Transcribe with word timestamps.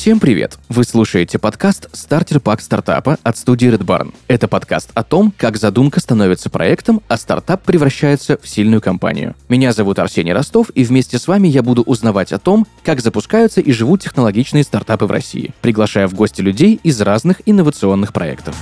Всем 0.00 0.18
привет! 0.18 0.58
Вы 0.70 0.84
слушаете 0.84 1.38
подкаст 1.38 1.90
«Стартер 1.92 2.40
Пак 2.40 2.62
стартапа» 2.62 3.18
от 3.22 3.36
студии 3.36 3.70
Red 3.70 3.84
Barn. 3.84 4.14
Это 4.28 4.48
подкаст 4.48 4.92
о 4.94 5.02
том, 5.02 5.30
как 5.36 5.58
задумка 5.58 6.00
становится 6.00 6.48
проектом, 6.48 7.02
а 7.06 7.18
стартап 7.18 7.64
превращается 7.64 8.38
в 8.42 8.48
сильную 8.48 8.80
компанию. 8.80 9.36
Меня 9.50 9.74
зовут 9.74 9.98
Арсений 9.98 10.32
Ростов, 10.32 10.70
и 10.74 10.84
вместе 10.84 11.18
с 11.18 11.28
вами 11.28 11.48
я 11.48 11.62
буду 11.62 11.82
узнавать 11.82 12.32
о 12.32 12.38
том, 12.38 12.66
как 12.82 13.02
запускаются 13.02 13.60
и 13.60 13.72
живут 13.72 14.00
технологичные 14.00 14.64
стартапы 14.64 15.04
в 15.04 15.10
России, 15.10 15.52
приглашая 15.60 16.08
в 16.08 16.14
гости 16.14 16.40
людей 16.40 16.80
из 16.82 16.98
разных 17.02 17.42
инновационных 17.44 18.14
проектов. 18.14 18.56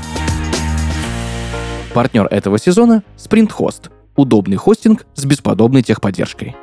Партнер 1.95 2.27
этого 2.27 2.59
сезона– 2.59 3.05
Sprint 3.17 3.53
Host– 3.57 3.93
удобный 4.17 4.57
хостинг 4.57 5.07
с 5.15 5.25
бесподобной 5.25 5.85
техподдержкой. 5.85 6.57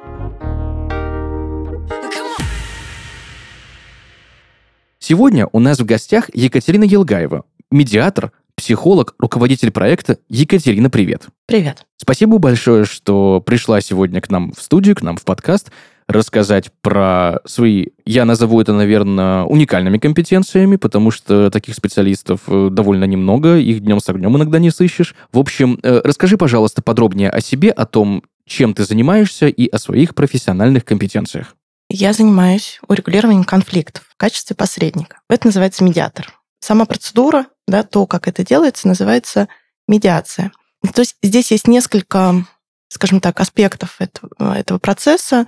Сегодня 5.08 5.48
у 5.52 5.59
нас 5.59 5.77
в 5.77 5.86
гостях 5.86 6.32
Екатерина 6.34 6.84
Елгаева, 6.84 7.44
медиатор, 7.70 8.32
психолог, 8.55 9.14
руководитель 9.20 9.70
проекта. 9.70 10.18
Екатерина, 10.30 10.90
привет. 10.90 11.28
Привет. 11.45 11.86
Спасибо 11.95 12.40
большое, 12.40 12.86
что 12.86 13.40
пришла 13.40 13.81
сегодня 13.81 14.20
к 14.20 14.31
нам 14.31 14.52
в 14.52 14.59
студию, 14.59 14.95
к 14.95 15.04
нам 15.04 15.18
в 15.18 15.23
подкаст, 15.23 15.70
рассказать 16.08 16.72
про 16.81 17.38
свои, 17.45 17.90
я 18.08 18.26
назову 18.26 18.59
это, 18.59 18.73
наверное, 18.73 19.44
уникальными 19.44 20.00
компетенциями, 20.00 20.78
потому 20.78 21.12
что 21.12 21.52
таких 21.52 21.76
специалистов 21.76 22.40
э, 22.48 22.70
довольно 22.72 23.03
немного, 23.03 23.58
их 23.58 23.81
днем 23.81 24.00
с 24.00 24.09
огнем 24.09 24.36
иногда 24.36 24.58
не 24.58 24.72
сыщешь. 24.72 25.14
В 25.31 25.38
общем, 25.38 25.78
э, 25.84 26.02
расскажи, 26.03 26.36
пожалуйста, 26.36 26.81
подробнее 26.81 27.30
о 27.30 27.42
себе, 27.42 27.69
о 27.69 27.86
том, 27.86 28.23
чем 28.47 28.73
ты 28.73 28.84
занимаешься 28.84 29.50
и 29.50 29.67
о 29.67 29.78
своих 29.78 30.16
профессиональных 30.16 30.84
компетенциях. 30.84 31.56
Я 31.97 32.11
занимаюсь 32.11 32.81
урегулированием 32.89 33.45
конфликтов 33.45 34.03
в 34.09 34.17
качестве 34.17 34.53
посредника. 34.53 35.21
Это 35.29 35.47
называется 35.47 35.81
медиатор. 35.81 36.33
Сама 36.59 36.83
процедура, 36.83 37.45
да, 37.69 37.83
то, 37.83 38.05
как 38.05 38.27
это 38.27 38.45
делается, 38.45 38.89
называется 38.89 39.47
медиация. 39.88 40.51
То 40.93 41.03
есть 41.03 41.16
здесь 41.23 41.51
есть 41.51 41.69
несколько, 41.69 42.45
скажем 42.89 43.21
так, 43.21 43.39
аспектов 43.39 43.95
этого, 43.99 44.57
этого 44.57 44.77
процесса. 44.77 45.47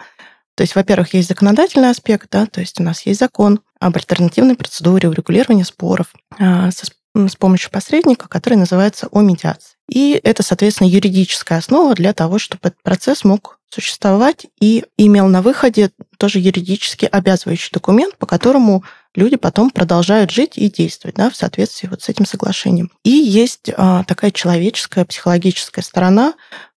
То 0.55 0.61
есть, 0.61 0.73
во-первых, 0.73 1.13
есть 1.13 1.27
законодательный 1.27 1.89
аспект, 1.89 2.29
да, 2.31 2.45
то 2.45 2.61
есть 2.61 2.79
у 2.79 2.83
нас 2.83 3.05
есть 3.05 3.19
закон 3.19 3.59
об 3.81 3.97
альтернативной 3.97 4.55
процедуре 4.55 5.09
урегулирования 5.09 5.65
споров 5.65 6.13
а, 6.39 6.71
со, 6.71 6.85
с 7.13 7.35
помощью 7.35 7.71
посредника, 7.71 8.29
который 8.29 8.55
называется 8.55 9.09
о 9.11 9.19
медиации. 9.19 9.75
И 9.89 10.17
это, 10.23 10.43
соответственно, 10.43 10.87
юридическая 10.87 11.57
основа 11.57 11.93
для 11.93 12.13
того, 12.13 12.39
чтобы 12.39 12.69
этот 12.69 12.81
процесс 12.83 13.25
мог 13.25 13.59
существовать 13.69 14.47
и 14.61 14.85
имел 14.97 15.27
на 15.27 15.41
выходе 15.41 15.91
тоже 16.17 16.39
юридически 16.39 17.05
обязывающий 17.05 17.69
документ, 17.71 18.17
по 18.17 18.25
которому 18.25 18.83
люди 19.15 19.35
потом 19.35 19.69
продолжают 19.69 20.31
жить 20.31 20.53
и 20.55 20.69
действовать 20.69 21.15
да, 21.15 21.29
в 21.29 21.35
соответствии 21.35 21.87
вот 21.87 22.01
с 22.01 22.09
этим 22.09 22.25
соглашением. 22.25 22.91
И 23.03 23.09
есть 23.09 23.71
а, 23.75 24.03
такая 24.03 24.31
человеческая, 24.31 25.05
психологическая 25.05 25.83
сторона, 25.83 26.33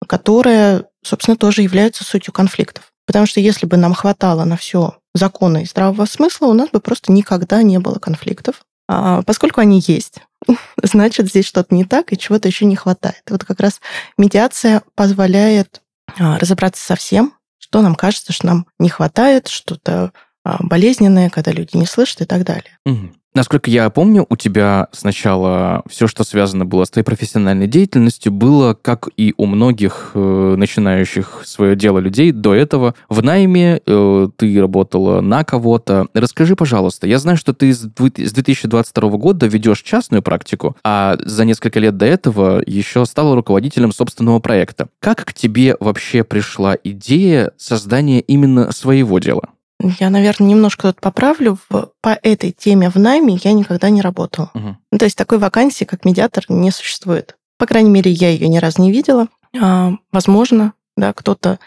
которая, 0.08 0.86
собственно, 1.04 1.38
тоже 1.38 1.62
является 1.62 2.04
сутью 2.04 2.34
конфликтов. 2.34 2.92
Потому 3.06 3.26
что 3.26 3.40
если 3.40 3.66
бы 3.66 3.78
нам 3.78 3.94
хватало 3.94 4.44
на 4.44 4.58
все 4.58 4.98
закона 5.16 5.64
и 5.64 5.66
здравого 5.66 6.06
смысла, 6.06 6.48
у 6.48 6.54
нас 6.54 6.70
бы 6.70 6.80
просто 6.80 7.12
никогда 7.12 7.64
не 7.64 7.80
было 7.80 8.00
конфликтов. 8.00 8.66
А 8.90 9.22
поскольку 9.24 9.62
они 9.62 9.82
есть, 9.86 10.20
значит, 10.84 11.28
здесь 11.28 11.46
что-то 11.46 11.74
не 11.74 11.86
так 11.86 12.14
и 12.14 12.18
чего-то 12.18 12.48
еще 12.48 12.66
не 12.66 12.76
хватает. 12.76 13.24
Вот 13.30 13.44
как 13.44 13.60
раз 13.60 13.82
медиация 14.18 14.84
позволяет 14.96 15.82
а, 16.20 16.38
разобраться 16.38 16.86
со 16.86 16.96
всем, 16.96 17.34
что 17.68 17.82
нам 17.82 17.96
кажется, 17.96 18.32
что 18.34 18.48
нам 18.48 18.68
не 18.80 18.90
хватает, 18.90 19.48
что-то 19.48 20.14
а, 20.44 20.58
болезненное, 20.62 21.30
когда 21.30 21.52
люди 21.52 21.76
не 21.76 21.86
слышат 21.86 22.22
и 22.22 22.26
так 22.26 22.44
далее. 22.46 22.78
Угу. 22.86 23.12
Насколько 23.38 23.70
я 23.70 23.88
помню, 23.92 24.26
у 24.30 24.36
тебя 24.36 24.88
сначала 24.92 25.84
все, 25.88 26.08
что 26.08 26.24
связано 26.24 26.66
было 26.66 26.86
с 26.86 26.90
твоей 26.90 27.06
профессиональной 27.06 27.68
деятельностью, 27.68 28.32
было, 28.32 28.74
как 28.74 29.10
и 29.16 29.36
у 29.38 29.46
многих 29.46 30.10
э, 30.16 30.56
начинающих 30.58 31.44
свое 31.46 31.76
дело 31.76 32.00
людей 32.00 32.32
до 32.32 32.56
этого, 32.56 32.96
в 33.10 33.22
найме, 33.22 33.80
э, 33.86 34.30
ты 34.36 34.60
работала 34.60 35.22
на 35.22 35.44
кого-то. 35.44 36.08
Расскажи, 36.16 36.56
пожалуйста, 36.56 37.06
я 37.06 37.20
знаю, 37.20 37.38
что 37.38 37.54
ты 37.54 37.72
с 37.72 37.82
2022 37.82 39.10
года 39.12 39.46
ведешь 39.46 39.84
частную 39.84 40.24
практику, 40.24 40.76
а 40.84 41.16
за 41.24 41.46
несколько 41.46 41.80
лет 41.80 41.96
до 41.96 42.08
этого 42.08 42.64
еще 42.66 43.06
стала 43.06 43.36
руководителем 43.36 43.92
собственного 43.92 44.40
проекта. 44.40 44.88
Как 45.00 45.24
к 45.24 45.36
тебе 45.36 45.78
вообще 45.80 46.24
пришла 46.24 46.76
идея 46.84 47.52
создания 47.56 48.20
именно 48.20 48.72
своего 48.72 49.20
дела? 49.20 49.50
Я, 49.80 50.10
наверное, 50.10 50.50
немножко 50.50 50.92
тут 50.92 51.02
поправлю. 51.02 51.58
В, 51.70 51.92
по 52.02 52.18
этой 52.22 52.52
теме 52.52 52.90
в 52.90 52.96
найме 52.96 53.40
я 53.44 53.54
никогда 53.54 53.90
не 53.90 54.02
работала. 54.02 54.50
Угу. 54.54 54.78
Ну, 54.92 54.98
то 54.98 55.06
есть 55.06 55.18
такой 55.18 55.38
вакансии, 55.38 55.86
как 55.86 56.04
медиатор, 56.06 56.46
не 56.50 56.72
существует. 56.72 57.38
По 57.58 57.66
крайней 57.66 57.90
мере, 57.90 58.12
я 58.12 58.30
ее 58.30 58.48
ни 58.48 58.58
разу 58.58 58.82
не 58.82 58.92
видела. 58.92 59.28
А, 59.60 59.94
возможно, 60.12 60.74
да, 60.96 61.14
кто-то 61.14 61.60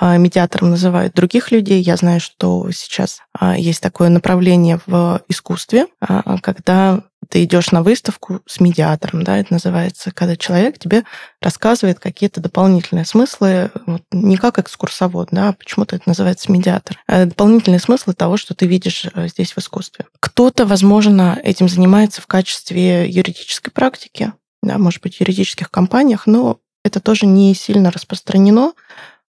медиатором 0.00 0.70
называет 0.70 1.14
других 1.14 1.50
людей. 1.50 1.80
Я 1.80 1.96
знаю, 1.96 2.20
что 2.20 2.70
сейчас 2.72 3.20
а, 3.38 3.56
есть 3.56 3.82
такое 3.82 4.08
направление 4.08 4.80
в 4.86 5.22
искусстве, 5.28 5.86
а, 6.00 6.38
когда 6.38 7.02
ты 7.28 7.44
идешь 7.44 7.72
на 7.72 7.82
выставку 7.82 8.40
с 8.46 8.60
медиатором, 8.60 9.22
да, 9.22 9.38
это 9.38 9.52
называется, 9.52 10.10
когда 10.12 10.36
человек 10.36 10.78
тебе 10.78 11.04
рассказывает 11.42 11.98
какие-то 11.98 12.40
дополнительные 12.40 13.04
смыслы, 13.04 13.70
вот, 13.86 14.02
не 14.12 14.36
как 14.36 14.58
экскурсовод, 14.58 15.28
да, 15.32 15.52
почему-то 15.52 15.96
это 15.96 16.08
называется 16.08 16.50
медиатор, 16.50 16.98
а 17.06 17.26
дополнительные 17.26 17.80
смыслы 17.80 18.14
того, 18.14 18.36
что 18.36 18.54
ты 18.54 18.66
видишь 18.66 19.06
э, 19.12 19.28
здесь 19.28 19.52
в 19.52 19.58
искусстве. 19.58 20.06
Кто-то, 20.20 20.64
возможно, 20.64 21.38
этим 21.42 21.68
занимается 21.68 22.22
в 22.22 22.26
качестве 22.26 23.08
юридической 23.08 23.70
практики, 23.70 24.32
да, 24.62 24.78
может 24.78 25.02
быть, 25.02 25.16
в 25.16 25.20
юридических 25.20 25.70
компаниях, 25.70 26.26
но 26.26 26.58
это 26.84 27.00
тоже 27.00 27.26
не 27.26 27.54
сильно 27.54 27.90
распространено, 27.90 28.72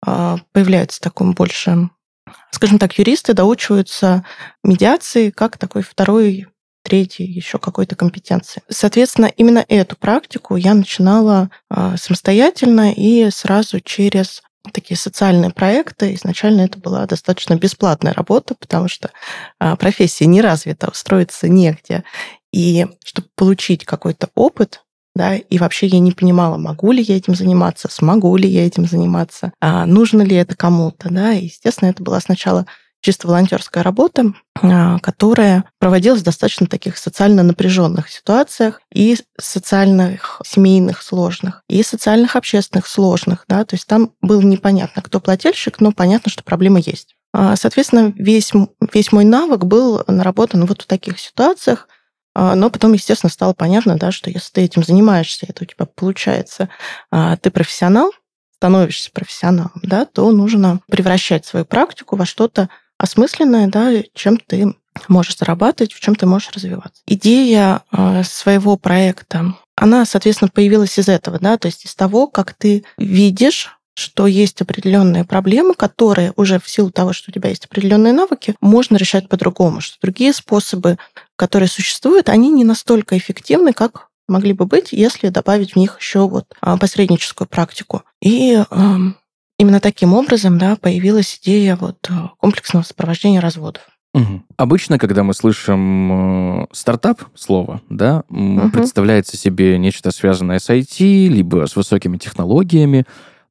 а, 0.05 0.39
появляется 0.53 1.01
такое 1.01 1.33
больше 1.33 1.89
скажем 2.51 2.79
так, 2.79 2.99
юристы 2.99 3.35
доучиваются 3.35 4.25
медиации 4.65 5.31
как 5.31 5.59
такой 5.59 5.83
второй 5.83 6.47
третьей 6.83 7.27
еще 7.27 7.59
какой-то 7.59 7.97
компетенции. 7.97 8.63
Соответственно, 8.69 9.27
именно 9.27 9.65
эту 9.69 9.97
практику 9.97 10.57
я 10.57 10.73
начинала 10.75 11.51
а, 11.69 11.97
самостоятельно 11.97 12.93
и 12.93 13.29
сразу 13.31 13.81
через 13.81 14.43
такие 14.73 14.97
социальные 14.97 15.51
проекты. 15.51 16.15
Изначально 16.15 16.63
это 16.63 16.79
была 16.79 17.07
достаточно 17.07 17.55
бесплатная 17.55 18.13
работа, 18.13 18.55
потому 18.55 18.89
что 18.89 19.11
а, 19.59 19.77
профессия 19.77 20.27
не 20.27 20.41
развита, 20.41 20.89
устроиться 20.89 21.49
негде. 21.49 22.05
И 22.53 22.87
чтобы 23.05 23.29
получить 23.35 23.85
какой-то 23.85 24.31
опыт, 24.35 24.83
да, 25.17 25.35
и 25.37 25.59
вообще 25.59 25.87
я 25.87 25.99
не 25.99 26.13
понимала, 26.13 26.57
могу 26.57 26.93
ли 26.93 27.03
я 27.03 27.17
этим 27.17 27.35
заниматься, 27.35 27.89
смогу 27.91 28.37
ли 28.37 28.49
я 28.49 28.67
этим 28.67 28.87
заниматься, 28.87 29.53
а 29.61 29.87
нужно 29.87 30.23
ли 30.23 30.37
это 30.37 30.55
кому-то, 30.55 31.09
да, 31.11 31.33
и, 31.33 31.45
естественно, 31.45 31.89
это 31.89 32.03
была 32.03 32.21
сначала 32.21 32.67
чисто 33.01 33.29
волонтерская 33.29 33.85
работа, 33.85 34.33
а, 34.61 34.99
которая 34.99 35.65
проводилась 35.79 36.23
в 36.23 36.25
достаточно 36.25 36.67
таких 36.67 36.99
социально 36.99 37.45
напряженных 37.45 38.11
ситуациях 38.11 38.81
и 38.93 39.17
социальных, 39.39 40.41
семейных 40.45 41.03
сложных, 41.03 41.63
и 41.69 41.83
социальных 41.85 42.35
общественных 42.35 42.89
сложных. 42.89 43.45
Да? 43.49 43.65
То 43.65 43.77
есть 43.77 43.87
там 43.87 44.13
было 44.23 44.41
непонятно, 44.41 45.03
кто 45.03 45.21
плательщик, 45.21 45.81
но 45.81 45.93
понятно, 45.93 46.33
что 46.33 46.43
проблема 46.43 46.81
есть. 46.81 47.15
А, 47.33 47.55
соответственно, 47.55 48.13
весь, 48.17 48.53
весь 48.93 49.13
мой 49.13 49.25
навык 49.25 49.65
был 49.65 50.03
наработан 50.09 50.65
вот 50.65 50.83
в 50.83 50.87
таких 50.87 51.21
ситуациях, 51.21 51.87
но 52.37 52.71
потом, 52.71 52.93
естественно, 52.93 53.31
стало 53.31 53.55
понятно, 53.55 53.97
да, 53.97 54.13
что 54.13 54.31
если 54.31 54.53
ты 54.53 54.61
этим 54.63 54.85
занимаешься, 54.85 55.47
это 55.49 55.65
у 55.65 55.67
тебя 55.67 55.87
получается, 55.87 56.69
ты 57.11 57.51
профессионал, 57.51 58.13
становишься 58.57 59.11
профессионалом, 59.13 59.81
да, 59.83 60.07
то 60.07 60.31
нужно 60.33 60.81
превращать 60.89 61.47
свою 61.47 61.65
практику 61.65 62.17
во 62.17 62.27
что-то 62.27 62.69
осмысленное, 62.99 63.69
да, 63.69 63.91
чем 64.15 64.39
ты 64.39 64.75
можешь 65.09 65.37
зарабатывать, 65.37 65.93
в 65.93 66.01
чем 66.01 66.15
ты 66.15 66.27
можешь 66.27 66.51
развиваться. 66.53 67.03
Идея 67.07 67.83
э, 67.93 68.23
своего 68.25 68.77
проекта, 68.77 69.55
она, 69.77 70.07
соответственно, 70.07 70.51
появилась 70.53 70.99
из 70.99 71.09
этого, 71.09 71.39
да, 71.39 71.59
то 71.59 71.67
есть 71.67 71.85
из 71.85 71.95
того, 71.95 72.27
как 72.27 72.55
ты 72.55 72.85
видишь 72.97 73.73
что 73.99 74.27
есть 74.27 74.61
определенные 74.61 75.25
проблемы, 75.25 75.73
которые 75.73 76.35
уже 76.37 76.61
в 76.61 76.69
силу 76.69 76.91
того, 76.91 77.15
что 77.15 77.31
у 77.31 77.33
тебя 77.33 77.49
есть 77.49 77.65
определенные 77.65 78.13
навыки, 78.13 78.55
можно 78.61 78.99
решать 78.99 79.27
по-другому, 79.31 79.81
что 79.81 79.97
другие 80.03 80.35
способы, 80.35 80.99
которые 81.37 81.69
существуют, 81.69 82.29
они 82.29 82.51
не 82.51 82.65
настолько 82.65 83.17
эффективны, 83.17 83.73
как 83.73 84.09
могли 84.29 84.53
бы 84.53 84.67
быть, 84.67 84.93
если 84.93 85.29
добавить 85.29 85.75
в 85.75 85.77
них 85.77 85.97
еще 86.01 86.29
вот 86.29 86.47
а, 86.61 86.77
посредническую 86.77 87.47
практику. 87.47 88.03
И 88.21 88.65
эм, 88.71 89.17
Именно 89.59 89.81
таким 89.81 90.13
образом 90.13 90.59
да, 90.59 90.77
появилась 90.77 91.41
идея 91.43 91.77
вот 91.77 91.97
э, 92.11 92.13
комплексного 92.39 92.85
сопровождения 92.85 93.41
разводов. 93.41 93.83
Угу. 94.13 94.43
Обычно, 94.59 94.99
когда 94.99 95.23
мы 95.23 95.33
слышим 95.33 96.63
э, 96.63 96.67
стартап 96.73 97.23
слово, 97.35 97.81
да, 97.89 98.25
угу. 98.29 98.71
представляется 98.71 99.39
себе 99.39 99.79
нечто 99.79 100.11
связанное 100.11 100.59
с 100.59 100.69
IT, 100.69 101.29
либо 101.29 101.67
с 101.67 101.75
высокими 101.75 102.19
технологиями. 102.19 103.07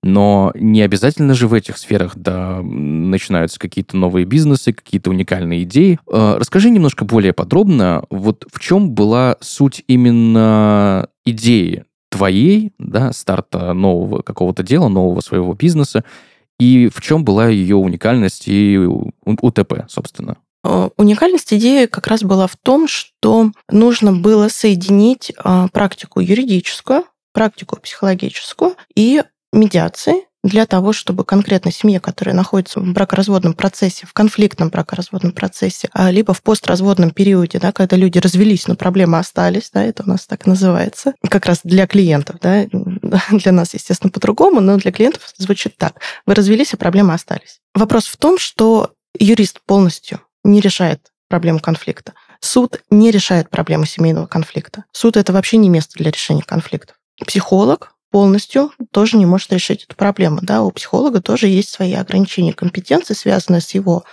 Но 0.05 0.51
не 0.53 0.83
обязательно 0.83 1.33
же 1.33 1.47
в 1.47 1.53
этих 1.55 1.79
сферах 1.79 2.11
да, 2.15 2.61
начинаются 2.61 3.59
какие-то 3.59 3.97
новые 3.97 4.27
бизнесы, 4.27 4.71
какие-то 4.71 5.09
уникальные 5.09 5.63
идеи. 5.63 5.97
Э, 6.07 6.35
расскажи 6.37 6.69
немножко 6.69 7.05
более 7.05 7.33
подробно, 7.33 8.03
вот 8.11 8.45
в 8.53 8.59
чем 8.59 8.91
была 8.91 9.37
суть 9.41 9.83
именно 9.87 11.09
идеи 11.25 11.85
твоей, 12.11 12.71
да, 12.77 13.13
старта 13.13 13.73
нового 13.73 14.21
какого-то 14.21 14.61
дела, 14.61 14.89
нового 14.89 15.21
своего 15.21 15.55
бизнеса, 15.55 16.03
и 16.59 16.87
в 16.93 17.01
чем 17.01 17.25
была 17.25 17.49
ее 17.49 17.75
уникальность 17.75 18.43
и 18.45 18.77
УТП, 19.25 19.85
собственно? 19.87 20.37
Э, 20.63 20.89
уникальность 20.97 21.51
идеи 21.51 21.87
как 21.87 22.05
раз 22.05 22.21
была 22.21 22.45
в 22.45 22.57
том, 22.57 22.87
что 22.87 23.51
нужно 23.71 24.13
было 24.13 24.49
соединить 24.49 25.33
а, 25.43 25.67
практику 25.69 26.19
юридическую, 26.19 27.05
практику 27.33 27.79
психологическую 27.81 28.75
и 28.95 29.23
медиации 29.55 30.25
для 30.45 30.67
того, 30.67 30.93
чтобы 30.93 31.25
конкретно 31.25 31.71
семье, 31.71 31.99
которая 31.99 32.35
находится 32.35 32.79
в 32.79 32.93
бракоразводном 32.93 33.55
процессе, 33.55 34.05
в 34.05 34.13
конфликтном 34.13 34.69
бракоразводном 34.69 35.31
процессе, 35.31 35.89
а, 35.91 36.11
либо 36.11 36.35
в 36.35 36.43
постразводном 36.43 37.09
периоде, 37.09 37.57
да, 37.57 37.71
когда 37.71 37.95
люди 37.95 38.19
развелись, 38.19 38.67
но 38.67 38.75
проблемы 38.75 39.17
остались, 39.17 39.71
да, 39.73 39.83
это 39.83 40.03
у 40.03 40.07
нас 40.07 40.27
так 40.27 40.45
называется, 40.45 41.15
как 41.29 41.47
раз 41.47 41.61
для 41.63 41.87
клиентов, 41.87 42.35
да, 42.39 42.67
для 43.31 43.51
нас, 43.51 43.73
естественно, 43.73 44.11
по-другому, 44.11 44.61
но 44.61 44.77
для 44.77 44.91
клиентов 44.91 45.23
звучит 45.35 45.77
так. 45.77 45.99
Вы 46.27 46.35
развелись, 46.35 46.75
а 46.75 46.77
проблемы 46.77 47.15
остались. 47.15 47.59
Вопрос 47.73 48.05
в 48.05 48.17
том, 48.17 48.37
что 48.37 48.91
юрист 49.17 49.61
полностью 49.65 50.21
не 50.43 50.61
решает 50.61 51.07
проблему 51.27 51.59
конфликта. 51.59 52.13
Суд 52.39 52.83
не 52.91 53.09
решает 53.09 53.49
проблему 53.49 53.85
семейного 53.85 54.27
конфликта. 54.27 54.85
Суд 54.91 55.17
это 55.17 55.33
вообще 55.33 55.57
не 55.57 55.69
место 55.69 55.93
для 55.97 56.11
решения 56.11 56.43
конфликтов. 56.43 56.97
Психолог 57.25 57.94
полностью 58.15 58.71
тоже 58.91 59.17
не 59.17 59.25
может 59.25 59.51
решить 59.51 59.83
эту 59.83 59.97
проблему. 59.97 60.39
Да? 60.41 60.63
У 60.63 60.71
психолога 60.71 61.21
тоже 61.21 61.47
есть 61.47 61.67
свои 61.67 61.93
ограничения 61.95 62.53
компетенции, 62.53 63.13
связанные 63.13 63.59
с 63.59 63.71
его 63.71 64.05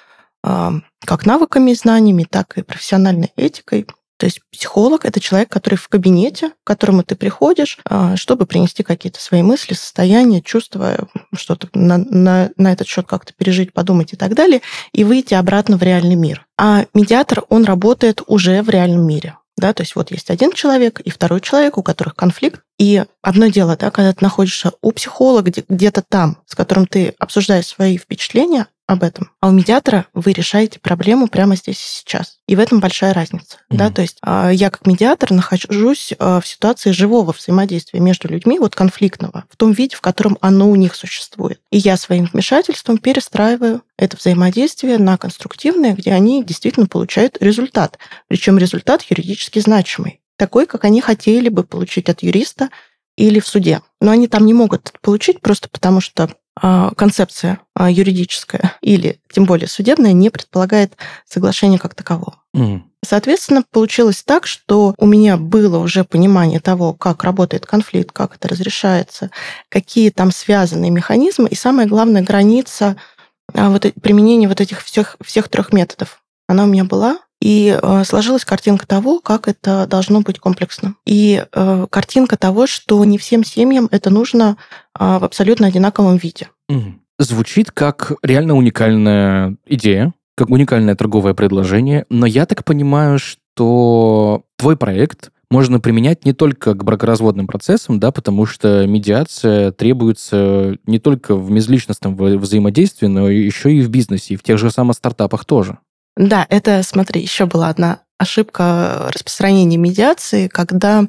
как 0.42 1.24
навыками 1.24 1.70
и 1.70 1.76
знаниями, 1.76 2.26
так 2.28 2.58
и 2.58 2.62
профессиональной 2.62 3.30
этикой. 3.36 3.86
То 4.16 4.26
есть 4.26 4.40
психолог– 4.50 5.04
это 5.06 5.20
человек, 5.20 5.50
который 5.50 5.76
в 5.76 5.86
кабинете, 5.88 6.50
к 6.50 6.54
которому 6.64 7.04
ты 7.04 7.14
приходишь, 7.14 7.78
а, 7.84 8.16
чтобы 8.16 8.46
принести 8.46 8.82
какие-то 8.82 9.20
свои 9.20 9.42
мысли, 9.42 9.74
состояния, 9.74 10.42
чувства, 10.42 11.08
что-то 11.36 11.68
на, 11.72 11.98
на, 11.98 12.50
на 12.56 12.72
этот 12.72 12.88
счет 12.88 13.06
как-то 13.06 13.32
пережить, 13.32 13.72
подумать 13.72 14.14
и 14.14 14.16
так 14.16 14.34
далее, 14.34 14.62
и 14.92 15.04
выйти 15.04 15.34
обратно 15.34 15.76
в 15.76 15.82
реальный 15.84 16.16
мир. 16.16 16.44
А 16.58 16.86
медиатор, 16.92 17.44
он 17.48 17.62
работает 17.64 18.20
уже 18.26 18.62
в 18.62 18.68
реальном 18.68 19.06
мире. 19.06 19.36
Да, 19.56 19.72
то 19.72 19.82
есть 19.82 19.94
вот 19.94 20.10
есть 20.10 20.30
один 20.30 20.52
человек 20.52 21.00
и 21.00 21.10
второй 21.10 21.40
человек, 21.40 21.76
у 21.78 21.82
которых 21.82 22.16
конфликт. 22.16 22.62
И 22.78 23.04
одно 23.20 23.46
дело, 23.46 23.76
да, 23.76 23.90
когда 23.90 24.12
ты 24.12 24.18
находишься 24.24 24.72
у 24.80 24.92
психолога 24.92 25.52
где-то 25.68 26.02
там, 26.02 26.38
с 26.46 26.54
которым 26.54 26.86
ты 26.86 27.14
обсуждаешь 27.18 27.66
свои 27.66 27.98
впечатления, 27.98 28.66
об 28.92 29.02
этом. 29.02 29.30
А 29.40 29.48
у 29.48 29.52
медиатора 29.52 30.06
вы 30.14 30.32
решаете 30.32 30.78
проблему 30.78 31.28
прямо 31.28 31.56
здесь 31.56 31.78
и 31.78 32.00
сейчас. 32.00 32.38
И 32.46 32.56
в 32.56 32.60
этом 32.60 32.80
большая 32.80 33.14
разница. 33.14 33.56
Mm-hmm. 33.56 33.76
Да? 33.76 33.90
То 33.90 34.02
есть 34.02 34.18
а, 34.22 34.50
я 34.50 34.70
как 34.70 34.86
медиатор 34.86 35.32
нахожусь 35.32 36.12
а, 36.18 36.40
в 36.40 36.46
ситуации 36.46 36.90
живого 36.90 37.32
взаимодействия 37.32 38.00
между 38.00 38.28
людьми, 38.28 38.58
вот 38.58 38.74
конфликтного, 38.74 39.44
в 39.50 39.56
том 39.56 39.72
виде, 39.72 39.96
в 39.96 40.00
котором 40.00 40.38
оно 40.40 40.70
у 40.70 40.76
них 40.76 40.94
существует. 40.94 41.60
И 41.70 41.78
я 41.78 41.96
своим 41.96 42.28
вмешательством 42.32 42.98
перестраиваю 42.98 43.82
это 43.96 44.16
взаимодействие 44.16 44.98
на 44.98 45.16
конструктивное, 45.16 45.94
где 45.94 46.12
они 46.12 46.44
действительно 46.44 46.86
получают 46.86 47.38
результат. 47.40 47.98
Причем 48.28 48.58
результат 48.58 49.02
юридически 49.02 49.58
значимый. 49.58 50.20
Такой, 50.36 50.66
как 50.66 50.84
они 50.84 51.00
хотели 51.00 51.48
бы 51.48 51.64
получить 51.64 52.08
от 52.08 52.22
юриста 52.22 52.70
или 53.16 53.40
в 53.40 53.46
суде. 53.46 53.82
Но 54.00 54.10
они 54.10 54.28
там 54.28 54.46
не 54.46 54.54
могут 54.54 54.88
это 54.88 54.98
получить 55.00 55.40
просто 55.40 55.68
потому, 55.68 56.00
что 56.00 56.30
концепция 56.60 57.60
а, 57.74 57.90
юридическая 57.90 58.76
или 58.82 59.18
тем 59.32 59.44
более 59.44 59.68
судебная 59.68 60.12
не 60.12 60.30
предполагает 60.30 60.96
соглашения 61.26 61.78
как 61.78 61.94
такового. 61.94 62.36
Mm. 62.54 62.82
Соответственно, 63.04 63.64
получилось 63.70 64.22
так, 64.22 64.46
что 64.46 64.94
у 64.98 65.06
меня 65.06 65.36
было 65.36 65.78
уже 65.78 66.04
понимание 66.04 66.60
того, 66.60 66.92
как 66.92 67.24
работает 67.24 67.66
конфликт, 67.66 68.12
как 68.12 68.36
это 68.36 68.48
разрешается, 68.48 69.30
какие 69.68 70.10
там 70.10 70.30
связанные 70.30 70.90
механизмы, 70.90 71.48
и 71.48 71.54
самое 71.54 71.88
главное, 71.88 72.22
граница 72.22 72.96
а, 73.54 73.70
вот, 73.70 73.86
применения 74.00 74.46
вот 74.46 74.60
этих 74.60 74.82
всех, 74.84 75.16
всех 75.24 75.48
трех 75.48 75.72
методов. 75.72 76.22
Она 76.46 76.64
у 76.64 76.66
меня 76.66 76.84
была, 76.84 77.18
и 77.42 77.76
э, 77.76 78.04
сложилась 78.04 78.44
картинка 78.44 78.86
того, 78.86 79.18
как 79.18 79.48
это 79.48 79.88
должно 79.88 80.20
быть 80.20 80.38
комплексно. 80.38 80.94
И 81.04 81.44
э, 81.52 81.86
картинка 81.90 82.36
того, 82.36 82.68
что 82.68 83.04
не 83.04 83.18
всем 83.18 83.42
семьям 83.42 83.88
это 83.90 84.10
нужно 84.10 84.56
э, 84.96 85.18
в 85.18 85.24
абсолютно 85.24 85.66
одинаковом 85.66 86.16
виде. 86.18 86.48
Звучит 87.18 87.72
как 87.72 88.12
реально 88.22 88.54
уникальная 88.54 89.56
идея, 89.66 90.14
как 90.36 90.50
уникальное 90.50 90.94
торговое 90.94 91.34
предложение, 91.34 92.06
но 92.08 92.26
я 92.26 92.46
так 92.46 92.64
понимаю, 92.64 93.18
что 93.18 94.44
твой 94.56 94.76
проект 94.76 95.32
можно 95.50 95.80
применять 95.80 96.24
не 96.24 96.32
только 96.32 96.74
к 96.74 96.84
бракоразводным 96.84 97.48
процессам, 97.48 97.98
да, 97.98 98.12
потому 98.12 98.46
что 98.46 98.86
медиация 98.86 99.72
требуется 99.72 100.78
не 100.86 101.00
только 101.00 101.34
в 101.34 101.50
межличностном 101.50 102.16
взаимодействии, 102.16 103.08
но 103.08 103.28
еще 103.28 103.72
и 103.72 103.82
в 103.82 103.90
бизнесе, 103.90 104.34
и 104.34 104.36
в 104.36 104.44
тех 104.44 104.58
же 104.58 104.70
самых 104.70 104.96
стартапах 104.96 105.44
тоже. 105.44 105.78
Да, 106.16 106.46
это, 106.50 106.82
смотри, 106.82 107.22
еще 107.22 107.46
была 107.46 107.68
одна 107.68 108.00
ошибка 108.18 109.10
распространения 109.12 109.76
медиации, 109.76 110.48
когда 110.48 111.06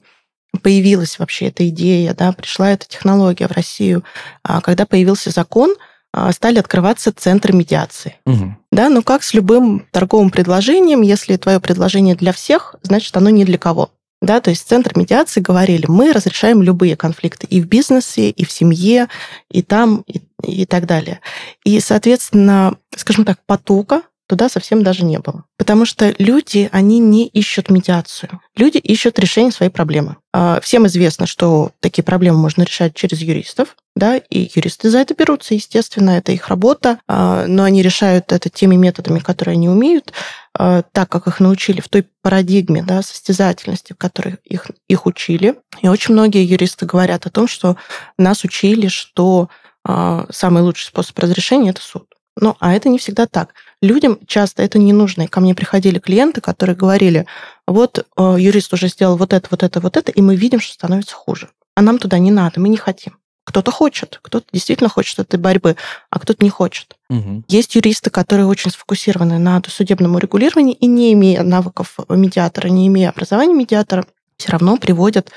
появилась 0.62 1.20
вообще 1.20 1.48
эта 1.48 1.68
идея, 1.70 2.14
да, 2.14 2.32
пришла 2.32 2.72
эта 2.72 2.88
технология 2.88 3.48
в 3.48 3.52
Россию, 3.52 4.04
а 4.44 4.62
когда 4.62 4.86
появился 4.86 5.32
закон, 5.32 5.76
а, 6.14 6.32
стали 6.32 6.60
открываться 6.60 7.12
центры 7.12 7.54
медиации. 7.54 8.18
Угу. 8.26 8.56
Да, 8.72 8.90
но 8.90 9.02
как 9.02 9.24
с 9.24 9.34
любым 9.34 9.88
торговым 9.92 10.30
предложением, 10.30 11.02
если 11.02 11.38
твое 11.38 11.60
предложение 11.60 12.16
для 12.16 12.32
всех, 12.34 12.76
значит, 12.84 13.16
оно 13.18 13.30
не 13.32 13.46
для 13.46 13.58
кого. 13.58 13.90
Да, 14.22 14.40
то 14.40 14.52
есть 14.52 14.68
центр 14.68 14.98
медиации 14.98 15.42
говорили, 15.42 15.86
мы 15.88 16.14
разрешаем 16.14 16.62
любые 16.62 16.96
конфликты 16.96 17.46
и 17.48 17.60
в 17.60 17.68
бизнесе, 17.68 18.30
и 18.30 18.46
в 18.46 18.52
семье, 18.52 19.10
и 19.52 19.62
там, 19.64 20.06
и, 20.08 20.22
и 20.44 20.66
так 20.66 20.86
далее. 20.86 21.20
И, 21.66 21.80
соответственно, 21.82 22.78
скажем 22.96 23.26
так, 23.26 23.40
потока 23.46 24.04
туда 24.28 24.50
совсем 24.50 24.84
даже 24.84 25.04
не 25.04 25.20
было. 25.20 25.46
Потому 25.58 25.86
что 25.86 26.14
люди, 26.18 26.70
они 26.72 27.00
не 27.00 27.28
ищут 27.28 27.70
медиацию. 27.70 28.42
Люди 28.56 28.78
ищут 28.78 29.20
решение 29.20 29.52
своей 29.52 29.72
проблемы. 29.72 30.18
А, 30.34 30.60
всем 30.62 30.88
известно, 30.88 31.28
что 31.28 31.72
такие 31.80 32.04
проблемы 32.04 32.38
можно 32.38 32.64
решать 32.64 32.96
через 32.96 33.22
юристов, 33.22 33.76
да, 33.96 34.18
и 34.18 34.50
юристы 34.56 34.90
за 34.90 35.00
это 35.00 35.14
берутся, 35.14 35.54
естественно, 35.54 36.12
это 36.12 36.32
их 36.32 36.48
работа, 36.48 37.00
а, 37.08 37.46
но 37.48 37.64
они 37.64 37.84
решают 37.84 38.32
это 38.32 38.50
теми 38.50 38.76
методами, 38.76 39.20
которые 39.20 39.54
они 39.54 39.70
умеют, 39.70 40.14
а, 40.58 40.84
так 40.92 41.10
как 41.10 41.28
их 41.28 41.40
научили 41.40 41.82
в 41.82 41.90
той 41.90 42.08
парадигме, 42.22 42.82
да, 42.82 43.02
состязательности, 43.04 43.94
в 43.94 43.98
которой 43.98 44.38
их, 44.44 44.68
их 44.88 45.06
учили. 45.06 45.56
И 45.82 45.88
очень 45.88 46.14
многие 46.14 46.44
юристы 46.44 46.86
говорят 46.86 47.26
о 47.26 47.30
том, 47.30 47.48
что 47.48 47.78
нас 48.18 48.44
учили, 48.44 48.88
что 48.88 49.50
самый 49.86 50.64
лучший 50.64 50.86
способ 50.86 51.20
разрешения– 51.20 51.70
это 51.72 51.82
суд. 51.82 52.08
Ну, 52.36 52.56
а 52.60 52.74
это 52.74 52.90
не 52.90 52.98
всегда 52.98 53.28
так. 53.28 53.54
Людям 53.84 54.18
часто 54.28 54.64
это 54.64 54.80
не 54.80 54.94
нужно. 54.94 55.24
И 55.24 55.28
ко 55.28 55.42
мне 55.42 55.54
приходили 55.54 56.00
клиенты, 56.00 56.40
которые 56.40 56.74
говорили, 56.74 57.26
вот 57.68 58.00
э, 58.00 58.36
юрист 58.40 58.72
уже 58.72 58.88
сделал 58.88 59.18
вот 59.18 59.34
это, 59.34 59.46
вот 59.52 59.62
это, 59.62 59.82
вот 59.82 59.98
это, 59.98 60.10
и 60.10 60.22
мы 60.22 60.38
видим, 60.38 60.62
что 60.62 60.74
становится 60.74 61.16
хуже. 61.16 61.50
А 61.76 61.82
нам 61.82 61.98
туда 61.98 62.18
не 62.18 62.32
надо, 62.32 62.62
мы 62.62 62.70
не 62.70 62.78
хотим. 62.78 63.18
Кто-то 63.44 63.72
хочет, 63.72 64.20
кто-то 64.22 64.46
действительно 64.54 64.90
хочет 64.90 65.20
этой 65.20 65.38
борьбы, 65.38 65.76
а 66.10 66.20
кто-то 66.20 66.42
не 66.46 66.50
хочет. 66.50 66.96
Угу. 67.10 67.44
Есть 67.50 67.76
юристы, 67.76 68.10
которые 68.10 68.46
очень 68.46 68.72
сфокусированы 68.72 69.38
на 69.38 69.62
судебном 69.68 70.16
урегулировании 70.16 70.76
и 70.76 70.88
не 70.88 71.12
имея 71.12 71.44
навыков 71.44 71.98
медиатора, 72.08 72.70
не 72.70 72.88
имея 72.88 73.10
образования 73.10 73.54
медиатора, 73.54 74.06
все 74.38 74.54
равно 74.54 74.78
приводят 74.78 75.30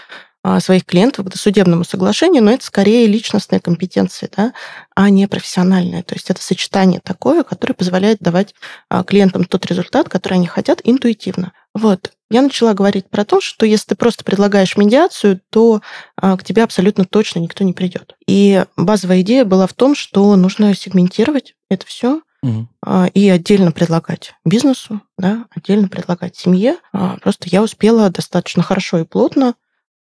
своих 0.60 0.84
клиентов 0.84 1.26
к 1.26 1.28
досудебному 1.28 1.84
соглашению, 1.84 2.42
но 2.42 2.52
это 2.52 2.64
скорее 2.64 3.06
личностная 3.06 3.58
компетенция, 3.58 4.30
да, 4.36 4.52
а 4.94 5.10
не 5.10 5.26
профессиональная. 5.26 6.02
То 6.02 6.14
есть 6.14 6.30
это 6.30 6.42
сочетание 6.42 7.00
такое, 7.02 7.42
которое 7.42 7.74
позволяет 7.74 8.18
давать 8.20 8.54
а, 8.88 9.02
клиентам 9.02 9.44
тот 9.44 9.66
результат, 9.66 10.08
который 10.08 10.34
они 10.34 10.46
хотят 10.46 10.80
интуитивно. 10.84 11.52
Вот. 11.74 12.12
Я 12.30 12.42
начала 12.42 12.74
говорить 12.74 13.10
про 13.10 13.24
то, 13.24 13.40
что 13.40 13.66
если 13.66 13.88
ты 13.88 13.94
просто 13.96 14.24
предлагаешь 14.24 14.76
медиацию, 14.76 15.40
то 15.50 15.80
а, 16.16 16.36
к 16.36 16.44
тебе 16.44 16.62
абсолютно 16.62 17.04
точно 17.04 17.40
никто 17.40 17.64
не 17.64 17.72
придет. 17.72 18.14
И 18.28 18.64
базовая 18.76 19.22
идея 19.22 19.44
была 19.44 19.66
в 19.66 19.74
том, 19.74 19.94
что 19.94 20.36
нужно 20.36 20.74
сегментировать 20.74 21.54
это 21.68 21.84
все, 21.86 22.22
угу. 22.42 22.68
и 23.14 23.28
отдельно 23.28 23.72
предлагать 23.72 24.34
бизнесу, 24.44 25.00
да, 25.18 25.46
отдельно 25.50 25.88
предлагать 25.88 26.36
семье. 26.36 26.76
Просто 27.20 27.48
я 27.50 27.62
успела 27.62 28.10
достаточно 28.10 28.62
хорошо 28.62 28.98
и 28.98 29.04
плотно 29.04 29.54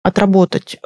отработать 0.03 0.81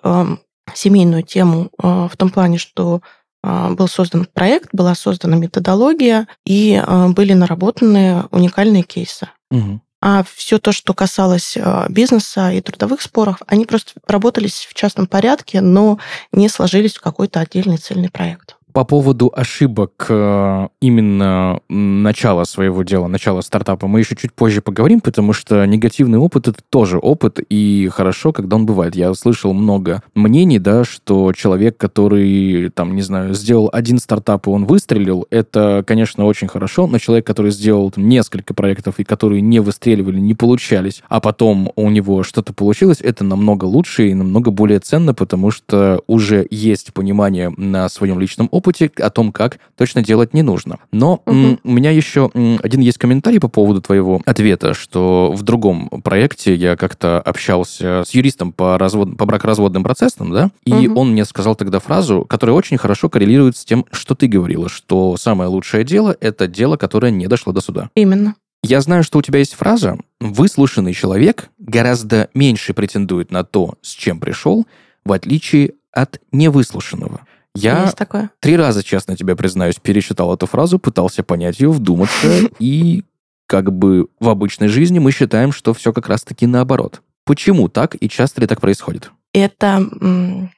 семейную 0.74 1.22
тему 1.22 1.70
а, 1.78 2.08
в 2.08 2.16
том 2.16 2.30
плане, 2.30 2.58
что 2.58 3.00
а, 3.42 3.70
был 3.70 3.88
создан 3.88 4.26
проект, 4.32 4.70
была 4.72 4.94
создана 4.94 5.36
методология 5.36 6.26
и 6.44 6.80
а, 6.84 7.08
были 7.08 7.32
наработаны 7.32 8.24
уникальные 8.30 8.82
кейсы. 8.82 9.28
Угу. 9.50 9.80
А 10.02 10.24
все 10.34 10.58
то, 10.58 10.72
что 10.72 10.92
касалось 10.92 11.56
э, 11.56 11.86
бизнеса 11.88 12.52
и 12.52 12.60
трудовых 12.60 13.00
споров, 13.00 13.38
они 13.46 13.64
просто 13.64 13.92
работались 14.06 14.68
в 14.70 14.74
частном 14.74 15.06
порядке, 15.06 15.62
но 15.62 15.98
не 16.32 16.50
сложились 16.50 16.96
в 16.96 17.00
какой-то 17.00 17.40
отдельный 17.40 17.78
цельный 17.78 18.10
проект 18.10 18.55
по 18.76 18.84
поводу 18.84 19.32
ошибок 19.34 20.04
э, 20.10 20.68
именно 20.82 21.60
начала 21.70 22.44
своего 22.44 22.82
дела, 22.82 23.06
начала 23.06 23.40
стартапа, 23.40 23.86
мы 23.86 24.00
еще 24.00 24.16
чуть 24.16 24.34
позже 24.34 24.60
поговорим, 24.60 25.00
потому 25.00 25.32
что 25.32 25.64
негативный 25.64 26.18
опыт— 26.18 26.48
это 26.48 26.58
тоже 26.68 26.98
опыт, 26.98 27.40
и 27.48 27.88
хорошо, 27.90 28.32
когда 28.32 28.56
он 28.56 28.66
бывает. 28.66 28.94
Я 28.94 29.14
слышал 29.14 29.54
много 29.54 30.02
мнений, 30.14 30.58
да, 30.58 30.84
что 30.84 31.32
человек, 31.32 31.78
который, 31.78 32.68
там, 32.68 32.94
не 32.94 33.00
знаю, 33.00 33.32
сделал 33.32 33.70
один 33.72 33.98
стартап, 33.98 34.46
и 34.46 34.50
он 34.50 34.66
выстрелил, 34.66 35.26
это, 35.30 35.82
конечно, 35.86 36.26
очень 36.26 36.46
хорошо, 36.46 36.86
но 36.86 36.98
человек, 36.98 37.26
который 37.26 37.52
сделал 37.52 37.90
там, 37.90 38.06
несколько 38.06 38.52
проектов, 38.52 38.96
и 38.98 39.04
которые 39.04 39.40
не 39.40 39.60
выстреливали, 39.60 40.20
не 40.20 40.34
получались, 40.34 41.02
а 41.08 41.20
потом 41.20 41.72
у 41.76 41.88
него 41.88 42.24
что-то 42.24 42.52
получилось, 42.52 42.98
это 43.00 43.24
намного 43.24 43.64
лучше 43.64 44.10
и 44.10 44.12
намного 44.12 44.50
более 44.50 44.80
ценно, 44.80 45.14
потому 45.14 45.50
что 45.50 46.02
уже 46.06 46.46
есть 46.50 46.92
понимание 46.92 47.48
на 47.56 47.88
своем 47.88 48.20
личном 48.20 48.50
опыте, 48.50 48.65
опыте 48.66 48.90
о 48.98 49.10
том, 49.10 49.32
как 49.32 49.58
точно 49.76 50.02
делать 50.02 50.34
не 50.34 50.42
нужно. 50.42 50.78
Но 50.90 51.22
угу. 51.24 51.58
у 51.62 51.70
меня 51.70 51.90
еще 51.90 52.30
один 52.34 52.80
есть 52.80 52.98
комментарий 52.98 53.38
по 53.38 53.48
поводу 53.48 53.80
твоего 53.80 54.20
ответа, 54.26 54.74
что 54.74 55.32
в 55.32 55.42
другом 55.42 55.88
проекте 56.02 56.54
я 56.54 56.76
как-то 56.76 57.20
общался 57.20 58.02
с 58.04 58.10
юристом 58.10 58.52
по, 58.52 58.76
развод... 58.76 59.16
по 59.16 59.24
бракоразводным 59.24 59.84
процессам, 59.84 60.32
да, 60.32 60.50
и 60.64 60.88
угу. 60.88 61.00
он 61.00 61.12
мне 61.12 61.24
сказал 61.24 61.54
тогда 61.54 61.78
фразу, 61.78 62.24
которая 62.24 62.56
очень 62.56 62.76
хорошо 62.76 63.08
коррелирует 63.08 63.56
с 63.56 63.64
тем, 63.64 63.86
что 63.92 64.14
ты 64.16 64.26
говорила, 64.26 64.68
что 64.68 65.16
самое 65.16 65.48
лучшее 65.48 65.84
дело— 65.84 66.16
это 66.20 66.48
дело, 66.48 66.76
которое 66.76 67.12
не 67.12 67.28
дошло 67.28 67.52
до 67.52 67.60
суда. 67.60 67.90
Именно. 67.94 68.34
Я 68.64 68.80
знаю, 68.80 69.04
что 69.04 69.18
у 69.18 69.22
тебя 69.22 69.38
есть 69.38 69.54
фраза 69.54 69.96
«выслушанный 70.20 70.92
человек 70.92 71.50
гораздо 71.58 72.30
меньше 72.34 72.74
претендует 72.74 73.30
на 73.30 73.44
то, 73.44 73.74
с 73.80 73.90
чем 73.90 74.18
пришел, 74.18 74.66
в 75.04 75.12
отличие 75.12 75.74
от 75.92 76.20
невыслушанного». 76.32 77.20
Я 77.56 77.92
такое. 77.92 78.30
три 78.40 78.56
раза, 78.56 78.82
честно 78.82 79.16
тебе 79.16 79.36
признаюсь, 79.36 79.76
пересчитал 79.76 80.34
эту 80.34 80.46
фразу, 80.46 80.78
пытался 80.78 81.22
понять 81.22 81.60
ее, 81.60 81.70
вдуматься, 81.70 82.28
и 82.58 83.04
как 83.46 83.72
бы 83.72 84.08
в 84.20 84.28
обычной 84.28 84.68
жизни 84.68 84.98
мы 84.98 85.12
считаем, 85.12 85.52
что 85.52 85.72
все 85.74 85.92
как 85.92 86.08
раз-таки 86.08 86.46
наоборот. 86.46 87.02
Почему 87.24 87.68
так 87.68 87.96
и 88.00 88.08
часто 88.08 88.40
ли 88.40 88.46
так 88.46 88.60
происходит? 88.60 89.10
Это 89.32 89.84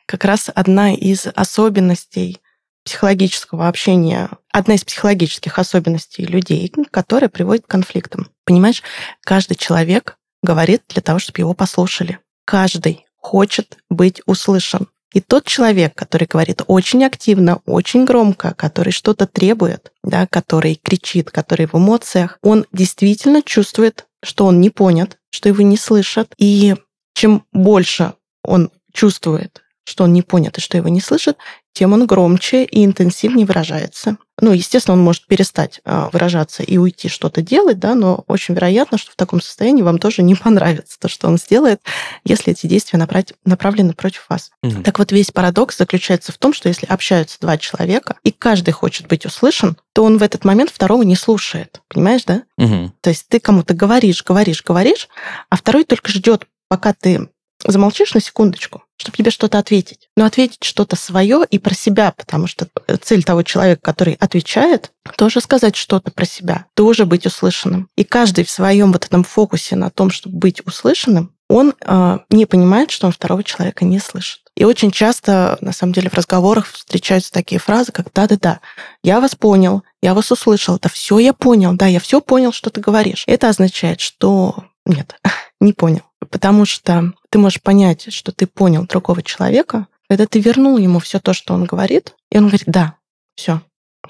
как 0.06 0.24
раз 0.24 0.50
одна 0.54 0.92
из 0.92 1.26
особенностей 1.34 2.38
психологического 2.84 3.68
общения, 3.68 4.30
одна 4.52 4.74
из 4.74 4.84
психологических 4.84 5.58
особенностей 5.58 6.24
людей, 6.24 6.72
которая 6.90 7.28
приводит 7.28 7.66
к 7.66 7.70
конфликтам. 7.70 8.28
Понимаешь, 8.44 8.82
каждый 9.22 9.56
человек 9.56 10.16
говорит 10.42 10.82
для 10.88 11.02
того, 11.02 11.18
чтобы 11.18 11.40
его 11.40 11.54
послушали. 11.54 12.18
Каждый 12.44 13.06
хочет 13.16 13.78
быть 13.90 14.22
услышан. 14.26 14.88
И 15.14 15.20
тот 15.20 15.46
человек, 15.46 15.94
который 15.94 16.26
говорит 16.26 16.62
очень 16.66 17.04
активно, 17.04 17.60
очень 17.64 18.04
громко, 18.04 18.54
который 18.54 18.92
что-то 18.92 19.26
требует, 19.26 19.92
да, 20.02 20.26
который 20.26 20.74
кричит, 20.74 21.30
который 21.30 21.66
в 21.66 21.74
эмоциях, 21.74 22.38
он 22.42 22.66
действительно 22.72 23.42
чувствует, 23.42 24.06
что 24.22 24.46
он 24.46 24.60
не 24.60 24.70
понят, 24.70 25.18
что 25.30 25.48
его 25.48 25.62
не 25.62 25.76
слышат. 25.76 26.34
И 26.36 26.74
чем 27.14 27.44
больше 27.52 28.14
он 28.42 28.70
чувствует, 28.92 29.62
что 29.84 30.04
он 30.04 30.12
не 30.12 30.22
понят 30.22 30.58
и 30.58 30.60
что 30.60 30.76
его 30.76 30.88
не 30.88 31.00
слышат, 31.00 31.38
тем 31.72 31.92
он 31.94 32.06
громче 32.06 32.64
и 32.64 32.84
интенсивнее 32.84 33.46
выражается. 33.46 34.18
Ну, 34.40 34.52
естественно, 34.52 34.96
он 34.96 35.02
может 35.02 35.26
перестать 35.26 35.80
а, 35.84 36.08
выражаться 36.12 36.62
и 36.62 36.76
уйти 36.76 37.08
что-то 37.08 37.42
делать, 37.42 37.78
да, 37.78 37.94
но 37.94 38.24
очень 38.26 38.54
вероятно, 38.54 38.98
что 38.98 39.10
в 39.12 39.16
таком 39.16 39.40
состоянии 39.40 39.82
вам 39.82 39.98
тоже 39.98 40.22
не 40.22 40.34
понравится 40.36 40.98
то, 40.98 41.08
что 41.08 41.28
он 41.28 41.38
сделает, 41.38 41.80
если 42.24 42.52
эти 42.52 42.66
действия 42.66 42.98
направ- 42.98 43.34
направлены 43.44 43.94
против 43.94 44.26
вас. 44.28 44.50
Угу. 44.62 44.82
Так 44.82 44.98
вот, 44.98 45.12
весь 45.12 45.30
парадокс 45.30 45.76
заключается 45.76 46.32
в 46.32 46.38
том, 46.38 46.52
что 46.52 46.68
если 46.68 46.86
общаются 46.86 47.38
два 47.40 47.58
человека, 47.58 48.16
и 48.22 48.30
каждый 48.30 48.72
хочет 48.72 49.08
быть 49.08 49.26
услышан, 49.26 49.76
то 49.92 50.04
он 50.04 50.18
в 50.18 50.22
этот 50.22 50.44
момент 50.44 50.70
второго 50.70 51.02
не 51.02 51.16
слушает. 51.16 51.80
Понимаешь, 51.88 52.24
да? 52.24 52.42
Угу. 52.56 52.92
То 53.00 53.10
есть 53.10 53.26
ты 53.28 53.40
кому-то 53.40 53.74
говоришь, 53.74 54.24
говоришь, 54.24 54.62
говоришь, 54.62 55.08
а 55.50 55.56
второй 55.56 55.84
только 55.84 56.10
ждет, 56.10 56.46
пока 56.68 56.92
ты 56.92 57.28
замолчишь 57.66 58.14
на 58.14 58.20
секундочку, 58.20 58.82
чтобы 58.98 59.16
тебе 59.16 59.30
что-то 59.30 59.58
ответить. 59.58 60.10
Но 60.16 60.26
ответить 60.26 60.64
что-то 60.64 60.96
свое 60.96 61.44
и 61.48 61.58
про 61.58 61.74
себя, 61.74 62.12
потому 62.12 62.46
что 62.46 62.68
цель 63.00 63.22
того 63.22 63.42
человека, 63.42 63.80
который 63.80 64.14
отвечает, 64.14 64.90
тоже 65.16 65.40
сказать 65.40 65.76
что-то 65.76 66.10
про 66.10 66.26
себя, 66.26 66.66
тоже 66.74 67.06
быть 67.06 67.24
услышанным. 67.24 67.88
И 67.96 68.04
каждый 68.04 68.44
в 68.44 68.50
своем 68.50 68.92
вот 68.92 69.06
этом 69.06 69.24
фокусе 69.24 69.76
на 69.76 69.90
том, 69.90 70.10
чтобы 70.10 70.38
быть 70.38 70.60
услышанным, 70.66 71.32
он 71.48 71.74
э, 71.80 72.18
не 72.30 72.44
понимает, 72.44 72.90
что 72.90 73.06
он 73.06 73.12
второго 73.12 73.42
человека 73.42 73.84
не 73.84 74.00
слышит. 74.00 74.40
И 74.54 74.64
очень 74.64 74.90
часто, 74.90 75.56
на 75.60 75.72
самом 75.72 75.92
деле, 75.94 76.10
в 76.10 76.14
разговорах 76.14 76.66
встречаются 76.66 77.32
такие 77.32 77.58
фразы, 77.58 77.92
как 77.92 78.12
«да-да-да, 78.12 78.60
я 79.02 79.20
вас 79.20 79.34
понял, 79.34 79.82
я 80.02 80.12
вас 80.14 80.30
услышал, 80.30 80.76
это 80.76 80.88
все 80.88 81.18
я 81.20 81.32
понял, 81.32 81.72
да, 81.74 81.86
я 81.86 82.00
все 82.00 82.20
понял, 82.20 82.52
что 82.52 82.68
ты 82.68 82.80
говоришь». 82.80 83.24
Это 83.26 83.48
означает, 83.48 84.00
что 84.00 84.64
нет, 84.88 85.16
не 85.60 85.72
понял. 85.72 86.02
Потому 86.30 86.64
что 86.64 87.12
ты 87.30 87.38
можешь 87.38 87.62
понять, 87.62 88.12
что 88.12 88.32
ты 88.32 88.46
понял 88.46 88.86
другого 88.86 89.22
человека, 89.22 89.86
когда 90.08 90.26
ты 90.26 90.40
вернул 90.40 90.78
ему 90.78 90.98
все 90.98 91.20
то, 91.20 91.32
что 91.32 91.54
он 91.54 91.64
говорит, 91.64 92.14
и 92.30 92.38
он 92.38 92.48
говорит, 92.48 92.64
да, 92.66 92.94
все, 93.36 93.62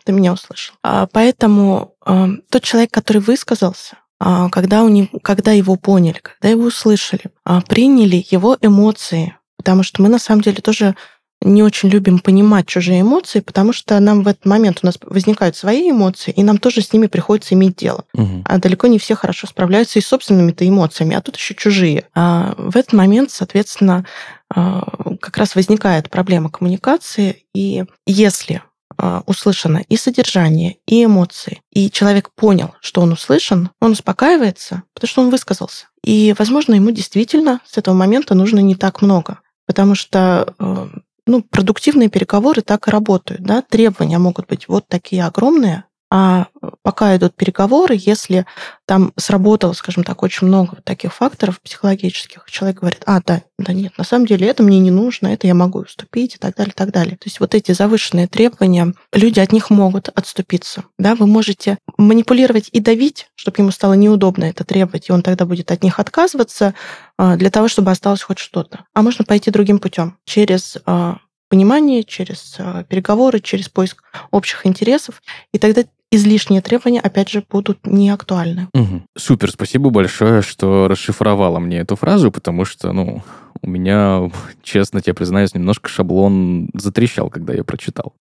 ты 0.04 0.12
меня 0.12 0.32
услышал. 0.32 0.74
А 0.82 1.06
поэтому 1.06 1.94
э, 2.06 2.28
тот 2.50 2.62
человек, 2.62 2.90
который 2.90 3.20
высказался, 3.20 3.98
э, 4.20 4.48
когда, 4.50 4.84
у 4.84 4.88
него, 4.88 5.08
когда 5.22 5.52
его 5.52 5.76
поняли, 5.76 6.18
когда 6.22 6.48
его 6.48 6.64
услышали, 6.64 7.24
э, 7.44 7.60
приняли 7.68 8.24
его 8.30 8.56
эмоции, 8.60 9.36
потому 9.56 9.82
что 9.82 10.00
мы 10.00 10.08
на 10.08 10.18
самом 10.18 10.42
деле 10.42 10.62
тоже 10.62 10.96
не 11.42 11.62
очень 11.62 11.88
любим 11.88 12.18
понимать 12.18 12.66
чужие 12.66 13.02
эмоции, 13.02 13.40
потому 13.40 13.72
что 13.72 13.98
нам 14.00 14.22
в 14.22 14.28
этот 14.28 14.44
момент 14.44 14.80
у 14.82 14.86
нас 14.86 14.98
возникают 15.02 15.56
свои 15.56 15.90
эмоции, 15.90 16.32
и 16.32 16.42
нам 16.42 16.58
тоже 16.58 16.80
с 16.82 16.92
ними 16.92 17.06
приходится 17.06 17.54
иметь 17.54 17.76
дело. 17.76 18.04
Угу. 18.14 18.42
А 18.44 18.58
далеко 18.58 18.88
не 18.88 18.98
все 18.98 19.14
хорошо 19.14 19.46
справляются 19.46 19.98
и 19.98 20.02
с 20.02 20.08
собственными-то 20.08 20.68
эмоциями, 20.68 21.14
а 21.14 21.20
тут 21.20 21.36
еще 21.36 21.54
чужие. 21.54 22.04
А 22.14 22.54
в 22.58 22.76
этот 22.76 22.92
момент, 22.92 23.30
соответственно, 23.30 24.04
а, 24.52 25.16
как 25.20 25.36
раз 25.36 25.54
возникает 25.54 26.10
проблема 26.10 26.50
коммуникации, 26.50 27.44
и 27.54 27.84
если 28.04 28.62
а, 28.96 29.22
услышано 29.26 29.84
и 29.88 29.96
содержание, 29.96 30.78
и 30.86 31.04
эмоции, 31.04 31.60
и 31.72 31.88
человек 31.88 32.30
понял, 32.34 32.74
что 32.80 33.00
он 33.00 33.12
услышан, 33.12 33.70
он 33.80 33.92
успокаивается, 33.92 34.82
потому 34.92 35.08
что 35.08 35.22
он 35.22 35.30
высказался. 35.30 35.86
И, 36.02 36.34
возможно, 36.36 36.74
ему 36.74 36.90
действительно 36.90 37.60
с 37.64 37.78
этого 37.78 37.94
момента 37.94 38.34
нужно 38.34 38.58
не 38.58 38.74
так 38.74 39.02
много, 39.02 39.38
потому 39.66 39.94
что 39.94 40.54
э, 40.58 40.88
ну, 41.28 41.42
продуктивные 41.42 42.08
переговоры 42.08 42.62
так 42.62 42.88
и 42.88 42.90
работают. 42.90 43.42
Да? 43.42 43.62
Требования 43.62 44.18
могут 44.18 44.48
быть 44.48 44.66
вот 44.66 44.88
такие 44.88 45.24
огромные, 45.24 45.84
а 46.10 46.46
пока 46.82 47.14
идут 47.16 47.34
переговоры, 47.34 47.94
если 47.98 48.46
там 48.86 49.12
сработало, 49.16 49.74
скажем 49.74 50.04
так, 50.04 50.22
очень 50.22 50.46
много 50.46 50.78
таких 50.82 51.12
факторов 51.12 51.60
психологических, 51.60 52.46
человек 52.50 52.78
говорит, 52.78 53.02
а, 53.04 53.20
да, 53.20 53.42
да 53.58 53.72
нет, 53.74 53.98
на 53.98 54.04
самом 54.04 54.26
деле 54.26 54.46
это 54.46 54.62
мне 54.62 54.78
не 54.78 54.90
нужно, 54.90 55.28
это 55.28 55.46
я 55.46 55.54
могу 55.54 55.80
уступить 55.80 56.36
и 56.36 56.38
так 56.38 56.56
далее, 56.56 56.72
и 56.72 56.74
так 56.76 56.92
далее. 56.92 57.16
То 57.16 57.26
есть 57.26 57.40
вот 57.40 57.54
эти 57.54 57.72
завышенные 57.72 58.26
требования, 58.26 58.94
люди 59.12 59.38
от 59.40 59.52
них 59.52 59.68
могут 59.68 60.08
отступиться. 60.08 60.84
Да? 60.98 61.14
Вы 61.14 61.26
можете 61.26 61.76
манипулировать 61.98 62.70
и 62.72 62.80
давить, 62.80 63.28
чтобы 63.34 63.56
ему 63.58 63.70
стало 63.70 63.92
неудобно 63.92 64.44
это 64.44 64.64
требовать, 64.64 65.10
и 65.10 65.12
он 65.12 65.22
тогда 65.22 65.44
будет 65.44 65.70
от 65.70 65.82
них 65.82 65.98
отказываться 65.98 66.74
а, 67.18 67.36
для 67.36 67.50
того, 67.50 67.68
чтобы 67.68 67.90
осталось 67.90 68.22
хоть 68.22 68.38
что-то. 68.38 68.86
А 68.94 69.02
можно 69.02 69.26
пойти 69.26 69.50
другим 69.50 69.78
путем, 69.78 70.16
через 70.24 70.78
а, 70.86 71.18
понимание, 71.48 72.04
через 72.04 72.56
а, 72.58 72.84
переговоры, 72.84 73.40
через 73.40 73.68
поиск 73.68 74.02
общих 74.30 74.66
интересов, 74.66 75.22
и 75.52 75.58
тогда 75.58 75.84
излишние 76.10 76.60
требования, 76.60 77.00
опять 77.00 77.28
же, 77.28 77.44
будут 77.48 77.86
не 77.86 78.10
актуальны. 78.10 78.68
Угу. 78.74 79.02
Супер, 79.16 79.50
спасибо 79.50 79.90
большое, 79.90 80.42
что 80.42 80.88
расшифровала 80.88 81.58
мне 81.58 81.78
эту 81.78 81.96
фразу, 81.96 82.30
потому 82.30 82.64
что, 82.64 82.92
ну, 82.92 83.22
у 83.62 83.68
меня, 83.68 84.30
честно 84.62 85.00
тебе 85.00 85.14
признаюсь, 85.14 85.54
немножко 85.54 85.88
шаблон 85.88 86.70
затрещал, 86.74 87.30
когда 87.30 87.52
я 87.54 87.64
прочитал. 87.64 88.14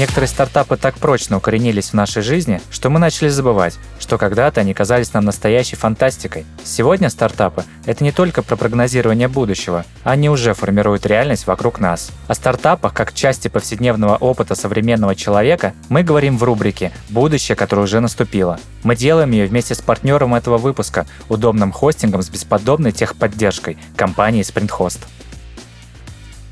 Некоторые 0.00 0.28
стартапы 0.28 0.78
так 0.78 0.94
прочно 0.94 1.36
укоренились 1.36 1.90
в 1.90 1.92
нашей 1.92 2.22
жизни, 2.22 2.62
что 2.70 2.88
мы 2.88 2.98
начали 2.98 3.28
забывать, 3.28 3.78
что 3.98 4.16
когда-то 4.16 4.62
они 4.62 4.72
казались 4.72 5.12
нам 5.12 5.26
настоящей 5.26 5.76
фантастикой. 5.76 6.46
Сегодня 6.64 7.10
стартапы– 7.10 7.64
это 7.84 8.02
не 8.02 8.10
только 8.10 8.42
про 8.42 8.56
прогнозирование 8.56 9.28
будущего, 9.28 9.84
они 10.02 10.30
уже 10.30 10.54
формируют 10.54 11.04
реальность 11.04 11.46
вокруг 11.46 11.80
нас. 11.80 12.12
О 12.28 12.34
стартапах, 12.34 12.94
как 12.94 13.12
части 13.12 13.48
повседневного 13.48 14.16
опыта 14.16 14.54
современного 14.54 15.14
человека, 15.14 15.74
мы 15.90 16.02
говорим 16.02 16.38
в 16.38 16.44
рубрике 16.44 16.92
«Будущее, 17.10 17.54
которое 17.54 17.82
уже 17.82 18.00
наступило». 18.00 18.58
Мы 18.84 18.96
делаем 18.96 19.32
ее 19.32 19.48
вместе 19.48 19.74
с 19.74 19.82
партнером 19.82 20.34
этого 20.34 20.56
выпуска, 20.56 21.06
удобным 21.28 21.72
хостингом 21.72 22.22
с 22.22 22.30
бесподобной 22.30 22.92
техподдержкой– 22.92 23.76
компанией 23.96 24.44
SprintHost. 24.44 25.00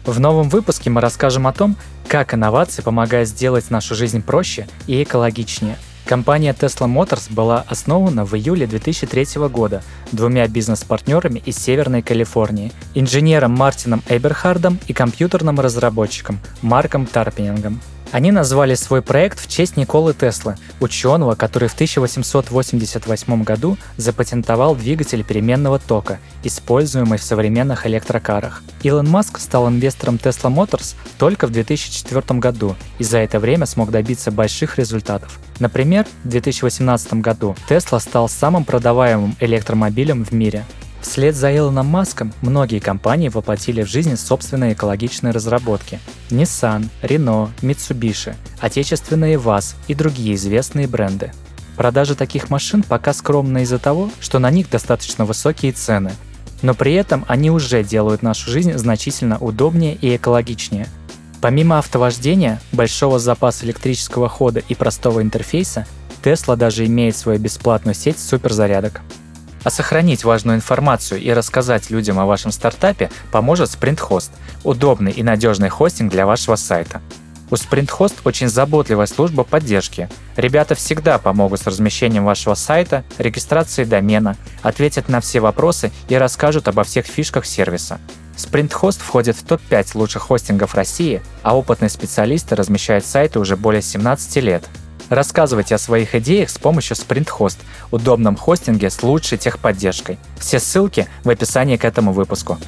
В 0.08 0.20
новом 0.20 0.48
выпуске 0.48 0.88
мы 0.88 1.02
расскажем 1.02 1.46
о 1.46 1.52
том, 1.52 1.76
как 2.08 2.32
инновации 2.32 2.80
помогают 2.80 3.28
сделать 3.28 3.70
нашу 3.70 3.94
жизнь 3.94 4.22
проще 4.22 4.66
и 4.86 5.02
экологичнее. 5.02 5.76
Компания 6.06 6.56
Tesla 6.58 6.88
Motors 6.90 7.30
была 7.30 7.62
основана 7.68 8.24
в 8.24 8.34
июле 8.34 8.66
2003 8.66 9.48
года 9.50 9.82
двумя 10.10 10.48
бизнес-партнерами 10.48 11.42
из 11.44 11.58
Северной 11.58 12.00
Калифорнии, 12.00 12.72
инженером 12.94 13.52
Мартином 13.52 14.02
Эберхардом 14.08 14.78
и 14.86 14.94
компьютерным 14.94 15.60
разработчиком 15.60 16.38
Марком 16.62 17.04
Тарпенингом. 17.04 17.78
Они 18.10 18.32
назвали 18.32 18.74
свой 18.74 19.02
проект 19.02 19.38
в 19.38 19.48
честь 19.48 19.76
Николы 19.76 20.14
Теслы, 20.14 20.56
ученого, 20.80 21.34
который 21.34 21.68
в 21.68 21.74
1888 21.74 23.42
году 23.42 23.76
запатентовал 23.98 24.74
двигатель 24.74 25.22
переменного 25.22 25.78
тока, 25.78 26.18
используемый 26.42 27.18
в 27.18 27.22
современных 27.22 27.86
электрокарах. 27.86 28.62
Илон 28.82 29.08
Маск 29.08 29.38
стал 29.38 29.68
инвестором 29.68 30.16
Tesla 30.16 30.50
Motors 30.50 30.94
только 31.18 31.46
в 31.46 31.50
2004 31.50 32.40
году 32.40 32.76
и 32.98 33.04
за 33.04 33.18
это 33.18 33.38
время 33.40 33.66
смог 33.66 33.90
добиться 33.90 34.30
больших 34.30 34.78
результатов. 34.78 35.38
Например, 35.58 36.06
в 36.24 36.28
2018 36.28 37.14
году 37.14 37.56
Tesla 37.68 38.00
стал 38.00 38.30
самым 38.30 38.64
продаваемым 38.64 39.36
электромобилем 39.40 40.24
в 40.24 40.32
мире– 40.32 40.64
Вслед 41.08 41.34
за 41.34 41.56
Илоном 41.56 41.86
Маском 41.86 42.34
многие 42.42 42.80
компании 42.80 43.30
воплотили 43.30 43.82
в 43.82 43.88
жизнь 43.88 44.14
собственные 44.14 44.74
экологичные 44.74 45.32
разработки. 45.32 46.00
Nissan, 46.28 46.90
Renault, 47.02 47.48
Mitsubishi, 47.62 48.34
отечественные 48.60 49.38
ВАЗ 49.38 49.74
и 49.88 49.94
другие 49.94 50.34
известные 50.34 50.86
бренды. 50.86 51.32
Продажи 51.78 52.14
таких 52.14 52.50
машин 52.50 52.82
пока 52.82 53.14
скромны 53.14 53.62
из-за 53.62 53.78
того, 53.78 54.10
что 54.20 54.38
на 54.38 54.50
них 54.50 54.68
достаточно 54.68 55.24
высокие 55.24 55.72
цены. 55.72 56.12
Но 56.60 56.74
при 56.74 56.92
этом 56.92 57.24
они 57.26 57.50
уже 57.50 57.82
делают 57.82 58.20
нашу 58.22 58.50
жизнь 58.50 58.74
значительно 58.74 59.38
удобнее 59.38 59.94
и 59.94 60.14
экологичнее. 60.14 60.88
Помимо 61.40 61.78
автовождения, 61.78 62.60
большого 62.70 63.18
запаса 63.18 63.64
электрического 63.64 64.28
хода 64.28 64.60
и 64.60 64.74
простого 64.74 65.22
интерфейса, 65.22 65.86
Tesla 66.22 66.54
даже 66.54 66.84
имеет 66.84 67.16
свою 67.16 67.38
бесплатную 67.38 67.94
сеть 67.94 68.18
суперзарядок. 68.18 69.00
А 69.64 69.70
сохранить 69.70 70.24
важную 70.24 70.56
информацию 70.56 71.20
и 71.20 71.30
рассказать 71.32 71.90
людям 71.90 72.18
о 72.18 72.26
вашем 72.26 72.52
стартапе 72.52 73.10
поможет 73.32 73.70
SprintHost– 73.70 74.30
удобный 74.64 75.12
и 75.12 75.22
надежный 75.22 75.68
хостинг 75.68 76.10
для 76.10 76.26
вашего 76.26 76.56
сайта. 76.56 77.00
У 77.50 77.54
SprintHost 77.54 78.14
очень 78.24 78.48
заботливая 78.48 79.06
служба 79.06 79.42
поддержки. 79.42 80.08
Ребята 80.36 80.74
всегда 80.74 81.18
помогут 81.18 81.60
с 81.60 81.66
размещением 81.66 82.24
вашего 82.24 82.54
сайта, 82.54 83.04
регистрацией 83.16 83.88
домена, 83.88 84.36
ответят 84.62 85.08
на 85.08 85.20
все 85.20 85.40
вопросы 85.40 85.90
и 86.08 86.14
расскажут 86.16 86.68
обо 86.68 86.84
всех 86.84 87.06
фишках 87.06 87.46
сервиса. 87.46 88.00
SprintHost 88.36 89.00
входит 89.00 89.36
в 89.36 89.44
топ-5 89.44 89.90
лучших 89.94 90.22
хостингов 90.22 90.74
России, 90.74 91.22
а 91.42 91.56
опытные 91.56 91.88
специалисты 91.88 92.54
размещают 92.54 93.04
сайты 93.04 93.40
уже 93.40 93.56
более 93.56 93.82
17 93.82 94.36
лет– 94.36 94.64
Рассказывайте 95.08 95.74
о 95.74 95.78
своих 95.78 96.14
идеях 96.14 96.50
с 96.50 96.58
помощью 96.58 96.96
SprintHost, 96.96 97.56
удобном 97.90 98.36
хостинге 98.36 98.90
с 98.90 99.02
лучшей 99.02 99.38
техподдержкой. 99.38 100.18
Все 100.38 100.60
ссылки 100.60 101.08
в 101.24 101.30
описании 101.30 101.76
к 101.76 101.84
этому 101.84 102.12
выпуску. 102.12 102.58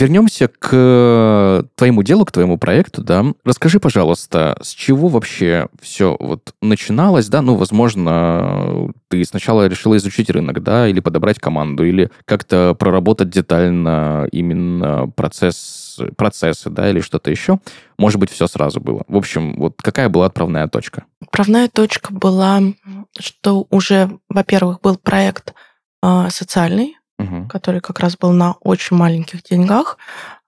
Вернемся 0.00 0.48
к 0.48 0.70
э, 0.72 1.62
твоему 1.74 2.02
делу, 2.02 2.24
к 2.24 2.32
твоему 2.32 2.56
проекту, 2.56 3.02
да. 3.02 3.22
Расскажи, 3.44 3.78
пожалуйста, 3.80 4.56
с 4.62 4.70
чего 4.70 5.08
вообще 5.08 5.68
все 5.78 6.16
вот 6.18 6.54
начиналось, 6.62 7.28
да? 7.28 7.42
Ну, 7.42 7.56
возможно, 7.56 8.90
ты 9.08 9.22
сначала 9.26 9.66
решила 9.68 9.98
изучить 9.98 10.30
рынок, 10.30 10.62
да, 10.62 10.88
или 10.88 11.00
подобрать 11.00 11.38
команду, 11.38 11.84
или 11.84 12.10
как-то 12.24 12.74
проработать 12.78 13.28
детально 13.28 14.26
именно 14.32 15.06
процесс, 15.14 16.00
процессы, 16.16 16.70
да, 16.70 16.88
или 16.88 17.00
что-то 17.00 17.30
еще. 17.30 17.58
Может 17.98 18.18
быть, 18.18 18.30
все 18.30 18.46
сразу 18.46 18.80
было. 18.80 19.04
В 19.06 19.18
общем, 19.18 19.54
вот 19.58 19.74
какая 19.82 20.08
была 20.08 20.24
отправная 20.24 20.66
точка? 20.66 21.04
Отправная 21.20 21.68
точка 21.68 22.14
была, 22.14 22.62
что 23.18 23.66
уже, 23.68 24.18
во-первых, 24.30 24.80
был 24.80 24.96
проект 24.96 25.52
э, 26.02 26.28
социальный, 26.30 26.96
угу. 27.22 27.48
который 27.48 27.80
как 27.80 28.00
раз 28.00 28.16
был 28.16 28.32
на 28.32 28.52
очень 28.60 28.96
маленьких 28.96 29.42
деньгах. 29.42 29.98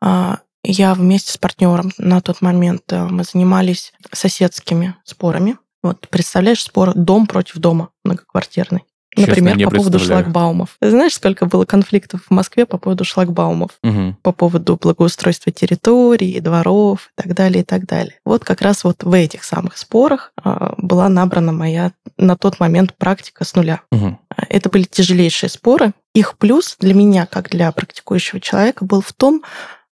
А, 0.00 0.38
я 0.64 0.94
вместе 0.94 1.32
с 1.32 1.38
партнером 1.38 1.92
на 1.98 2.20
тот 2.20 2.40
момент 2.40 2.92
э, 2.92 3.04
мы 3.04 3.24
занимались 3.24 3.92
соседскими 4.12 4.94
спорами. 5.04 5.58
Вот 5.82 6.08
представляешь, 6.08 6.62
спор 6.62 6.92
дом 6.94 7.26
против 7.26 7.56
дома 7.56 7.90
многоквартирный. 8.04 8.85
Например, 9.16 9.68
по 9.68 9.77
поводу 9.77 9.98
шлагбаумов. 9.98 10.77
Знаешь, 10.81 11.14
сколько 11.14 11.46
было 11.46 11.64
конфликтов 11.64 12.22
в 12.29 12.31
Москве 12.31 12.64
по 12.66 12.79
поводу 12.79 13.05
шлагбаумов? 13.05 13.72
Угу. 13.83 14.16
По 14.22 14.33
поводу 14.33 14.79
благоустройства 14.81 15.53
территорий, 15.53 16.40
дворов 16.40 17.11
и 17.18 17.22
так 17.22 17.35
далее, 17.35 17.62
и 17.62 17.64
так 17.64 17.87
далее. 17.87 18.14
Вот 18.25 18.44
как 18.44 18.62
раз 18.62 18.85
вот 18.85 19.03
в 19.03 19.12
этих 19.12 19.44
самых 19.44 19.77
спорах 19.77 20.33
а, 20.42 20.75
была 20.79 21.09
набрана 21.09 21.53
моя 21.53 21.92
на 22.16 22.37
тот 22.37 22.59
момент 22.61 22.94
практика 22.96 23.44
с 23.44 23.55
нуля. 23.55 23.83
Угу. 23.90 24.18
Это 24.48 24.68
были 24.70 24.85
тяжелейшие 24.85 25.51
споры. 25.51 25.92
Их 26.14 26.38
плюс 26.38 26.77
для 26.79 26.94
меня, 26.94 27.27
как 27.27 27.51
для 27.51 27.70
практикующего 27.72 28.40
человека, 28.40 28.85
был 28.85 29.03
в 29.03 29.12
том, 29.12 29.42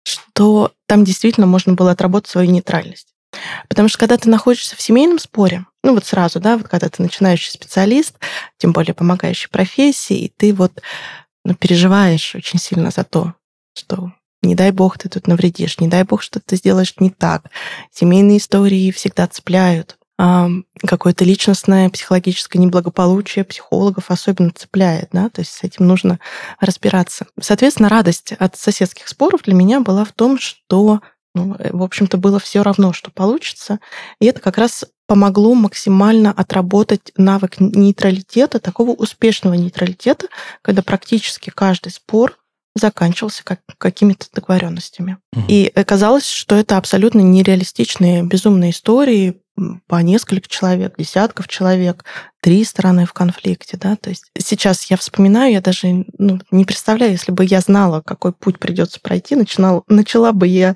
что 0.03 0.73
там 0.87 1.05
действительно 1.05 1.47
можно 1.47 1.75
было 1.75 1.91
отработать 1.91 2.31
свою 2.31 2.51
нейтральность. 2.51 3.09
Потому 3.69 3.89
что 3.89 3.99
когда 3.99 4.17
ты 4.17 4.29
находишься 4.29 4.77
в 4.77 4.81
семейном 4.81 5.19
споре, 5.19 5.67
ну 5.83 5.95
вот 5.95 6.05
сразу, 6.05 6.40
да, 6.40 6.57
вот 6.57 6.69
когда 6.69 6.88
ты 6.88 7.03
начинающий 7.03 7.51
специалист, 7.51 8.16
тем 8.59 8.73
более 8.73 8.95
помогающий 8.95 9.49
профессии, 9.49 10.19
и 10.19 10.29
ты 10.29 10.53
вот 10.53 10.83
ну, 11.45 11.55
переживаешь 11.55 12.35
очень 12.35 12.59
сильно 12.59 12.90
за 12.90 13.05
то, 13.05 13.35
что 13.75 14.12
не 14.43 14.55
дай 14.55 14.71
бог 14.71 14.99
ты 14.99 15.09
тут 15.09 15.27
навредишь, 15.27 15.81
не 15.81 15.88
дай 15.88 16.05
бог 16.05 16.23
что 16.23 16.40
ты 16.40 16.57
сделаешь 16.57 16.95
не 16.99 17.11
так. 17.11 17.45
Семейные 17.93 18.38
истории 18.38 18.90
всегда 18.90 19.27
цепляют. 19.27 19.97
Какое-то 20.87 21.25
личностное 21.25 21.88
психологическое 21.88 22.59
неблагополучие 22.59 23.43
психологов 23.43 24.11
особенно 24.11 24.51
цепляет, 24.51 25.09
да, 25.12 25.31
то 25.31 25.40
есть 25.40 25.53
с 25.53 25.62
этим 25.62 25.87
нужно 25.87 26.21
разбираться. 26.59 27.27
Соответственно, 27.40 27.88
радость 27.88 28.33
от 28.33 28.55
соседских 28.55 29.09
споров 29.09 29.43
для 29.45 29.55
меня 29.55 29.81
была 29.81 30.05
в 30.05 30.12
том, 30.12 30.38
что 30.38 31.01
ну, 31.35 31.55
э, 31.59 31.71
в 31.73 31.83
общем-то, 31.83 32.16
было 32.16 32.38
все 32.38 32.62
равно, 32.62 32.93
что 32.93 33.11
получится. 33.11 33.79
И 34.21 34.27
это 34.27 34.40
как 34.40 34.59
раз 34.59 34.85
помогло 35.07 35.55
максимально 35.55 36.31
отработать 36.31 37.12
навык 37.16 37.59
нейтралитета, 37.59 38.61
такого 38.61 38.90
успешного 38.90 39.55
нейтралитета, 39.55 40.29
когда 40.62 40.83
практически 40.83 41.51
каждый 41.51 41.90
спор 41.90 42.37
заканчивался 42.77 43.45
как, 43.45 43.61
какими-то 43.79 44.27
договоренностями. 44.33 45.19
Угу. 45.35 45.45
И 45.49 45.73
оказалось, 45.75 46.29
что 46.29 46.55
это 46.55 46.77
абсолютно 46.77 47.21
нереалистичные, 47.21 48.23
безумные 48.23 48.71
истории 48.71 49.40
по 49.87 49.97
несколько 49.97 50.49
человек, 50.49 50.95
десятков 50.97 51.49
человек, 51.49 52.05
три 52.40 52.64
стороны 52.64 53.05
в 53.05 53.12
конфликте, 53.12 53.77
да, 53.77 53.97
то 53.97 54.09
есть 54.09 54.31
сейчас 54.38 54.85
я 54.85 54.97
вспоминаю, 54.97 55.53
я 55.53 55.61
даже 55.61 56.07
ну, 56.16 56.40
не 56.51 56.64
представляю, 56.64 57.12
если 57.12 57.33
бы 57.33 57.45
я 57.45 57.61
знала, 57.61 58.01
какой 58.01 58.33
путь 58.33 58.59
придется 58.59 59.01
пройти, 59.01 59.37
начинал, 59.37 59.85
начала 59.88 60.33
бы 60.33 60.47
я 60.47 60.71
э, 60.71 60.75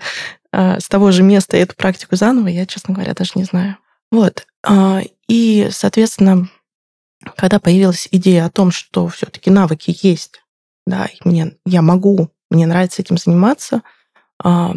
с 0.55 0.89
того 0.89 1.11
же 1.11 1.23
места 1.23 1.57
эту 1.57 1.75
практику 1.75 2.17
заново, 2.17 2.49
я, 2.49 2.67
честно 2.67 2.95
говоря, 2.95 3.15
даже 3.15 3.33
не 3.35 3.45
знаю. 3.45 3.77
Вот. 4.15 4.47
Э, 4.67 5.01
и, 5.29 5.69
соответственно, 5.71 6.49
когда 7.37 7.59
появилась 7.59 8.09
идея 8.11 8.47
о 8.47 8.51
том, 8.51 8.71
что 8.71 9.09
все-таки 9.09 9.51
навыки 9.51 9.97
есть, 10.03 10.43
да, 10.87 11.07
и 11.07 11.29
мне, 11.29 11.57
я 11.67 11.83
могу, 11.83 12.31
мне 12.51 12.67
нравится 12.67 13.03
этим 13.03 13.17
заниматься, 13.17 13.83
э, 14.45 14.69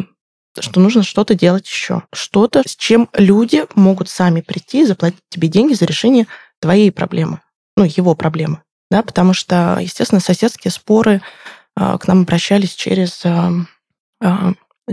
что 0.58 0.80
нужно 0.80 1.04
что-то 1.04 1.34
делать 1.34 1.68
еще. 1.68 2.02
Что-то, 2.12 2.62
с 2.66 2.74
чем 2.74 3.08
люди 3.12 3.64
могут 3.76 4.08
сами 4.08 4.40
прийти 4.40 4.82
и 4.82 4.86
заплатить 4.86 5.22
тебе 5.28 5.46
деньги 5.46 5.74
за 5.74 5.84
решение 5.84 6.26
твоей 6.60 6.90
проблемы, 6.90 7.40
ну, 7.76 7.84
его 7.84 8.16
проблемы. 8.16 8.62
Да, 8.90 9.02
потому 9.02 9.34
что, 9.34 9.78
естественно, 9.80 10.20
соседские 10.20 10.72
споры 10.72 11.22
э, 11.76 11.98
к 11.98 12.08
нам 12.08 12.22
обращались 12.22 12.74
через 12.74 13.22
э, 13.24 13.50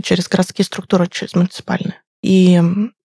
через 0.03 0.27
городские 0.27 0.65
структуры, 0.65 1.07
через 1.07 1.35
муниципальные. 1.35 2.01
И 2.21 2.61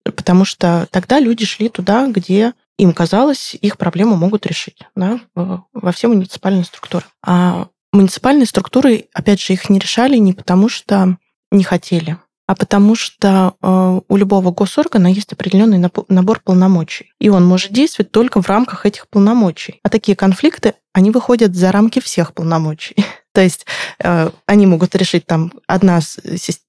потому 0.05 0.45
что 0.45 0.87
тогда 0.91 1.21
люди 1.21 1.45
шли 1.45 1.69
туда, 1.69 2.07
где 2.09 2.55
им 2.79 2.93
казалось, 2.93 3.57
их 3.61 3.77
проблему 3.77 4.17
могут 4.17 4.47
решить, 4.47 4.79
да, 4.95 5.21
во 5.35 5.93
все 5.93 6.09
муниципальные 6.09 6.65
структуры. 6.65 7.05
А 7.25 7.69
муниципальные 7.93 8.47
структуры, 8.47 9.07
опять 9.13 9.41
же, 9.41 9.53
их 9.53 9.69
не 9.69 9.79
решали 9.79 10.17
не 10.17 10.33
потому, 10.33 10.69
что 10.69 11.19
не 11.51 11.65
хотели, 11.65 12.19
а 12.47 12.55
потому 12.55 12.95
что 12.95 13.55
э, 13.61 14.01
у 14.09 14.17
любого 14.17 14.51
госоргана 14.53 15.09
есть 15.09 15.33
определенный 15.33 15.91
набор 16.09 16.41
полномочий, 16.41 17.13
и 17.21 17.29
он 17.29 17.45
может 17.45 17.73
действовать 17.73 18.11
только 18.11 18.41
в 18.41 18.49
рамках 18.49 18.87
этих 18.87 19.09
полномочий. 19.09 19.81
А 19.83 19.91
такие 19.91 20.17
конфликты, 20.17 20.75
они 20.95 21.11
выходят 21.11 21.55
за 21.55 21.73
рамки 21.73 22.01
всех 22.01 22.33
полномочий. 22.33 22.97
То 23.39 23.43
есть 23.43 23.67
э, 24.01 24.31
они 24.47 24.67
могут 24.67 24.97
решить 24.97 25.25
там 25.25 25.53
одна, 25.69 26.01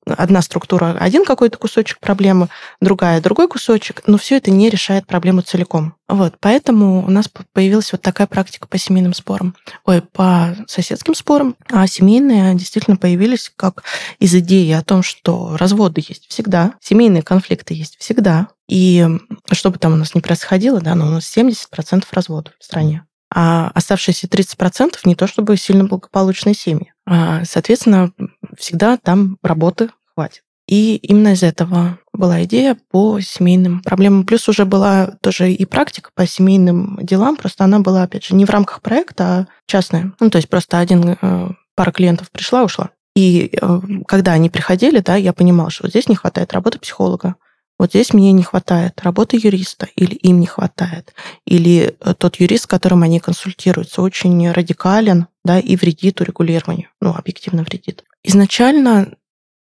одна 0.05 0.41
структура 0.43 0.95
один 0.99 1.25
какой-то 1.25 1.57
кусочек 1.57 1.97
проблемы, 1.97 2.47
другая 2.79 3.21
другой 3.21 3.47
кусочек, 3.47 4.03
но 4.05 4.19
все 4.19 4.37
это 4.37 4.51
не 4.51 4.69
решает 4.69 5.07
проблему 5.07 5.41
целиком. 5.41 5.95
Вот, 6.07 6.35
поэтому 6.39 7.03
у 7.03 7.09
нас 7.09 7.27
появилась 7.53 7.91
вот 7.91 8.03
такая 8.03 8.27
практика 8.27 8.67
по 8.67 8.77
семейным 8.77 9.15
спорам. 9.15 9.55
Ой, 9.83 10.03
по 10.03 10.55
соседским 10.67 11.15
спорам. 11.15 11.55
А 11.71 11.87
семейные 11.87 12.53
действительно 12.53 12.97
появились 12.97 13.51
как 13.55 13.83
из 14.19 14.35
идеи 14.35 14.71
о 14.73 14.83
том, 14.83 15.01
что 15.01 15.57
разводы 15.57 16.03
есть 16.07 16.27
всегда, 16.29 16.75
семейные 16.81 17.23
конфликты 17.23 17.73
есть 17.73 17.97
всегда. 17.97 18.49
И 18.67 19.07
что 19.51 19.71
бы 19.71 19.79
там 19.79 19.93
у 19.93 19.95
нас 19.95 20.13
ни 20.13 20.19
происходило, 20.19 20.81
да, 20.81 20.93
но 20.93 21.07
у 21.07 21.09
нас 21.09 21.35
70% 21.35 22.03
разводов 22.11 22.53
в 22.59 22.63
стране 22.63 23.05
а 23.33 23.71
оставшиеся 23.73 24.27
30% 24.27 24.97
не 25.05 25.15
то 25.15 25.27
чтобы 25.27 25.55
сильно 25.57 25.83
благополучные 25.85 26.55
семьи. 26.55 26.93
А, 27.05 27.43
соответственно, 27.45 28.11
всегда 28.57 28.97
там 28.97 29.37
работы 29.43 29.89
хватит. 30.15 30.43
И 30.67 30.97
именно 30.97 31.33
из 31.33 31.41
этого 31.41 31.97
была 32.13 32.43
идея 32.43 32.77
по 32.91 33.19
семейным 33.19 33.81
проблемам. 33.81 34.23
Плюс 34.23 34.47
уже 34.47 34.65
была 34.65 35.17
тоже 35.21 35.51
и 35.51 35.65
практика 35.65 36.11
по 36.13 36.27
семейным 36.27 36.99
делам, 37.01 37.37
просто 37.37 37.63
она 37.63 37.79
была, 37.79 38.03
опять 38.03 38.25
же, 38.25 38.35
не 38.35 38.45
в 38.45 38.51
рамках 38.51 38.81
проекта, 38.81 39.23
а 39.23 39.47
частная. 39.65 40.13
Ну, 40.19 40.29
то 40.29 40.37
есть 40.37 40.47
просто 40.47 40.77
один 40.77 41.17
э, 41.19 41.49
пара 41.75 41.91
клиентов 41.91 42.29
пришла, 42.29 42.63
ушла. 42.63 42.91
И 43.15 43.49
э, 43.59 43.79
когда 44.07 44.33
они 44.33 44.51
приходили, 44.51 44.99
да, 44.99 45.15
я 45.15 45.33
понимала, 45.33 45.71
что 45.71 45.83
вот 45.83 45.89
здесь 45.89 46.07
не 46.07 46.15
хватает 46.15 46.53
работы 46.53 46.77
психолога, 46.77 47.35
вот 47.79 47.91
здесь 47.91 48.13
мне 48.13 48.33
не 48.33 48.43
хватает 48.43 48.99
работы 49.01 49.39
юриста, 49.41 49.87
или 49.95 50.13
им 50.13 50.41
не 50.41 50.47
хватает, 50.47 51.13
или 51.45 51.95
э, 51.99 52.13
тот 52.13 52.35
юрист, 52.35 52.65
с 52.65 52.67
которым 52.67 53.03
они 53.03 53.21
консультируются, 53.21 54.01
очень 54.01 54.51
радикален, 54.51 55.27
да, 55.45 55.59
и 55.59 55.77
вредит 55.77 56.19
урегулированию, 56.19 56.89
ну, 56.99 57.15
объективно 57.15 57.63
вредит. 57.63 58.03
Изначально 58.21 59.13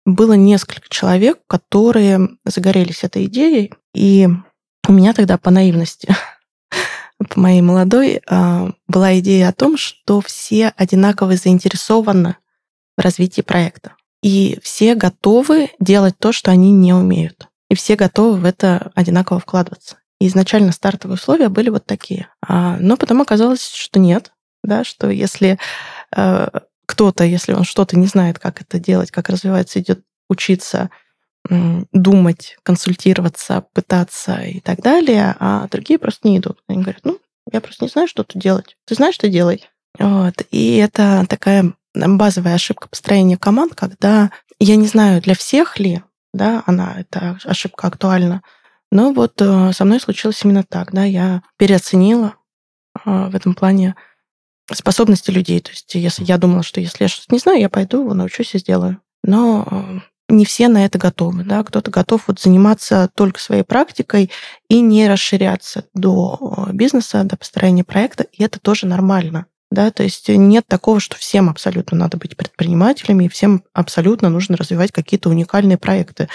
было 0.06 0.34
несколько 0.34 0.88
человек, 0.88 1.40
которые 1.48 2.28
загорелись 2.44 3.02
этой 3.02 3.24
идеей, 3.24 3.72
и 3.94 4.28
у 4.86 4.92
меня 4.92 5.12
тогда 5.12 5.36
по 5.36 5.50
наивности, 5.50 6.14
по 7.18 7.40
моей 7.40 7.62
молодой, 7.62 8.22
а, 8.28 8.70
была 8.86 9.18
идея 9.18 9.48
о 9.48 9.52
том, 9.52 9.76
что 9.76 10.20
все 10.20 10.72
одинаково 10.76 11.36
заинтересованы 11.36 12.36
в 12.96 13.00
развитии 13.00 13.40
проекта. 13.40 13.96
И 14.22 14.58
все 14.62 14.94
готовы 14.94 15.70
делать 15.80 16.16
то, 16.18 16.32
что 16.32 16.52
они 16.52 16.70
не 16.70 16.92
умеют 16.92 17.48
и 17.74 17.76
все 17.76 17.96
готовы 17.96 18.38
в 18.38 18.44
это 18.44 18.92
одинаково 18.94 19.40
вкладываться. 19.40 19.98
И 20.20 20.28
изначально 20.28 20.70
стартовые 20.72 21.16
условия 21.16 21.48
были 21.48 21.70
вот 21.70 21.84
такие. 21.86 22.28
А, 22.40 22.76
но 22.78 22.96
потом 22.96 23.20
оказалось, 23.20 23.68
что 23.68 23.98
нет, 23.98 24.32
да, 24.62 24.84
что 24.84 25.10
если 25.10 25.58
э, 26.16 26.48
кто-то, 26.86 27.24
если 27.24 27.52
он 27.52 27.64
что-то 27.64 27.98
не 27.98 28.06
знает, 28.06 28.38
как 28.38 28.62
это 28.62 28.78
делать, 28.78 29.10
как 29.10 29.28
развивается, 29.28 29.80
идет 29.80 30.02
учиться, 30.30 30.90
думать, 31.92 32.56
консультироваться, 32.62 33.66
пытаться 33.74 34.36
и 34.42 34.60
так 34.60 34.80
далее, 34.80 35.36
а 35.40 35.68
другие 35.68 35.98
просто 35.98 36.26
не 36.26 36.38
идут. 36.38 36.62
Они 36.68 36.80
говорят, 36.80 37.04
ну, 37.04 37.18
я 37.52 37.60
просто 37.60 37.84
не 37.84 37.90
знаю, 37.90 38.08
что 38.08 38.24
тут 38.24 38.40
делать. 38.40 38.78
Ты 38.86 38.94
знаешь, 38.94 39.16
что 39.16 39.28
делай. 39.28 39.68
Вот. 39.98 40.34
И 40.50 40.76
это 40.76 41.26
такая 41.28 41.74
базовая 41.94 42.54
ошибка 42.54 42.88
построения 42.88 43.36
команд, 43.36 43.74
когда 43.74 44.30
я 44.58 44.76
не 44.76 44.86
знаю, 44.86 45.20
для 45.20 45.34
всех 45.34 45.78
ли 45.78 46.02
да, 46.34 46.62
она, 46.66 46.96
эта 46.98 47.38
ошибка 47.44 47.86
актуальна. 47.86 48.42
Но 48.90 49.12
вот 49.12 49.40
э, 49.40 49.72
со 49.72 49.84
мной 49.84 50.00
случилось 50.00 50.44
именно 50.44 50.62
так, 50.62 50.92
да, 50.92 51.04
я 51.04 51.42
переоценила 51.56 52.34
э, 53.04 53.28
в 53.28 53.34
этом 53.34 53.54
плане 53.54 53.94
способности 54.70 55.30
людей. 55.30 55.60
То 55.60 55.70
есть 55.70 55.94
если 55.94 56.24
я 56.24 56.38
думала, 56.38 56.62
что 56.62 56.80
если 56.80 57.04
я 57.04 57.08
что-то 57.08 57.34
не 57.34 57.38
знаю, 57.38 57.60
я 57.60 57.68
пойду, 57.68 58.12
научусь 58.12 58.54
и 58.54 58.58
сделаю. 58.58 59.00
Но 59.22 59.66
э, 59.70 60.00
не 60.28 60.44
все 60.44 60.68
на 60.68 60.84
это 60.84 60.98
готовы, 60.98 61.44
да, 61.44 61.64
кто-то 61.64 61.90
готов 61.90 62.28
вот 62.28 62.40
заниматься 62.40 63.10
только 63.14 63.40
своей 63.40 63.62
практикой 63.62 64.30
и 64.68 64.80
не 64.80 65.08
расширяться 65.08 65.86
до 65.94 66.68
бизнеса, 66.72 67.24
до 67.24 67.36
построения 67.36 67.84
проекта, 67.84 68.24
и 68.24 68.42
это 68.42 68.58
тоже 68.60 68.86
нормально 68.86 69.46
да, 69.74 69.90
то 69.90 70.02
есть 70.02 70.28
нет 70.28 70.64
такого, 70.66 71.00
что 71.00 71.16
всем 71.16 71.50
абсолютно 71.50 71.98
надо 71.98 72.16
быть 72.16 72.36
предпринимателями, 72.36 73.24
и 73.24 73.28
всем 73.28 73.64
абсолютно 73.72 74.30
нужно 74.30 74.56
развивать 74.56 74.92
какие-то 74.92 75.28
уникальные 75.28 75.76
проекты. 75.76 76.28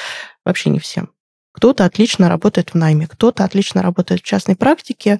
Вообще 0.45 0.69
не 0.69 0.79
всем. 0.79 1.09
Кто-то 1.53 1.85
отлично 1.85 2.29
работает 2.29 2.71
в 2.71 2.75
найме, 2.75 3.07
кто-то 3.07 3.43
отлично 3.43 3.81
работает 3.81 4.21
в 4.21 4.25
частной 4.25 4.55
практике, 4.55 5.19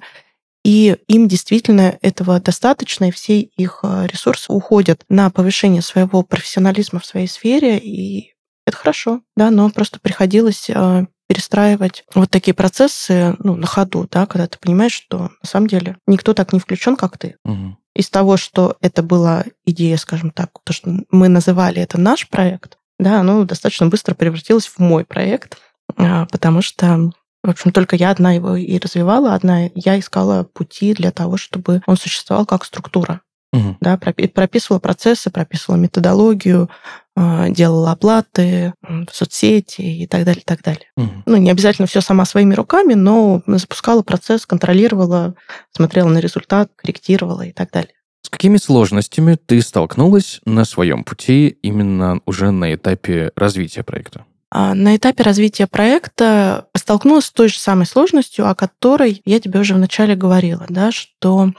и 0.64 0.96
им 1.08 1.26
действительно 1.26 1.98
этого 2.02 2.38
достаточно, 2.38 3.06
и 3.06 3.10
все 3.10 3.40
их 3.40 3.80
э, 3.82 4.06
ресурсы 4.06 4.52
уходят 4.52 5.04
на 5.08 5.30
повышение 5.30 5.80
своего 5.80 6.22
профессионализма 6.22 7.00
в 7.00 7.06
своей 7.06 7.28
сфере, 7.28 7.78
и 7.78 8.34
это 8.66 8.76
хорошо, 8.76 9.22
да, 9.36 9.50
но 9.50 9.70
просто 9.70 9.98
приходилось 10.00 10.68
э, 10.68 11.06
перестраивать 11.28 12.04
вот 12.14 12.30
такие 12.30 12.52
процессы 12.52 13.34
ну, 13.38 13.56
на 13.56 13.66
ходу, 13.66 14.06
да, 14.10 14.26
когда 14.26 14.46
ты 14.46 14.58
понимаешь, 14.58 14.92
что 14.92 15.30
на 15.42 15.48
самом 15.48 15.66
деле 15.66 15.96
никто 16.06 16.34
так 16.34 16.52
не 16.52 16.60
включен, 16.60 16.96
как 16.96 17.16
ты. 17.16 17.36
Угу 17.44 17.79
из 17.94 18.08
того, 18.10 18.36
что 18.36 18.76
это 18.80 19.02
была 19.02 19.44
идея, 19.64 19.96
скажем 19.96 20.30
так, 20.30 20.50
то, 20.64 20.72
что 20.72 20.90
мы 21.10 21.28
называли 21.28 21.82
это 21.82 21.98
наш 21.98 22.28
проект, 22.28 22.78
да, 22.98 23.20
оно 23.20 23.44
достаточно 23.44 23.86
быстро 23.86 24.14
превратилось 24.14 24.66
в 24.66 24.78
мой 24.78 25.04
проект, 25.04 25.58
а, 25.96 26.26
потому 26.26 26.62
что 26.62 27.10
в 27.42 27.48
общем, 27.48 27.72
только 27.72 27.96
я 27.96 28.10
одна 28.10 28.32
его 28.32 28.54
и 28.54 28.78
развивала, 28.78 29.34
одна 29.34 29.70
я 29.74 29.98
искала 29.98 30.44
пути 30.44 30.92
для 30.92 31.10
того, 31.10 31.38
чтобы 31.38 31.82
он 31.86 31.96
существовал 31.96 32.44
как 32.44 32.64
структура. 32.64 33.22
Угу. 33.52 33.78
Да, 33.80 33.96
прописывала 33.98 34.78
процессы, 34.78 35.30
прописывала 35.30 35.76
методологию, 35.76 36.70
а, 37.16 37.48
делала 37.48 37.92
оплаты 37.92 38.74
в 38.82 39.08
соцсети 39.12 39.82
и 39.82 40.06
так 40.06 40.24
далее, 40.24 40.42
и 40.42 40.44
так 40.44 40.62
далее. 40.62 40.86
Угу. 40.96 41.22
Ну, 41.26 41.36
не 41.36 41.50
обязательно 41.50 41.86
все 41.86 42.00
сама 42.00 42.24
своими 42.24 42.54
руками, 42.54 42.94
но 42.94 43.42
запускала 43.46 44.02
процесс, 44.02 44.46
контролировала, 44.46 45.34
смотрела 45.72 46.08
на 46.08 46.18
результат, 46.18 46.70
корректировала 46.76 47.42
и 47.42 47.52
так 47.52 47.70
далее. 47.72 47.92
С 48.22 48.28
какими 48.28 48.58
сложностями 48.58 49.34
ты 49.34 49.60
столкнулась 49.62 50.40
на 50.44 50.64
своем 50.64 51.04
пути 51.04 51.48
именно 51.62 52.20
уже 52.26 52.50
на 52.52 52.74
этапе 52.74 53.32
развития 53.34 53.82
проекта? 53.82 54.24
А, 54.52 54.74
на 54.74 54.96
этапе 54.96 55.22
развития 55.22 55.66
проекта 55.66 56.66
столкнулась 56.76 57.26
с 57.26 57.32
той 57.32 57.48
же 57.48 57.58
самой 57.58 57.86
сложностью, 57.86 58.48
о 58.48 58.54
которой 58.54 59.22
я 59.24 59.40
тебе 59.40 59.60
уже 59.60 59.74
вначале 59.74 60.16
говорила, 60.16 60.66
да, 60.68 60.90
что 60.92 61.52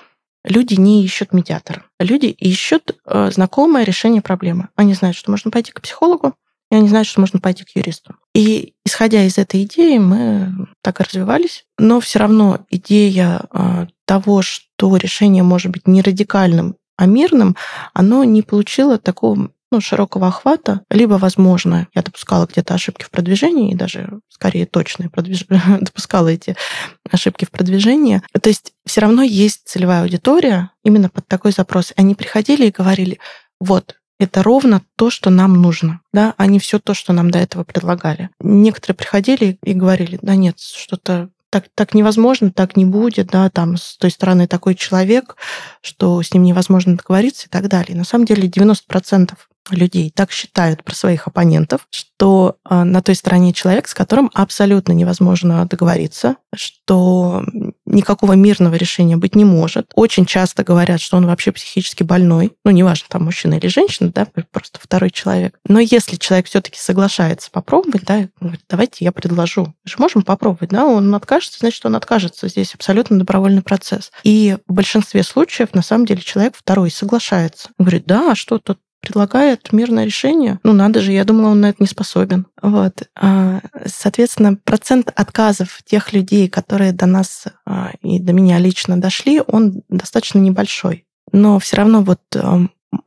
Люди 0.43 0.75
не 0.75 1.04
ищут 1.04 1.34
медиатора. 1.34 1.84
Люди 1.99 2.27
ищут 2.27 2.97
э, 3.06 3.32
знакомое 3.32 3.84
решение 3.84 4.21
проблемы. 4.21 4.69
Они 4.75 4.93
знают, 4.93 5.15
что 5.15 5.32
можно 5.32 5.51
пойти 5.51 5.71
к 5.71 5.82
психологу, 5.82 6.34
и 6.71 6.75
они 6.75 6.88
знают, 6.88 7.08
что 7.08 7.19
можно 7.19 7.39
пойти 7.39 7.63
к 7.63 7.75
юристу. 7.75 8.15
И 8.34 8.73
исходя 8.86 9.23
из 9.23 9.38
этой 9.38 9.63
идеи, 9.63 9.97
мы 9.97 10.67
так 10.82 10.99
и 10.99 11.04
развивались. 11.04 11.65
Но 11.77 11.99
все 11.99 12.19
равно 12.19 12.60
идея 12.69 13.41
э, 13.51 13.88
того, 14.06 14.41
что 14.41 14.95
решение 14.97 15.43
может 15.43 15.71
быть 15.71 15.88
не 15.88 16.01
радикальным, 16.01 16.75
а 16.97 17.06
мирным, 17.06 17.56
оно 17.93 18.23
не 18.23 18.41
получило 18.41 18.97
такого 18.97 19.51
ну, 19.72 19.82
широкого 19.82 20.28
охвата, 20.28 20.82
либо, 20.90 21.14
возможно, 21.14 21.88
я 21.94 22.02
допускала 22.02 22.46
где-то 22.46 22.74
ошибки 22.74 23.04
в 23.04 23.10
продвижении, 23.10 23.72
и 23.72 23.76
даже 23.76 24.20
скорее 24.30 24.66
точные 24.66 25.10
продвиж... 25.10 25.46
допускала 25.82 26.28
эти 26.28 26.56
ошибки 27.10 27.46
в 27.46 27.52
продвижении. 27.52 28.22
То 28.42 28.50
есть 28.50 28.74
все 28.86 29.02
равно 29.02 29.22
есть 29.22 29.62
целевая 29.66 30.04
аудитория 30.04 30.72
именно 30.84 31.10
под 31.10 31.28
такой 31.28 31.52
запрос. 31.52 31.94
Они 31.96 32.16
приходили 32.16 32.68
и 32.68 32.72
говорили, 32.72 33.20
вот, 33.60 33.96
это 34.20 34.44
ровно 34.44 34.82
то, 34.98 35.10
что 35.10 35.30
нам 35.30 35.54
нужно, 35.54 36.02
да, 36.14 36.36
а 36.38 36.46
не 36.46 36.60
все 36.60 36.78
то, 36.78 36.94
что 36.94 37.14
нам 37.14 37.32
до 37.32 37.40
этого 37.40 37.64
предлагали. 37.64 38.30
Некоторые 38.40 38.96
приходили 38.96 39.58
и 39.64 39.74
говорили, 39.74 40.20
да 40.22 40.36
нет, 40.36 40.60
что-то 40.60 41.30
так, 41.50 41.66
так 41.76 41.94
невозможно, 41.94 42.52
так 42.52 42.78
не 42.78 42.86
будет, 42.86 43.28
да, 43.28 43.50
там 43.50 43.78
с 43.78 43.98
той 43.98 44.10
стороны 44.10 44.48
такой 44.48 44.74
человек, 44.76 45.36
что 45.82 46.22
с 46.22 46.34
ним 46.34 46.44
невозможно 46.44 46.96
договориться 46.96 47.48
и 47.48 47.50
так 47.50 47.68
далее. 47.68 47.96
На 47.96 48.06
самом 48.06 48.26
деле 48.26 48.48
90% 48.48 49.34
людей 49.69 50.12
так 50.13 50.32
считают 50.32 50.84
про 50.84 50.95
своих 50.95 51.28
оппонентов, 51.28 51.88
что 51.89 52.58
а, 52.63 52.84
на 52.84 53.02
той 53.02 53.15
стороне 53.15 53.54
человек, 53.54 53.88
с 53.88 53.93
которым 53.93 54.32
абсолютно 54.34 54.93
невозможно 54.93 55.65
договориться, 55.65 56.38
что 56.56 57.43
никакого 57.86 58.34
мирного 58.34 58.76
решения 58.76 59.17
быть 59.17 59.36
не 59.36 59.45
может. 59.45 59.91
Очень 59.95 60.26
часто 60.26 60.63
говорят, 60.63 61.00
что 61.00 61.17
он 61.17 61.26
вообще 61.26 61.52
психически 61.52 62.04
больной. 62.04 62.54
Ну, 62.65 62.71
неважно, 62.71 63.08
там 63.10 63.26
мужчина 63.26 63.56
или 63.56 63.67
женщина, 63.67 64.12
да, 64.13 64.28
просто 64.52 64.80
второй 64.82 65.12
человек. 65.12 65.58
Но 65.67 65.80
если 65.80 66.15
человек 66.15 66.47
все-таки 66.47 66.80
соглашается 66.80 67.52
попробовать, 67.52 68.04
да, 68.04 68.28
говорит, 68.39 68.62
давайте 68.69 69.06
я 69.06 69.12
предложу. 69.12 69.74
Мы 69.84 69.89
же 69.89 69.95
можем 70.00 70.24
попробовать, 70.24 70.69
да, 70.69 70.86
он 70.86 71.13
откажется, 71.13 71.60
значит, 71.60 71.86
он 71.86 71.95
откажется. 71.95 72.47
Здесь 72.47 72.74
абсолютно 72.74 73.19
добровольный 73.19 73.62
процесс. 73.62 74.12
И 74.24 74.58
в 74.67 74.74
большинстве 74.74 75.24
случаев, 75.24 75.74
на 75.74 75.82
самом 75.82 76.06
деле, 76.06 76.21
человек 76.21 76.56
второй 76.56 76.91
соглашается. 76.91 77.69
Говорит, 77.78 78.06
да, 78.06 78.32
а 78.32 78.36
что 78.36 78.58
тут 78.58 78.80
предлагает 79.02 79.74
мирное 79.74 80.06
решение. 80.06 80.60
Ну, 80.64 80.74
надо 80.74 81.02
же, 81.02 81.12
я 81.12 81.26
думала, 81.26 81.52
он 81.52 81.62
на 81.62 81.70
это 81.70 81.78
не 81.80 81.88
способен. 81.88 82.48
Вот. 82.62 83.10
А, 83.16 83.62
соответственно, 83.86 84.56
процент 84.56 85.12
отказов 85.16 85.82
тех 85.84 86.14
людей, 86.14 86.48
которые 86.48 86.92
до 86.92 87.08
нас 87.08 87.46
а, 87.66 87.92
и 88.02 88.20
до 88.20 88.34
меня 88.34 88.60
лично 88.60 89.00
дошли, 89.00 89.42
он 89.46 89.82
достаточно 89.90 90.40
небольшой. 90.40 91.06
Но 91.32 91.60
все 91.60 91.78
равно 91.78 92.02
вот 92.02 92.22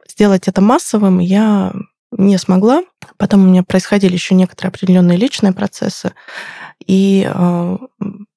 сделать 0.08 0.48
это 0.48 0.60
массовым 0.60 1.18
я 1.18 1.72
не 2.12 2.38
смогла. 2.38 2.82
Потом 3.16 3.44
у 3.44 3.48
меня 3.48 3.62
происходили 3.62 4.12
еще 4.12 4.34
некоторые 4.34 4.70
определенные 4.70 5.18
личные 5.18 5.52
процессы 5.52 6.12
и 6.86 7.28
э, 7.28 7.78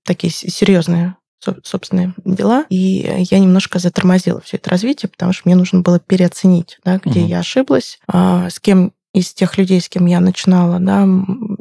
такие 0.04 0.32
серьезные 0.32 1.16
собственные 1.40 2.14
дела, 2.26 2.66
и 2.70 3.26
я 3.30 3.40
немножко 3.40 3.80
затормозила 3.80 4.42
все 4.42 4.58
это 4.58 4.70
развитие, 4.70 5.10
потому 5.10 5.34
что 5.34 5.44
мне 5.46 5.56
нужно 5.56 5.82
было 5.82 6.00
переоценить, 6.00 6.80
да, 6.84 7.00
где 7.04 7.22
угу. 7.22 7.30
я 7.30 7.40
ошиблась, 7.40 8.00
э, 8.12 8.50
с 8.50 8.60
кем 8.60 8.94
из 9.14 9.34
тех 9.34 9.58
людей, 9.58 9.82
с 9.82 9.90
кем 9.90 10.06
я 10.06 10.20
начинала, 10.20 10.80
да, 10.80 11.08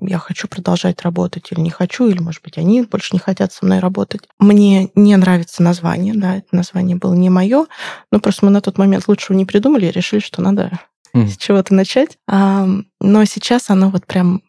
я 0.03 0.19
хочу 0.19 0.47
продолжать 0.47 1.01
работать 1.03 1.51
или 1.51 1.61
не 1.61 1.71
хочу, 1.71 2.09
или, 2.09 2.19
может 2.19 2.43
быть, 2.43 2.59
они 2.59 2.83
больше 2.83 3.11
не 3.15 3.19
хотят 3.19 3.53
со 3.53 3.65
мной 3.65 3.79
работать. 3.79 4.23
Мне 4.39 4.91
не 4.95 5.17
нравится 5.17 5.63
название, 5.63 6.13
да, 6.15 6.37
это 6.37 6.49
название 6.53 6.97
было 6.97 7.15
не 7.15 7.31
мое, 7.31 7.67
но 8.13 8.21
просто 8.21 8.45
мы 8.45 8.51
на 8.51 8.61
тот 8.61 8.77
момент 8.77 9.09
лучшего 9.09 9.37
не 9.37 9.47
придумали 9.47 9.87
и 9.87 9.91
решили, 9.91 10.21
что 10.21 10.43
надо 10.43 10.81
mm. 11.15 11.29
с 11.29 11.37
чего-то 11.39 11.73
начать. 11.73 12.19
А, 12.29 12.69
но 13.01 13.25
сейчас 13.25 13.71
оно 13.71 13.89
вот 13.89 14.07
прям 14.07 14.43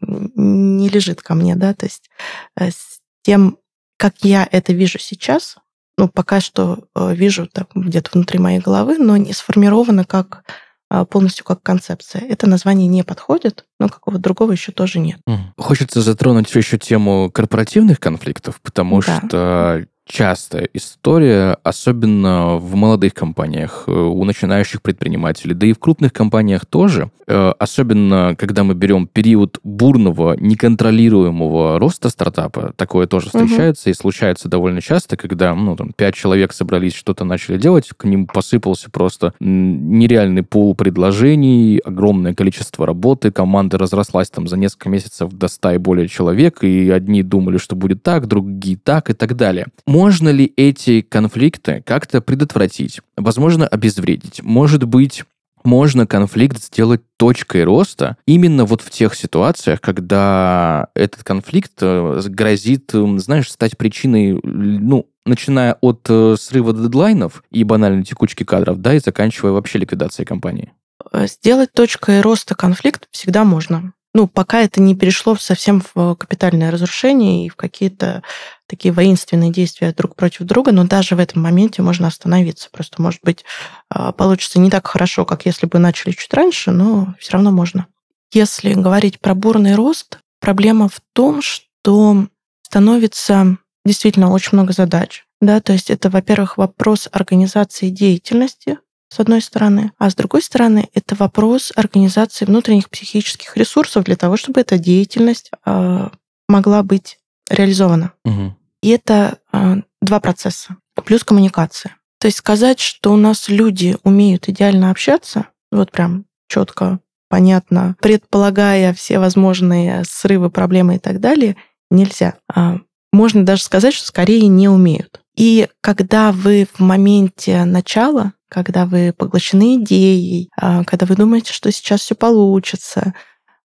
не 0.00 0.88
лежит 0.88 1.22
ко 1.22 1.34
мне, 1.34 1.56
да, 1.56 1.72
то 1.72 1.86
есть 1.86 2.10
э, 2.58 2.70
с 2.70 3.00
тем, 3.22 3.56
как 4.00 4.14
я 4.22 4.48
это 4.50 4.72
вижу 4.72 4.98
сейчас, 4.98 5.56
ну, 5.98 6.08
пока 6.08 6.40
что 6.40 6.86
э, 6.96 7.14
вижу 7.14 7.46
так 7.46 7.68
где-то 7.74 8.12
внутри 8.14 8.38
моей 8.38 8.58
головы, 8.58 8.96
но 8.96 9.18
не 9.18 9.34
сформировано 9.34 10.06
как 10.06 10.44
а, 10.88 11.04
полностью 11.04 11.44
как 11.44 11.62
концепция. 11.62 12.22
Это 12.22 12.48
название 12.48 12.88
не 12.88 13.04
подходит, 13.04 13.66
но 13.78 13.90
какого-то 13.90 14.22
другого 14.22 14.52
еще 14.52 14.72
тоже 14.72 15.00
нет. 15.00 15.20
Хочется 15.58 16.00
затронуть 16.00 16.52
еще 16.54 16.78
тему 16.78 17.30
корпоративных 17.30 18.00
конфликтов, 18.00 18.58
потому 18.62 19.02
да. 19.02 19.18
что 19.18 19.86
частая 20.10 20.68
история, 20.74 21.56
особенно 21.62 22.56
в 22.56 22.74
молодых 22.74 23.14
компаниях, 23.14 23.84
э, 23.86 23.92
у 23.92 24.24
начинающих 24.24 24.82
предпринимателей, 24.82 25.54
да 25.54 25.66
и 25.66 25.72
в 25.72 25.78
крупных 25.78 26.12
компаниях 26.12 26.66
тоже, 26.66 27.10
э, 27.26 27.52
особенно 27.58 28.34
когда 28.36 28.64
мы 28.64 28.74
берем 28.74 29.06
период 29.06 29.60
бурного, 29.62 30.36
неконтролируемого 30.38 31.78
роста 31.78 32.10
стартапа, 32.10 32.72
такое 32.76 33.06
тоже 33.06 33.26
встречается 33.26 33.88
угу. 33.88 33.90
и 33.90 33.94
случается 33.94 34.48
довольно 34.48 34.80
часто, 34.80 35.16
когда, 35.16 35.54
ну, 35.54 35.76
там, 35.76 35.92
пять 35.96 36.16
человек 36.16 36.52
собрались, 36.52 36.94
что-то 36.94 37.24
начали 37.24 37.56
делать, 37.56 37.90
к 37.96 38.04
ним 38.04 38.26
посыпался 38.26 38.90
просто 38.90 39.32
нереальный 39.38 40.42
пул 40.42 40.74
предложений, 40.74 41.80
огромное 41.84 42.34
количество 42.34 42.84
работы, 42.84 43.30
команда 43.30 43.78
разрослась 43.78 44.30
там 44.30 44.48
за 44.48 44.56
несколько 44.56 44.88
месяцев 44.88 45.30
до 45.32 45.46
100 45.46 45.72
и 45.72 45.78
более 45.78 46.08
человек, 46.08 46.64
и 46.64 46.90
одни 46.90 47.22
думали, 47.22 47.58
что 47.58 47.76
будет 47.76 48.02
так, 48.02 48.26
другие 48.26 48.76
так 48.76 49.10
и 49.10 49.12
так 49.12 49.36
далее. 49.36 49.66
Можно 50.00 50.30
ли 50.30 50.50
эти 50.56 51.02
конфликты 51.02 51.82
как-то 51.84 52.22
предотвратить? 52.22 53.02
Возможно, 53.18 53.66
обезвредить? 53.66 54.42
Может 54.42 54.84
быть, 54.84 55.24
можно 55.62 56.06
конфликт 56.06 56.56
сделать 56.56 57.02
точкой 57.18 57.64
роста 57.64 58.16
именно 58.24 58.64
вот 58.64 58.80
в 58.80 58.88
тех 58.88 59.14
ситуациях, 59.14 59.82
когда 59.82 60.88
этот 60.94 61.22
конфликт 61.22 61.72
э, 61.82 62.18
грозит, 62.28 62.92
знаешь, 62.92 63.52
стать 63.52 63.76
причиной, 63.76 64.40
ну, 64.42 65.06
начиная 65.26 65.76
от 65.82 66.06
э, 66.08 66.36
срыва 66.40 66.72
дедлайнов 66.72 67.44
и 67.50 67.62
банальной 67.62 68.02
текучки 68.02 68.44
кадров, 68.44 68.80
да, 68.80 68.94
и 68.94 69.00
заканчивая 69.00 69.52
вообще 69.52 69.80
ликвидацией 69.80 70.24
компании. 70.24 70.72
Э, 71.12 71.26
сделать 71.26 71.74
точкой 71.74 72.22
роста 72.22 72.54
конфликт 72.54 73.06
всегда 73.10 73.44
можно 73.44 73.92
ну, 74.12 74.26
пока 74.26 74.60
это 74.60 74.80
не 74.80 74.96
перешло 74.96 75.36
совсем 75.36 75.82
в 75.94 76.14
капитальное 76.16 76.70
разрушение 76.70 77.46
и 77.46 77.48
в 77.48 77.56
какие-то 77.56 78.22
такие 78.66 78.92
воинственные 78.92 79.52
действия 79.52 79.92
друг 79.92 80.16
против 80.16 80.46
друга, 80.46 80.72
но 80.72 80.84
даже 80.84 81.14
в 81.14 81.20
этом 81.20 81.42
моменте 81.42 81.82
можно 81.82 82.08
остановиться. 82.08 82.68
Просто, 82.72 83.00
может 83.00 83.20
быть, 83.22 83.44
а, 83.88 84.12
получится 84.12 84.58
не 84.58 84.70
так 84.70 84.86
хорошо, 84.86 85.24
как 85.24 85.46
если 85.46 85.66
бы 85.66 85.78
начали 85.78 86.12
чуть 86.12 86.32
раньше, 86.34 86.70
но 86.70 87.14
все 87.18 87.32
равно 87.32 87.52
можно. 87.52 87.86
Если 88.32 88.74
говорить 88.74 89.20
про 89.20 89.34
бурный 89.34 89.74
рост, 89.74 90.18
проблема 90.40 90.88
в 90.88 91.00
том, 91.12 91.42
что 91.42 92.26
становится 92.62 93.58
действительно 93.84 94.32
очень 94.32 94.50
много 94.52 94.72
задач. 94.72 95.24
Да, 95.40 95.60
то 95.60 95.72
есть 95.72 95.90
это, 95.90 96.10
во-первых, 96.10 96.58
вопрос 96.58 97.08
организации 97.10 97.88
деятельности, 97.88 98.78
с 99.12 99.18
одной 99.18 99.42
стороны, 99.42 99.92
а 99.98 100.08
с 100.08 100.14
другой 100.14 100.40
стороны, 100.40 100.88
это 100.94 101.16
вопрос 101.16 101.72
организации 101.74 102.44
внутренних 102.44 102.88
психических 102.88 103.56
ресурсов 103.56 104.04
для 104.04 104.16
того, 104.16 104.36
чтобы 104.36 104.60
эта 104.60 104.78
деятельность 104.78 105.50
э, 105.66 106.08
могла 106.48 106.82
быть 106.84 107.18
реализована. 107.48 108.12
Угу. 108.24 108.56
И 108.82 108.88
это 108.88 109.38
э, 109.52 109.76
два 110.00 110.20
процесса. 110.20 110.76
Плюс 111.04 111.24
коммуникация. 111.24 111.96
То 112.20 112.26
есть 112.26 112.38
сказать, 112.38 112.78
что 112.78 113.12
у 113.12 113.16
нас 113.16 113.48
люди 113.48 113.96
умеют 114.04 114.48
идеально 114.48 114.90
общаться, 114.90 115.46
вот 115.72 115.90
прям 115.90 116.26
четко, 116.48 117.00
понятно, 117.28 117.96
предполагая 118.00 118.94
все 118.94 119.18
возможные 119.18 120.04
срывы, 120.04 120.50
проблемы 120.50 120.96
и 120.96 120.98
так 120.98 121.18
далее, 121.20 121.56
нельзя. 121.90 122.34
А 122.52 122.78
можно 123.12 123.44
даже 123.44 123.62
сказать, 123.62 123.94
что 123.94 124.06
скорее 124.06 124.46
не 124.46 124.68
умеют. 124.68 125.20
И 125.34 125.68
когда 125.80 126.30
вы 126.30 126.68
в 126.74 126.80
моменте 126.80 127.64
начала 127.64 128.34
когда 128.50 128.84
вы 128.84 129.14
поглощены 129.16 129.76
идеей, 129.76 130.50
а, 130.60 130.84
когда 130.84 131.06
вы 131.06 131.14
думаете, 131.14 131.52
что 131.52 131.70
сейчас 131.72 132.00
все 132.00 132.14
получится, 132.14 133.14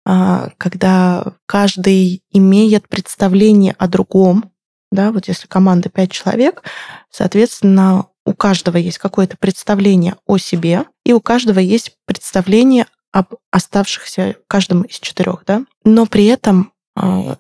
а, 0.05 0.51
когда 0.57 1.33
каждый 1.47 2.21
имеет 2.31 2.87
представление 2.87 3.75
о 3.77 3.87
другом, 3.87 4.51
да, 4.91 5.11
вот 5.11 5.27
если 5.27 5.47
команда 5.47 5.89
5 5.89 6.11
человек, 6.11 6.63
соответственно, 7.09 8.05
у 8.25 8.33
каждого 8.33 8.77
есть 8.77 8.99
какое-то 8.99 9.37
представление 9.37 10.15
о 10.25 10.37
себе, 10.37 10.85
и 11.03 11.13
у 11.13 11.19
каждого 11.19 11.59
есть 11.59 11.97
представление 12.05 12.85
об 13.11 13.35
оставшихся 13.51 14.35
каждом 14.47 14.83
из 14.83 14.99
четырех, 14.99 15.43
да. 15.45 15.63
Но 15.83 16.05
при 16.05 16.25
этом 16.25 16.73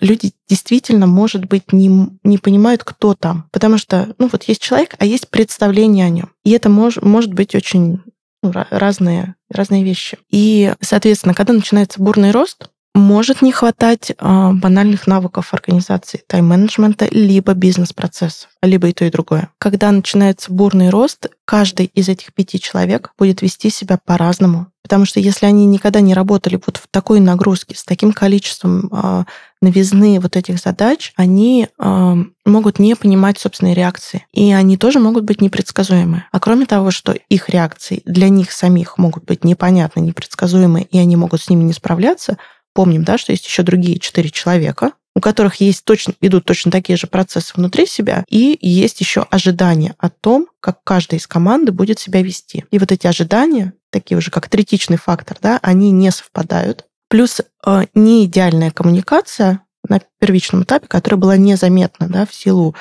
люди 0.01 0.33
действительно, 0.49 1.07
может 1.07 1.45
быть, 1.45 1.71
не, 1.71 2.09
не 2.23 2.37
понимают, 2.37 2.83
кто 2.83 3.13
там. 3.13 3.47
Потому 3.51 3.77
что, 3.77 4.13
ну, 4.17 4.29
вот 4.31 4.43
есть 4.43 4.61
человек, 4.61 4.95
а 4.99 5.05
есть 5.05 5.29
представление 5.29 6.05
о 6.05 6.09
нем. 6.09 6.31
И 6.43 6.51
это 6.51 6.69
мож, 6.69 6.97
может 7.01 7.33
быть 7.33 7.55
очень 7.55 8.01
ну, 8.43 8.51
разные, 8.69 9.35
разные 9.49 9.83
вещи. 9.83 10.17
И, 10.29 10.73
соответственно, 10.81 11.33
когда 11.33 11.53
начинается 11.53 12.01
бурный 12.01 12.31
рост, 12.31 12.69
может 12.95 13.41
не 13.41 13.51
хватать 13.51 14.11
э, 14.11 14.51
банальных 14.53 15.05
навыков 15.05 15.53
организации 15.53 16.23
тайм-менеджмента, 16.27 17.07
либо 17.11 17.53
бизнес-процессов, 17.53 18.49
либо 18.63 18.87
и 18.87 18.93
то, 18.93 19.03
и 19.05 19.11
другое. 19.11 19.49
Когда 19.57 19.91
начинается 19.91 20.51
бурный 20.51 20.89
рост, 20.89 21.27
каждый 21.43 21.87
из 21.87 22.07
этих 22.07 22.33
пяти 22.33 22.59
человек 22.59 23.11
будет 23.19 23.41
вести 23.41 23.69
себя 23.69 23.99
по-разному. 24.03 24.67
Потому 24.81 25.05
что 25.05 25.19
если 25.19 25.47
они 25.47 25.65
никогда 25.65 25.99
не 25.99 26.13
работали 26.13 26.61
вот 26.63 26.77
в 26.77 26.87
такой 26.89 27.19
нагрузке, 27.19 27.75
с 27.75 27.83
таким 27.83 28.13
количеством 28.13 28.87
э, 28.91 29.23
новизны 29.59 30.19
вот 30.19 30.37
этих 30.37 30.59
задач, 30.59 31.11
они 31.15 31.67
э, 31.67 32.15
могут 32.45 32.77
не 32.77 32.95
понимать 32.95 33.39
собственной 33.39 33.73
реакции. 33.73 34.25
И 34.31 34.53
они 34.53 34.77
тоже 34.77 34.99
могут 34.99 35.23
быть 35.23 35.41
непредсказуемы. 35.41 36.25
А 36.31 36.39
кроме 36.39 36.67
того, 36.67 36.91
что 36.91 37.13
их 37.13 37.49
реакции 37.49 38.03
для 38.05 38.29
них 38.29 38.51
самих 38.51 38.99
могут 38.99 39.25
быть 39.25 39.43
непонятны, 39.43 40.01
непредсказуемы, 40.01 40.83
и 40.83 40.99
они 40.99 41.15
могут 41.15 41.41
с 41.41 41.49
ними 41.49 41.63
не 41.63 41.73
справляться, 41.73 42.37
помним, 42.75 43.03
да, 43.03 43.17
что 43.17 43.31
есть 43.31 43.47
еще 43.47 43.63
другие 43.63 43.99
четыре 43.99 44.29
человека, 44.29 44.91
у 45.15 45.21
которых 45.21 45.55
есть 45.55 45.85
точно, 45.85 46.13
идут 46.19 46.43
точно 46.43 46.71
такие 46.71 46.97
же 46.97 47.07
процессы 47.07 47.53
внутри 47.55 47.87
себя, 47.87 48.25
и 48.29 48.57
есть 48.61 48.99
еще 48.99 49.25
ожидания 49.31 49.95
о 49.97 50.09
том, 50.09 50.47
как 50.59 50.83
каждая 50.83 51.19
из 51.19 51.25
команды 51.25 51.71
будет 51.71 51.99
себя 51.99 52.21
вести. 52.21 52.65
И 52.69 52.77
вот 52.77 52.91
эти 52.91 53.07
ожидания, 53.07 53.73
такие 53.91 54.17
уже 54.17 54.29
как 54.29 54.49
третичный 54.49 54.97
фактор, 54.97 55.37
да, 55.41 55.57
они 55.63 55.91
не 55.91 56.11
совпадают. 56.11 56.85
Плюс 57.07 57.39
э, 57.39 57.85
не 57.93 58.25
идеальная 58.25 58.71
коммуникация 58.71 59.61
на 59.87 60.01
первичном 60.19 60.63
этапе, 60.63 60.87
которая 60.87 61.19
была 61.19 61.37
незаметна 61.37 62.09
да, 62.09 62.25
в 62.25 62.33
силу, 62.33 62.75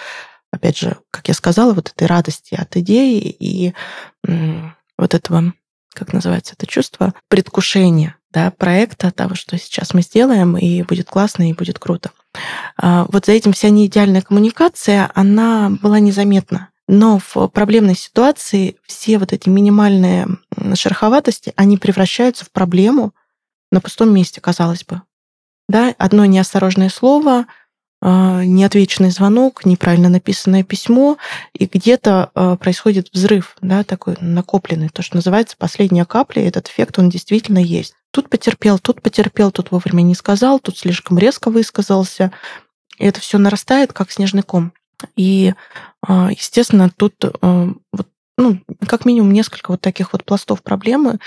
опять 0.51 0.77
же, 0.77 0.97
как 1.13 1.29
я 1.29 1.35
сказала, 1.35 1.73
вот 1.73 1.93
этой 1.95 2.09
радости 2.09 2.55
от 2.55 2.77
идеи 2.77 3.19
и 3.19 3.75
м, 4.27 4.75
вот 4.99 5.15
этого, 5.15 5.53
как 5.95 6.13
называется 6.13 6.55
это 6.59 6.67
чувство, 6.67 7.15
предвкушения 7.29 8.17
да, 8.35 8.51
проекта, 8.51 9.13
того, 9.13 9.37
что 9.37 9.57
сейчас 9.57 9.95
мы 9.95 10.03
сделаем, 10.03 10.59
и 10.59 10.83
будет 10.83 11.09
классно, 11.09 11.49
и 11.49 11.55
будет 11.55 11.79
круто. 11.79 12.11
А, 12.77 13.07
вот 13.09 13.27
за 13.27 13.33
этим 13.33 13.53
вся 13.53 13.71
неидеальная 13.71 14.23
коммуникация, 14.23 15.11
она 15.15 15.71
была 15.71 16.01
незаметна. 16.01 16.71
Но 16.89 17.19
в 17.19 17.47
проблемной 17.49 17.95
ситуации 17.95 18.77
все 18.85 19.19
вот 19.19 19.33
эти 19.33 19.49
минимальные 19.49 20.27
шероховатости, 20.75 21.53
они 21.57 21.79
превращаются 21.79 22.45
в 22.45 22.51
проблему 22.51 23.15
на 23.71 23.81
пустом 23.81 24.13
месте, 24.13 24.41
казалось 24.41 24.85
бы. 24.85 25.01
Да, 25.69 25.95
одно 25.97 26.27
неосторожное 26.27 26.91
слово, 26.91 27.47
а, 28.03 28.45
неотвеченный 28.45 29.11
звонок, 29.11 29.65
неправильно 29.65 30.09
написанное 30.09 30.65
письмо, 30.65 31.19
и 31.55 31.67
где-то 31.67 32.33
а, 32.35 32.57
происходит 32.57 33.11
взрыв, 33.13 33.57
да, 33.63 33.85
такой 33.85 34.17
накопленный, 34.21 34.89
то, 34.89 35.03
что 35.03 35.17
называется 35.17 35.57
последняя 35.57 36.05
капля, 36.05 36.43
и 36.43 36.49
этот 36.49 36.69
эффект, 36.69 36.99
он 36.99 37.09
действительно 37.09 37.59
есть. 37.59 37.95
Тут 38.15 38.31
потерпел, 38.31 38.79
тут 38.79 39.03
потерпел, 39.03 39.51
тут 39.51 39.73
вовремя 39.73 40.03
не 40.03 40.15
сказал, 40.15 40.61
тут 40.61 40.79
слишком 40.79 41.19
резко 41.19 41.51
высказался. 41.51 42.31
И 42.99 43.05
это 43.05 43.21
все 43.21 43.39
нарастает, 43.39 43.93
как 43.93 44.13
снежный 44.13 44.45
ком. 44.45 44.73
И, 45.17 45.53
а, 46.01 46.31
естественно, 46.31 46.91
тут 46.97 47.15
вот 47.43 48.09
ну, 48.39 48.61
как 48.87 49.05
минимум 49.05 49.33
несколько 49.33 49.73
вот 49.73 49.81
таких 49.81 50.13
вот 50.13 50.25
пластов 50.25 50.63
проблемы, 50.63 51.19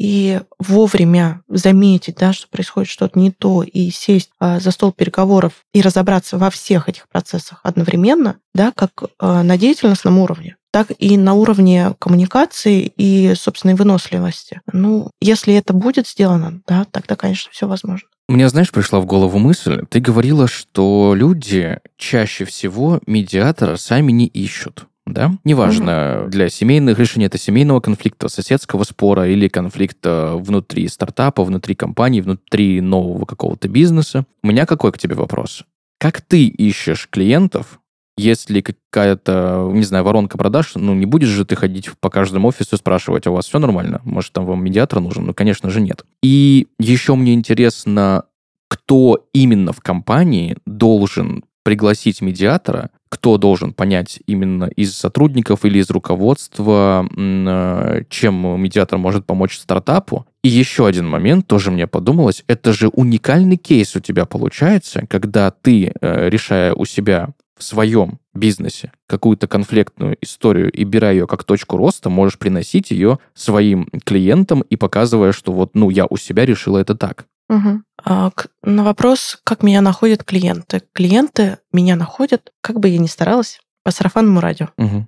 и 0.00 0.40
вовремя 0.60 1.42
заметить, 1.48 2.16
да, 2.16 2.32
что 2.32 2.46
происходит 2.48 2.88
что-то 2.88 3.18
не 3.18 3.32
то, 3.32 3.64
и 3.64 3.90
сесть 3.90 4.30
а, 4.38 4.60
за 4.60 4.70
стол 4.70 4.92
переговоров 4.92 5.64
и 5.72 5.82
разобраться 5.82 6.38
во 6.38 6.50
всех 6.50 6.88
этих 6.88 7.08
процессах 7.08 7.58
одновременно, 7.64 8.38
да, 8.54 8.70
как 8.70 8.92
а, 9.18 9.42
на 9.42 9.58
деятельностном 9.58 10.18
уровне, 10.18 10.56
так 10.72 10.92
и 10.98 11.16
на 11.16 11.34
уровне 11.34 11.94
коммуникации 11.98 12.92
и 12.96 13.34
собственной 13.34 13.74
выносливости. 13.74 14.60
Ну, 14.72 15.10
если 15.20 15.54
это 15.54 15.72
будет 15.72 16.06
сделано, 16.06 16.60
да, 16.66 16.86
тогда, 16.90 17.16
конечно, 17.16 17.50
все 17.52 17.66
возможно. 17.66 18.08
Мне, 18.28 18.48
знаешь, 18.48 18.70
пришла 18.70 19.00
в 19.00 19.06
голову 19.06 19.38
мысль. 19.38 19.84
Ты 19.88 20.00
говорила, 20.00 20.46
что 20.46 21.14
люди 21.16 21.78
чаще 21.96 22.44
всего 22.44 23.00
медиатора 23.06 23.76
сами 23.76 24.12
не 24.12 24.26
ищут 24.26 24.86
да? 25.12 25.32
Неважно, 25.44 26.22
угу. 26.22 26.30
для 26.30 26.48
семейных 26.48 26.98
решений 26.98 27.26
это 27.26 27.38
семейного 27.38 27.80
конфликта, 27.80 28.28
соседского 28.28 28.84
спора 28.84 29.28
или 29.28 29.48
конфликта 29.48 30.34
внутри 30.36 30.88
стартапа, 30.88 31.44
внутри 31.44 31.74
компании, 31.74 32.20
внутри 32.20 32.80
нового 32.80 33.24
какого-то 33.24 33.68
бизнеса. 33.68 34.24
У 34.42 34.48
меня 34.48 34.66
какой 34.66 34.92
к 34.92 34.98
тебе 34.98 35.14
вопрос? 35.14 35.64
Как 35.98 36.20
ты 36.20 36.46
ищешь 36.46 37.08
клиентов, 37.10 37.80
если 38.18 38.60
какая-то, 38.60 39.70
не 39.72 39.84
знаю, 39.84 40.04
воронка 40.04 40.36
продаж, 40.36 40.72
ну, 40.74 40.94
не 40.94 41.06
будешь 41.06 41.28
же 41.28 41.44
ты 41.44 41.56
ходить 41.56 41.90
по 42.00 42.10
каждому 42.10 42.48
офису 42.48 42.76
и 42.76 42.78
спрашивать, 42.78 43.26
а 43.26 43.30
у 43.30 43.34
вас 43.34 43.46
все 43.46 43.58
нормально? 43.58 44.00
Может, 44.04 44.32
там 44.32 44.46
вам 44.46 44.62
медиатор 44.64 45.00
нужен? 45.00 45.26
Ну, 45.26 45.34
конечно 45.34 45.70
же, 45.70 45.80
нет. 45.80 46.04
И 46.22 46.66
еще 46.78 47.14
мне 47.14 47.34
интересно, 47.34 48.24
кто 48.68 49.26
именно 49.32 49.72
в 49.72 49.80
компании 49.80 50.56
должен 50.66 51.44
пригласить 51.68 52.22
медиатора, 52.22 52.90
кто 53.10 53.36
должен 53.36 53.72
понять 53.72 54.20
именно 54.26 54.64
из 54.64 54.94
сотрудников 54.96 55.64
или 55.64 55.78
из 55.78 55.90
руководства, 55.90 57.06
э, 57.14 58.02
чем 58.08 58.60
медиатор 58.60 58.98
может 58.98 59.26
помочь 59.26 59.58
стартапу. 59.58 60.26
И 60.42 60.48
еще 60.48 60.86
один 60.86 61.06
момент, 61.06 61.46
тоже 61.46 61.70
мне 61.70 61.86
подумалось, 61.86 62.42
это 62.46 62.72
же 62.72 62.88
уникальный 62.88 63.56
кейс 63.56 63.94
у 63.96 64.00
тебя 64.00 64.24
получается, 64.24 65.04
когда 65.08 65.50
ты, 65.50 65.92
э, 66.00 66.28
решая 66.30 66.72
у 66.72 66.84
себя 66.84 67.34
в 67.58 67.62
своем 67.62 68.18
бизнесе 68.34 68.92
какую-то 69.06 69.48
конфликтную 69.48 70.16
историю 70.20 70.70
и 70.70 70.84
беря 70.84 71.10
ее 71.10 71.26
как 71.26 71.44
точку 71.44 71.76
роста, 71.76 72.08
можешь 72.08 72.38
приносить 72.38 72.90
ее 72.90 73.18
своим 73.34 73.88
клиентам 74.04 74.60
и 74.62 74.76
показывая, 74.76 75.32
что 75.32 75.52
вот, 75.52 75.74
ну, 75.74 75.90
я 75.90 76.06
у 76.08 76.16
себя 76.16 76.46
решила 76.46 76.78
это 76.78 76.94
так. 76.94 77.26
Угу. 77.48 77.82
А, 78.04 78.30
на 78.62 78.84
вопрос, 78.84 79.40
как 79.44 79.62
меня 79.62 79.80
находят 79.80 80.24
клиенты. 80.24 80.82
Клиенты 80.92 81.58
меня 81.72 81.96
находят, 81.96 82.52
как 82.60 82.78
бы 82.78 82.88
я 82.88 82.98
ни 82.98 83.06
старалась, 83.06 83.60
по 83.82 83.90
сарафанному 83.90 84.40
радио. 84.40 84.68
Угу. 84.76 85.06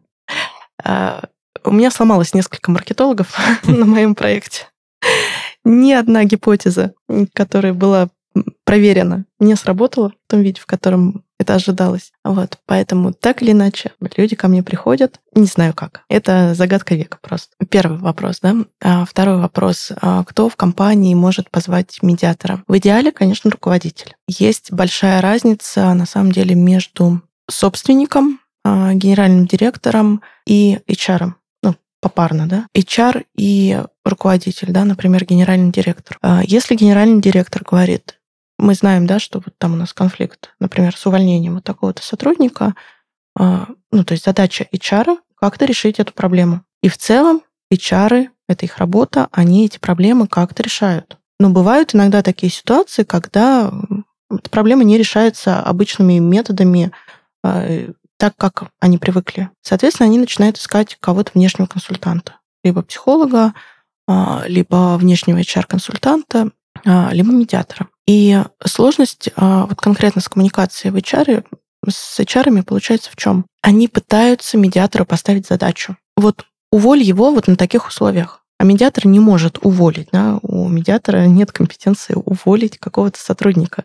А, 0.85 1.25
у 1.65 1.73
меня 1.73 1.91
сломалось 1.91 2.35
несколько 2.35 2.71
маркетологов 2.71 3.37
на 3.65 3.85
моем 3.85 4.15
проекте. 4.15 4.67
Ни 5.65 5.93
одна 5.93 6.25
гипотеза, 6.25 6.95
которая 7.35 7.75
была 7.75 8.09
проверена, 8.65 9.27
не 9.39 9.55
сработала 9.57 10.11
в 10.11 10.31
том 10.31 10.43
виде, 10.43 10.61
в 10.61 10.67
котором 10.67 11.25
это 11.41 11.55
ожидалось. 11.55 12.13
Вот, 12.23 12.59
поэтому 12.67 13.15
так 13.15 13.41
или 13.41 13.53
иначе 13.53 13.93
люди 14.17 14.37
ко 14.37 14.47
мне 14.47 14.63
приходят, 14.63 15.21
не 15.35 15.47
знаю 15.47 15.73
как. 15.73 16.03
Это 16.11 16.53
загадка 16.55 16.95
века 16.95 17.19
просто. 17.23 17.57
Первый 17.71 17.99
вопрос, 17.99 18.41
да. 18.43 18.57
А 18.83 19.07
второй 19.07 19.39
вопрос. 19.41 19.91
А 20.03 20.23
кто 20.25 20.51
в 20.51 20.57
компании 20.57 21.15
может 21.15 21.51
позвать 21.51 22.03
медиатора? 22.03 22.63
В 22.69 22.77
идеале, 22.77 23.11
конечно, 23.11 23.51
руководитель. 23.51 24.15
Есть 24.29 24.71
большая 24.71 25.23
разница, 25.23 25.95
на 25.95 26.05
самом 26.05 26.31
деле, 26.31 26.55
между 26.55 27.23
собственником, 27.49 28.41
а, 28.63 28.93
генеральным 28.93 29.47
директором 29.47 30.21
и 30.47 30.81
HR. 30.87 31.33
Ну, 31.63 31.75
попарно, 32.03 32.47
да. 32.47 32.67
HR 32.77 33.25
и 33.35 33.83
руководитель, 34.05 34.73
да, 34.73 34.85
например, 34.85 35.25
генеральный 35.25 35.73
директор. 35.73 36.19
А 36.21 36.43
если 36.45 36.75
генеральный 36.75 37.23
директор 37.23 37.63
говорит, 37.65 38.20
мы 38.61 38.75
знаем, 38.75 39.07
да, 39.07 39.19
что 39.19 39.41
вот 39.45 39.55
там 39.59 39.73
у 39.73 39.77
нас 39.77 39.93
конфликт, 39.93 40.51
например, 40.61 40.97
с 40.97 41.07
увольнением 41.07 41.55
вот 41.55 41.65
такого-то 41.65 42.03
сотрудника, 42.03 42.75
а, 43.39 43.69
ну, 43.91 44.05
то 44.05 44.13
есть 44.13 44.25
задача 44.25 44.67
HR 44.73 45.19
как-то 45.39 45.65
решить 45.65 45.99
эту 45.99 46.13
проблему. 46.13 46.63
И 46.83 46.89
в 46.89 46.97
целом 46.99 47.43
HR, 47.73 48.29
это 48.49 48.67
их 48.67 48.79
работа, 48.79 49.29
они 49.33 49.67
эти 49.67 49.79
проблемы 49.79 50.27
как-то 50.27 50.63
решают. 50.63 51.17
Но 51.39 51.51
бывают 51.51 51.95
иногда 51.95 52.23
такие 52.23 52.53
ситуации, 52.53 53.05
когда 53.05 53.73
эта 54.31 54.51
проблема 54.51 54.85
не 54.85 54.99
решается 54.99 55.61
обычными 55.61 56.19
методами, 56.19 56.93
а, 57.43 57.67
так, 58.19 58.37
как 58.37 58.71
они 58.81 58.99
привыкли. 58.99 59.49
Соответственно, 59.63 60.09
они 60.09 60.19
начинают 60.19 60.59
искать 60.59 60.99
кого-то 61.01 61.33
внешнего 61.35 61.67
консультанта. 61.67 62.35
Либо 62.63 62.83
психолога, 62.83 63.55
а, 64.07 64.45
либо 64.47 64.97
внешнего 64.99 65.39
HR-консультанта, 65.39 66.51
либо 66.85 67.31
медиатора. 67.31 67.89
И 68.11 68.43
сложность 68.67 69.31
а, 69.37 69.67
вот 69.67 69.81
конкретно 69.81 70.21
с 70.21 70.29
коммуникацией 70.29 70.91
в 70.91 70.97
HR, 70.97 71.45
с 71.89 72.19
HR 72.19 72.65
получается 72.65 73.09
в 73.13 73.15
чем? 73.15 73.47
Они 73.63 73.87
пытаются 73.87 74.59
медиатору 74.59 75.07
поставить 75.07 75.47
задачу. 75.47 75.97
Вот 76.17 76.45
уволь 76.73 77.03
его 77.03 77.31
вот 77.31 77.47
на 77.47 77.55
таких 77.55 77.87
условиях. 77.87 78.45
А 78.59 78.65
медиатор 78.65 79.07
не 79.07 79.21
может 79.21 79.59
уволить. 79.63 80.09
Да? 80.11 80.41
У 80.43 80.69
медиатора 80.69 81.27
нет 81.27 81.53
компетенции 81.53 82.15
уволить 82.17 82.79
какого-то 82.79 83.21
сотрудника. 83.21 83.85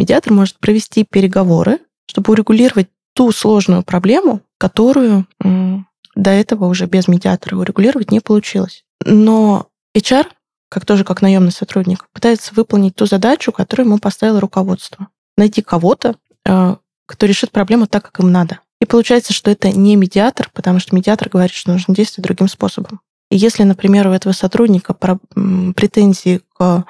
Медиатор 0.00 0.32
может 0.32 0.58
провести 0.58 1.04
переговоры, 1.04 1.78
чтобы 2.08 2.32
урегулировать 2.32 2.88
ту 3.14 3.30
сложную 3.30 3.84
проблему, 3.84 4.40
которую 4.58 5.26
до 5.38 6.30
этого 6.30 6.64
уже 6.64 6.86
без 6.86 7.06
медиатора 7.06 7.54
урегулировать 7.54 8.10
не 8.10 8.18
получилось. 8.18 8.84
Но 9.04 9.68
HR 9.96 10.26
как 10.70 10.86
тоже 10.86 11.04
как 11.04 11.20
наемный 11.20 11.52
сотрудник, 11.52 12.06
пытается 12.12 12.54
выполнить 12.54 12.94
ту 12.94 13.04
задачу, 13.04 13.52
которую 13.52 13.88
ему 13.88 13.98
поставило 13.98 14.40
руководство. 14.40 15.08
Найти 15.36 15.60
кого-то, 15.60 16.16
э, 16.46 16.76
кто 17.06 17.26
решит 17.26 17.50
проблему 17.50 17.86
так, 17.86 18.04
как 18.04 18.20
им 18.20 18.32
надо. 18.32 18.60
И 18.80 18.86
получается, 18.86 19.34
что 19.34 19.50
это 19.50 19.70
не 19.70 19.96
медиатор, 19.96 20.48
потому 20.54 20.78
что 20.78 20.94
медиатор 20.94 21.28
говорит, 21.28 21.52
что 21.52 21.72
нужно 21.72 21.94
действовать 21.94 22.26
другим 22.26 22.48
способом. 22.48 23.00
И 23.30 23.36
если, 23.36 23.64
например, 23.64 24.08
у 24.08 24.12
этого 24.12 24.32
сотрудника 24.32 24.94
претензии 24.94 26.40
к 26.56 26.84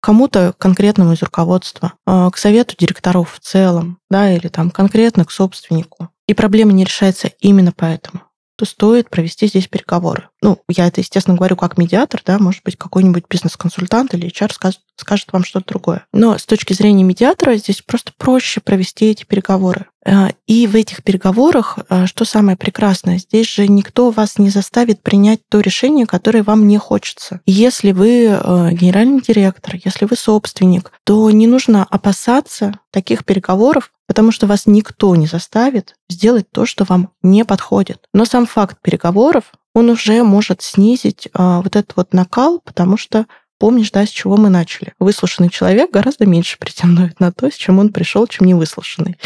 кому-то 0.00 0.54
конкретному 0.58 1.12
из 1.12 1.22
руководства, 1.22 1.92
э, 2.06 2.30
к 2.32 2.36
совету 2.38 2.74
директоров 2.78 3.34
в 3.34 3.40
целом, 3.40 3.98
да, 4.10 4.32
или 4.32 4.48
там 4.48 4.70
конкретно 4.70 5.24
к 5.24 5.30
собственнику, 5.30 6.08
и 6.26 6.34
проблема 6.34 6.72
не 6.72 6.84
решается 6.84 7.28
именно 7.40 7.72
поэтому, 7.72 8.22
то 8.58 8.64
стоит 8.64 9.08
провести 9.08 9.46
здесь 9.46 9.68
переговоры. 9.68 10.30
Ну, 10.42 10.58
я 10.68 10.88
это, 10.88 11.00
естественно, 11.00 11.36
говорю 11.36 11.54
как 11.54 11.78
медиатор, 11.78 12.20
да, 12.26 12.40
может 12.40 12.64
быть, 12.64 12.74
какой-нибудь 12.76 13.26
бизнес-консультант 13.30 14.14
или 14.14 14.28
HR 14.28 14.52
скажет, 14.52 14.80
скажет 15.00 15.28
вам 15.32 15.44
что-то 15.44 15.68
другое. 15.68 16.06
Но 16.12 16.36
с 16.36 16.46
точки 16.46 16.72
зрения 16.72 17.04
медиатора 17.04 17.56
здесь 17.56 17.82
просто 17.82 18.12
проще 18.16 18.60
провести 18.60 19.06
эти 19.06 19.24
переговоры. 19.24 19.86
Э, 20.08 20.30
и 20.46 20.66
в 20.66 20.74
этих 20.74 21.02
переговорах, 21.02 21.78
э, 21.88 22.06
что 22.06 22.24
самое 22.24 22.56
прекрасное, 22.56 23.18
здесь 23.18 23.48
же 23.48 23.68
никто 23.68 24.10
вас 24.10 24.38
не 24.38 24.48
заставит 24.48 25.02
принять 25.02 25.40
то 25.48 25.60
решение, 25.60 26.06
которое 26.06 26.42
вам 26.42 26.66
не 26.66 26.78
хочется. 26.78 27.40
Если 27.44 27.92
вы 27.92 28.26
э, 28.26 28.70
генеральный 28.72 29.20
директор, 29.20 29.76
если 29.84 30.06
вы 30.06 30.16
собственник, 30.16 30.92
то 31.04 31.30
не 31.30 31.46
нужно 31.46 31.84
опасаться 31.84 32.80
таких 32.90 33.24
переговоров, 33.24 33.90
потому 34.06 34.32
что 34.32 34.46
вас 34.46 34.66
никто 34.66 35.14
не 35.14 35.26
заставит 35.26 35.96
сделать 36.08 36.50
то, 36.50 36.64
что 36.64 36.84
вам 36.84 37.10
не 37.22 37.44
подходит. 37.44 38.06
Но 38.14 38.24
сам 38.24 38.46
факт 38.46 38.78
переговоров, 38.80 39.52
он 39.74 39.90
уже 39.90 40.22
может 40.22 40.62
снизить 40.62 41.28
вот 41.34 41.76
этот 41.76 41.94
вот 41.94 42.14
накал, 42.14 42.60
потому 42.64 42.96
что 42.96 43.26
помнишь, 43.58 43.90
да, 43.90 44.06
с 44.06 44.10
чего 44.10 44.36
мы 44.36 44.48
начали. 44.48 44.94
Выслушанный 44.98 45.50
человек 45.50 45.90
гораздо 45.90 46.26
меньше 46.26 46.58
претендует 46.58 47.20
на 47.20 47.32
то, 47.32 47.50
с 47.50 47.54
чем 47.54 47.78
он 47.78 47.92
пришел, 47.92 48.26
чем 48.26 48.46
невыслушанный. 48.46 49.16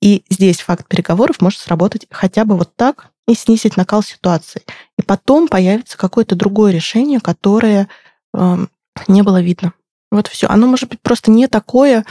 И 0.00 0.24
здесь 0.30 0.60
факт 0.60 0.86
переговоров 0.86 1.40
может 1.40 1.58
сработать 1.60 2.06
хотя 2.10 2.44
бы 2.44 2.56
вот 2.56 2.74
так 2.76 3.10
и 3.26 3.34
снизить 3.34 3.76
накал 3.76 4.02
ситуации. 4.02 4.62
И 4.96 5.02
потом 5.02 5.48
появится 5.48 5.98
какое-то 5.98 6.34
другое 6.34 6.72
решение, 6.72 7.20
которое 7.20 7.88
э, 8.34 8.66
не 9.06 9.22
было 9.22 9.40
видно. 9.40 9.72
Вот 10.10 10.28
все. 10.28 10.46
Оно 10.48 10.66
может 10.66 10.88
быть 10.88 11.00
просто 11.00 11.30
не 11.30 11.46
такое, 11.48 12.04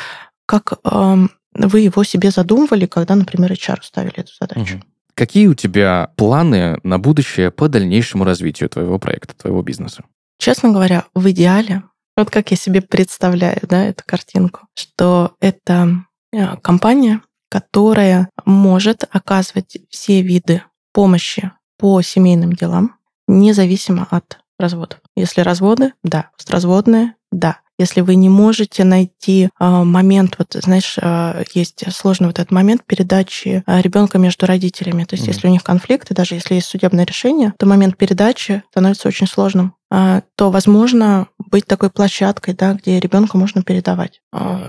как 0.46 0.74
э, 0.84 1.28
вы 1.54 1.80
его 1.80 2.04
себе 2.04 2.30
задумывали, 2.30 2.86
когда, 2.86 3.16
например, 3.16 3.52
HR 3.52 3.80
ставили 3.82 4.20
эту 4.20 4.32
задачу. 4.40 4.76
Угу. 4.76 4.84
Какие 5.16 5.48
у 5.48 5.56
тебя 5.56 6.12
планы 6.16 6.80
на 6.84 7.00
будущее 7.00 7.50
по 7.50 7.68
дальнейшему 7.68 8.24
развитию 8.24 8.70
твоего 8.70 9.00
проекта, 9.00 9.36
твоего 9.36 9.64
бизнеса? 9.64 10.04
Честно 10.38 10.70
говоря, 10.72 11.06
в 11.14 11.30
идеале, 11.32 11.84
вот 12.16 12.30
как 12.30 12.52
я 12.52 12.58
себе 12.58 12.82
представляю 12.82 13.60
да, 13.64 13.86
эту 13.86 14.04
картинку, 14.06 14.68
что 14.76 15.36
это 15.40 16.06
э, 16.32 16.58
компания, 16.58 17.22
которая 17.50 18.30
может 18.46 19.04
оказывать 19.10 19.78
все 19.90 20.22
виды 20.22 20.64
помощи 20.94 21.52
по 21.78 22.02
семейным 22.02 22.54
делам, 22.54 22.98
независимо 23.28 24.08
от 24.10 24.40
разводов. 24.60 25.00
Если 25.16 25.42
разводы, 25.42 25.94
да. 26.04 26.32
Разводные, 26.48 27.16
да. 27.32 27.60
Если 27.78 28.02
вы 28.02 28.16
не 28.16 28.30
можете 28.30 28.84
найти 28.84 29.50
а, 29.60 29.84
момент, 29.84 30.36
вот 30.40 30.56
знаешь, 30.62 30.98
а, 31.00 31.44
есть 31.54 31.84
сложный 31.94 32.28
вот 32.28 32.40
этот 32.40 32.52
момент 32.52 32.84
передачи 32.86 33.64
а, 33.66 33.82
ребенка 33.82 34.18
между 34.18 34.46
родителями. 34.46 35.04
То 35.04 35.16
есть, 35.16 35.26
mm-hmm. 35.26 35.32
если 35.32 35.48
у 35.48 35.52
них 35.52 35.64
конфликты, 35.64 36.14
даже 36.14 36.36
если 36.36 36.56
есть 36.56 36.68
судебное 36.68 37.06
решение, 37.06 37.54
то 37.58 37.66
момент 37.66 37.98
передачи 37.98 38.64
становится 38.72 39.08
очень 39.08 39.28
сложным 39.28 39.74
то 39.90 40.52
возможно 40.52 41.30
быть 41.38 41.66
такой 41.66 41.90
площадкой, 41.90 42.54
да, 42.54 42.74
где 42.74 43.00
ребенка 43.00 43.38
можно 43.38 43.64
передавать 43.64 44.20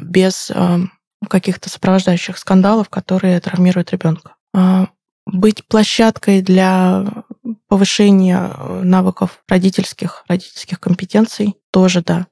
без 0.00 0.48
каких-то 1.28 1.68
сопровождающих 1.68 2.38
скандалов, 2.38 2.88
которые 2.88 3.40
травмируют 3.40 3.90
ребенка. 3.90 4.36
Быть 5.26 5.66
площадкой 5.66 6.40
для 6.40 7.24
повышения 7.66 8.48
навыков 8.84 9.42
родительских, 9.48 10.22
родительских 10.28 10.78
компетенций 10.78 11.56
тоже, 11.72 12.00
да 12.00 12.28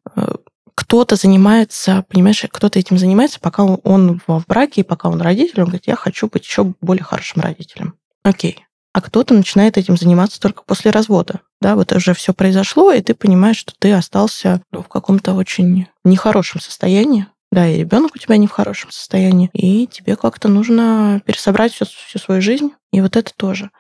кто-то 0.77 1.17
занимается, 1.17 2.05
понимаешь, 2.09 2.45
кто-то 2.51 2.79
этим 2.79 2.99
занимается, 2.99 3.41
пока 3.41 3.65
он 3.65 4.21
в 4.27 4.45
браке, 4.47 4.83
и 4.83 4.85
пока 4.85 5.09
он 5.09 5.21
родитель, 5.21 5.61
он 5.61 5.65
говорит, 5.65 5.87
я 5.87 5.97
хочу 5.97 6.29
быть 6.29 6.45
еще 6.45 6.75
более 6.81 7.03
хорошим 7.03 7.43
родителем. 7.43 7.95
Окей. 8.23 8.65
А 8.93 9.01
кто-то 9.01 9.35
начинает 9.35 9.77
этим 9.79 9.97
заниматься 9.97 10.41
только 10.41 10.63
после 10.63 10.91
развода. 10.91 11.41
Да, 11.61 11.77
вот 11.77 11.93
уже 11.93 12.15
все 12.15 12.33
произошло, 12.33 12.93
и 12.93 13.01
ты 13.01 13.15
понимаешь, 13.15 13.57
что 13.57 13.73
ты 13.79 13.93
остался 13.93 14.63
в 14.71 14.85
каком-то 14.85 15.35
очень 15.35 15.89
нехорошем 16.05 16.61
состоянии. 16.61 17.27
Да, 17.51 17.67
и 17.67 17.79
ребенок 17.79 18.15
у 18.15 18.19
тебя 18.19 18.37
не 18.37 18.47
в 18.47 18.53
хорошем 18.53 18.91
состоянии, 18.91 19.51
и 19.53 19.87
тебе 19.87 20.17
как-то 20.17 20.49
нужно 20.49 21.23
пересобрать 21.25 21.73
всю, 21.73 21.87
всю 21.87 22.19
свою 22.19 22.43
жизнь, 22.43 22.73
и 22.93 23.01
вот 23.01 23.17
это 23.17 23.33
тоже. 23.35 23.71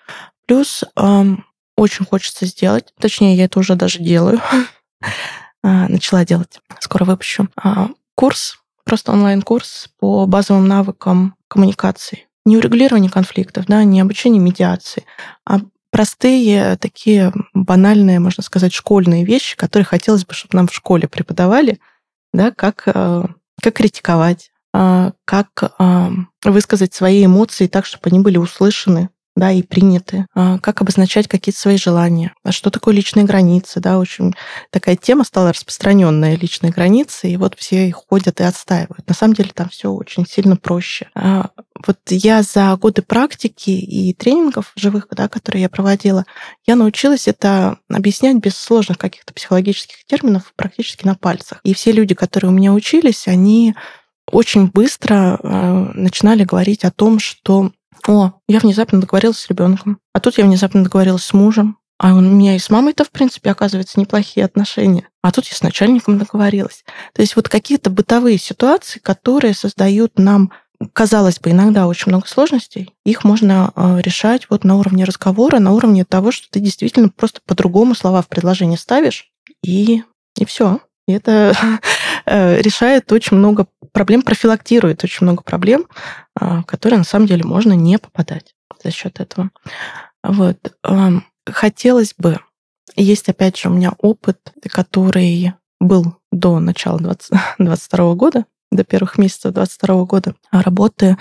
Плюс 0.46 0.84
эм, 0.96 1.44
очень 1.76 2.06
хочется 2.06 2.46
сделать, 2.46 2.92
точнее, 2.98 3.36
я 3.36 3.44
это 3.44 3.58
уже 3.58 3.74
даже 3.74 3.98
делаю, 3.98 4.40
начала 5.66 6.24
делать. 6.24 6.60
Скоро 6.80 7.04
выпущу. 7.04 7.48
А, 7.56 7.88
курс, 8.14 8.58
просто 8.84 9.12
онлайн-курс 9.12 9.88
по 9.98 10.26
базовым 10.26 10.68
навыкам 10.68 11.34
коммуникации. 11.48 12.26
Не 12.44 12.56
урегулирование 12.56 13.10
конфликтов, 13.10 13.66
да, 13.66 13.82
не 13.82 14.00
обучение 14.00 14.40
медиации, 14.40 15.04
а 15.44 15.60
простые 15.90 16.76
такие 16.76 17.32
банальные, 17.54 18.20
можно 18.20 18.42
сказать, 18.42 18.72
школьные 18.72 19.24
вещи, 19.24 19.56
которые 19.56 19.84
хотелось 19.84 20.24
бы, 20.24 20.34
чтобы 20.34 20.56
нам 20.56 20.68
в 20.68 20.74
школе 20.74 21.08
преподавали, 21.08 21.80
да, 22.32 22.52
как, 22.52 22.84
э, 22.86 23.24
как 23.60 23.74
критиковать, 23.74 24.52
а, 24.72 25.12
как 25.24 25.72
высказать 26.44 26.94
свои 26.94 27.24
эмоции 27.24 27.66
так, 27.66 27.86
чтобы 27.86 28.10
они 28.10 28.20
были 28.20 28.36
услышаны, 28.36 29.08
да, 29.36 29.52
и 29.52 29.62
приняты, 29.62 30.26
а, 30.34 30.58
как 30.58 30.80
обозначать 30.80 31.28
какие-то 31.28 31.60
свои 31.60 31.76
желания, 31.76 32.34
а 32.42 32.52
что 32.52 32.70
такое 32.70 32.94
личные 32.94 33.26
границы, 33.26 33.80
да, 33.80 33.98
очень 33.98 34.34
такая 34.70 34.96
тема 34.96 35.24
стала 35.24 35.50
распространенная, 35.50 36.36
личные 36.36 36.72
границы, 36.72 37.28
и 37.28 37.36
вот 37.36 37.54
все 37.54 37.86
их 37.86 37.96
ходят 37.96 38.40
и 38.40 38.44
отстаивают. 38.44 39.06
На 39.06 39.14
самом 39.14 39.34
деле 39.34 39.50
там 39.54 39.68
все 39.68 39.90
очень 39.92 40.26
сильно 40.26 40.56
проще. 40.56 41.10
А, 41.14 41.50
вот 41.86 41.98
я 42.08 42.42
за 42.42 42.74
годы 42.76 43.02
практики 43.02 43.70
и 43.70 44.14
тренингов 44.14 44.72
живых, 44.74 45.08
да, 45.10 45.28
которые 45.28 45.62
я 45.62 45.68
проводила, 45.68 46.24
я 46.66 46.74
научилась 46.74 47.28
это 47.28 47.78
объяснять 47.90 48.38
без 48.38 48.56
сложных 48.56 48.96
каких-то 48.96 49.34
психологических 49.34 50.06
терминов 50.06 50.54
практически 50.56 51.06
на 51.06 51.14
пальцах. 51.14 51.60
И 51.62 51.74
все 51.74 51.92
люди, 51.92 52.14
которые 52.14 52.50
у 52.50 52.54
меня 52.54 52.72
учились, 52.72 53.28
они 53.28 53.74
очень 54.32 54.66
быстро 54.66 55.38
начинали 55.94 56.44
говорить 56.44 56.84
о 56.84 56.90
том, 56.90 57.20
что 57.20 57.70
о, 58.08 58.34
я 58.48 58.60
внезапно 58.60 59.00
договорилась 59.00 59.38
с 59.38 59.48
ребенком, 59.48 59.98
а 60.12 60.20
тут 60.20 60.38
я 60.38 60.44
внезапно 60.44 60.84
договорилась 60.84 61.24
с 61.24 61.32
мужем, 61.32 61.78
а 61.98 62.14
у 62.14 62.20
меня 62.20 62.56
и 62.56 62.58
с 62.58 62.68
мамой-то, 62.68 63.04
в 63.04 63.10
принципе, 63.10 63.50
оказывается, 63.50 63.98
неплохие 63.98 64.44
отношения. 64.44 65.08
А 65.22 65.32
тут 65.32 65.46
я 65.46 65.56
с 65.56 65.62
начальником 65.62 66.18
договорилась. 66.18 66.84
То 67.14 67.22
есть 67.22 67.36
вот 67.36 67.48
какие-то 67.48 67.88
бытовые 67.88 68.38
ситуации, 68.38 68.98
которые 68.98 69.54
создают 69.54 70.18
нам, 70.18 70.52
казалось 70.92 71.40
бы, 71.40 71.50
иногда 71.50 71.86
очень 71.86 72.10
много 72.10 72.26
сложностей, 72.26 72.92
их 73.06 73.24
можно 73.24 73.72
э, 73.74 74.00
решать 74.02 74.50
вот 74.50 74.62
на 74.62 74.76
уровне 74.76 75.04
разговора, 75.04 75.58
на 75.58 75.72
уровне 75.72 76.04
того, 76.04 76.32
что 76.32 76.48
ты 76.50 76.60
действительно 76.60 77.08
просто 77.08 77.40
по-другому 77.46 77.94
слова 77.94 78.20
в 78.20 78.28
предложение 78.28 78.78
ставишь, 78.78 79.30
и, 79.64 80.02
и 80.38 80.44
все. 80.44 80.80
И 81.08 81.12
это 81.12 81.56
решает 82.26 83.10
очень 83.12 83.36
много 83.36 83.66
проблем, 83.92 84.22
профилактирует 84.22 85.04
очень 85.04 85.24
много 85.24 85.42
проблем, 85.42 85.86
в 86.34 86.64
которые 86.64 86.98
на 86.98 87.04
самом 87.04 87.26
деле 87.26 87.44
можно 87.44 87.72
не 87.72 87.98
попадать 87.98 88.54
за 88.82 88.90
счет 88.90 89.20
этого. 89.20 89.50
Вот. 90.22 90.58
Хотелось 91.46 92.14
бы, 92.18 92.40
есть 92.96 93.28
опять 93.28 93.56
же 93.56 93.68
у 93.68 93.72
меня 93.72 93.92
опыт, 93.98 94.38
который 94.68 95.54
был 95.80 96.16
до 96.32 96.58
начала 96.58 96.98
2022 96.98 98.14
года, 98.16 98.44
до 98.70 98.84
первых 98.84 99.18
месяцев 99.18 99.52
2022 99.52 100.04
года 100.04 100.34
работы 100.50 101.16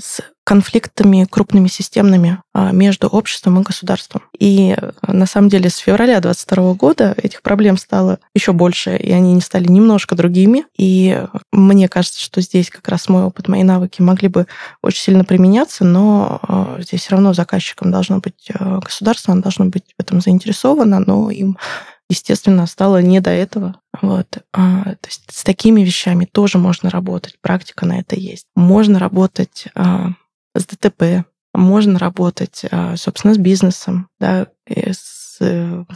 с 0.00 0.22
конфликтами 0.50 1.28
крупными 1.30 1.68
системными 1.68 2.38
а, 2.52 2.72
между 2.72 3.06
обществом 3.06 3.60
и 3.60 3.62
государством. 3.62 4.22
И 4.36 4.74
э, 4.76 4.90
на 5.06 5.26
самом 5.26 5.48
деле 5.48 5.70
с 5.70 5.76
февраля 5.76 6.20
2022 6.20 6.74
года 6.74 7.14
этих 7.22 7.42
проблем 7.42 7.76
стало 7.76 8.18
еще 8.34 8.52
больше, 8.52 8.96
и 8.96 9.12
они 9.12 9.32
не 9.32 9.42
стали 9.42 9.68
немножко 9.68 10.16
другими. 10.16 10.64
И 10.76 11.22
мне 11.52 11.88
кажется, 11.88 12.20
что 12.20 12.40
здесь 12.40 12.68
как 12.68 12.88
раз 12.88 13.08
мой 13.08 13.22
опыт, 13.22 13.46
мои 13.46 13.62
навыки 13.62 14.02
могли 14.02 14.26
бы 14.26 14.48
очень 14.82 15.02
сильно 15.02 15.24
применяться, 15.24 15.84
но 15.84 16.40
э, 16.48 16.82
здесь 16.82 17.02
все 17.02 17.12
равно 17.12 17.32
заказчиком 17.32 17.92
должно 17.92 18.18
быть 18.18 18.50
э, 18.52 18.80
государство, 18.80 19.32
оно 19.32 19.42
должно 19.42 19.66
быть 19.66 19.94
в 19.96 20.02
этом 20.02 20.20
заинтересовано, 20.20 20.98
но 20.98 21.30
им 21.30 21.58
естественно, 22.08 22.66
стало 22.66 23.00
не 23.00 23.20
до 23.20 23.30
этого. 23.30 23.76
Вот. 24.02 24.38
А, 24.52 24.82
то 24.82 25.06
есть 25.06 25.22
с 25.30 25.44
такими 25.44 25.82
вещами 25.82 26.24
тоже 26.24 26.58
можно 26.58 26.90
работать. 26.90 27.36
Практика 27.40 27.86
на 27.86 28.00
это 28.00 28.16
есть. 28.16 28.46
Можно 28.56 28.98
работать 28.98 29.66
а, 29.76 30.08
с 30.54 30.66
ДТП, 30.66 31.24
можно 31.54 31.98
работать, 31.98 32.64
а, 32.70 32.96
собственно, 32.96 33.34
с 33.34 33.38
бизнесом, 33.38 34.08
да, 34.18 34.46
с, 34.66 35.38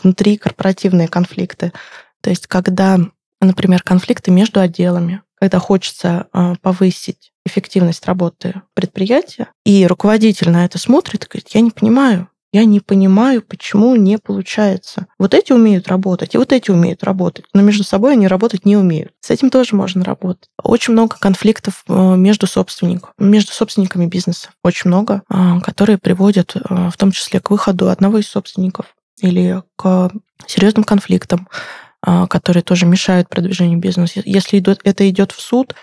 внутри 0.02 0.36
корпоративные 0.36 1.08
конфликты. 1.08 1.72
То 2.20 2.30
есть 2.30 2.46
когда, 2.46 2.98
например, 3.40 3.82
конфликты 3.82 4.30
между 4.30 4.60
отделами, 4.60 5.22
когда 5.36 5.58
хочется 5.58 6.28
а, 6.32 6.54
повысить 6.62 7.32
эффективность 7.46 8.06
работы 8.06 8.62
предприятия, 8.74 9.48
и 9.64 9.86
руководитель 9.86 10.50
на 10.50 10.64
это 10.64 10.78
смотрит 10.78 11.24
и 11.24 11.28
говорит, 11.28 11.48
я 11.50 11.60
не 11.60 11.70
понимаю, 11.70 12.28
я 12.54 12.64
не 12.64 12.78
понимаю, 12.78 13.42
почему 13.42 13.96
не 13.96 14.16
получается. 14.16 15.08
Вот 15.18 15.34
эти 15.34 15.50
умеют 15.50 15.88
работать, 15.88 16.36
и 16.36 16.38
вот 16.38 16.52
эти 16.52 16.70
умеют 16.70 17.02
работать, 17.02 17.46
но 17.52 17.62
между 17.62 17.82
собой 17.82 18.12
они 18.12 18.28
работать 18.28 18.64
не 18.64 18.76
умеют. 18.76 19.10
С 19.18 19.30
этим 19.30 19.50
тоже 19.50 19.74
можно 19.74 20.04
работать. 20.04 20.48
Очень 20.62 20.92
много 20.92 21.16
конфликтов 21.18 21.82
э, 21.88 22.14
между 22.14 22.46
собственниками, 22.46 23.12
между 23.18 23.50
собственниками 23.50 24.06
бизнеса. 24.06 24.50
Очень 24.62 24.90
много, 24.90 25.22
э, 25.28 25.60
которые 25.64 25.98
приводят 25.98 26.54
э, 26.54 26.90
в 26.90 26.96
том 26.96 27.10
числе 27.10 27.40
к 27.40 27.50
выходу 27.50 27.90
одного 27.90 28.18
из 28.18 28.28
собственников 28.28 28.86
или 29.20 29.60
к 29.74 30.12
серьезным 30.46 30.84
конфликтам 30.84 31.48
которые 32.28 32.62
тоже 32.62 32.84
мешают 32.84 33.30
продвижению 33.30 33.78
бизнеса. 33.78 34.20
Если 34.26 34.62
это 34.84 35.08
идет 35.08 35.32
в 35.32 35.40
суд, 35.40 35.74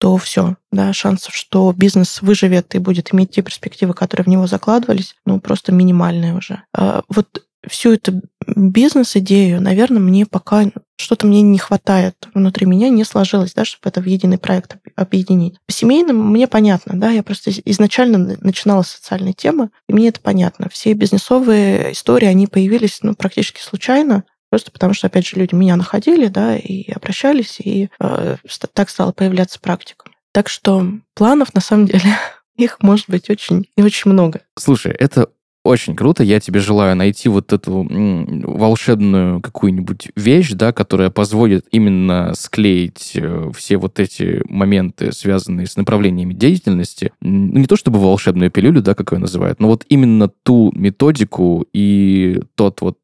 то 0.00 0.16
все, 0.16 0.56
да, 0.72 0.94
шансов, 0.94 1.34
что 1.34 1.72
бизнес 1.76 2.22
выживет 2.22 2.74
и 2.74 2.78
будет 2.78 3.12
иметь 3.12 3.32
те 3.32 3.42
перспективы, 3.42 3.92
которые 3.92 4.24
в 4.24 4.28
него 4.28 4.46
закладывались, 4.46 5.14
ну, 5.26 5.40
просто 5.40 5.72
минимальные 5.72 6.34
уже. 6.34 6.62
А 6.74 7.02
вот 7.08 7.42
всю 7.68 7.92
эту 7.92 8.22
бизнес-идею, 8.46 9.60
наверное, 9.60 10.00
мне 10.00 10.24
пока 10.24 10.64
что-то 10.96 11.26
мне 11.26 11.42
не 11.42 11.58
хватает 11.58 12.14
внутри 12.34 12.66
меня, 12.66 12.88
не 12.88 13.04
сложилось, 13.04 13.52
да, 13.52 13.64
чтобы 13.66 13.90
это 13.90 14.00
в 14.00 14.06
единый 14.06 14.38
проект 14.38 14.76
объединить. 14.96 15.58
По 15.66 15.72
семейным 15.72 16.30
мне 16.30 16.46
понятно, 16.46 16.98
да, 16.98 17.10
я 17.10 17.22
просто 17.22 17.50
изначально 17.50 18.36
начинала 18.40 18.82
с 18.82 18.90
социальной 18.90 19.34
темы, 19.34 19.70
и 19.88 19.92
мне 19.92 20.08
это 20.08 20.20
понятно. 20.20 20.68
Все 20.70 20.94
бизнесовые 20.94 21.92
истории, 21.92 22.26
они 22.26 22.46
появились, 22.46 23.00
ну, 23.02 23.14
практически 23.14 23.60
случайно, 23.60 24.24
Просто 24.50 24.70
потому 24.72 24.94
что, 24.94 25.06
опять 25.06 25.26
же, 25.26 25.36
люди 25.36 25.54
меня 25.54 25.76
находили, 25.76 26.26
да, 26.26 26.56
и 26.56 26.90
обращались, 26.90 27.60
и 27.60 27.88
э, 28.00 28.36
так 28.74 28.90
стала 28.90 29.12
появляться 29.12 29.60
практика. 29.60 30.10
Так 30.32 30.48
что 30.48 30.86
планов, 31.14 31.54
на 31.54 31.60
самом 31.60 31.86
деле, 31.86 32.16
их 32.56 32.78
может 32.82 33.08
быть 33.08 33.30
очень 33.30 33.66
и 33.76 33.82
очень 33.82 34.10
много. 34.10 34.42
Слушай, 34.58 34.92
это 34.92 35.28
очень 35.62 35.94
круто. 35.94 36.22
Я 36.22 36.40
тебе 36.40 36.60
желаю 36.60 36.96
найти 36.96 37.28
вот 37.28 37.52
эту 37.52 37.86
волшебную 37.90 39.40
какую-нибудь 39.40 40.08
вещь, 40.16 40.52
да, 40.52 40.72
которая 40.72 41.10
позволит 41.10 41.66
именно 41.70 42.32
склеить 42.34 43.12
э, 43.14 43.50
все 43.54 43.76
вот 43.76 44.00
эти 44.00 44.42
моменты, 44.48 45.12
связанные 45.12 45.66
с 45.66 45.76
направлениями 45.76 46.32
деятельности. 46.32 47.12
Ну, 47.20 47.58
не 47.58 47.66
то 47.66 47.76
чтобы 47.76 48.00
волшебную 48.00 48.50
пилюлю, 48.50 48.80
да, 48.80 48.94
как 48.94 49.12
ее 49.12 49.18
называют, 49.18 49.60
но 49.60 49.68
вот 49.68 49.84
именно 49.88 50.28
ту 50.28 50.72
методику 50.74 51.66
и 51.74 52.40
тот 52.54 52.80
вот 52.80 52.96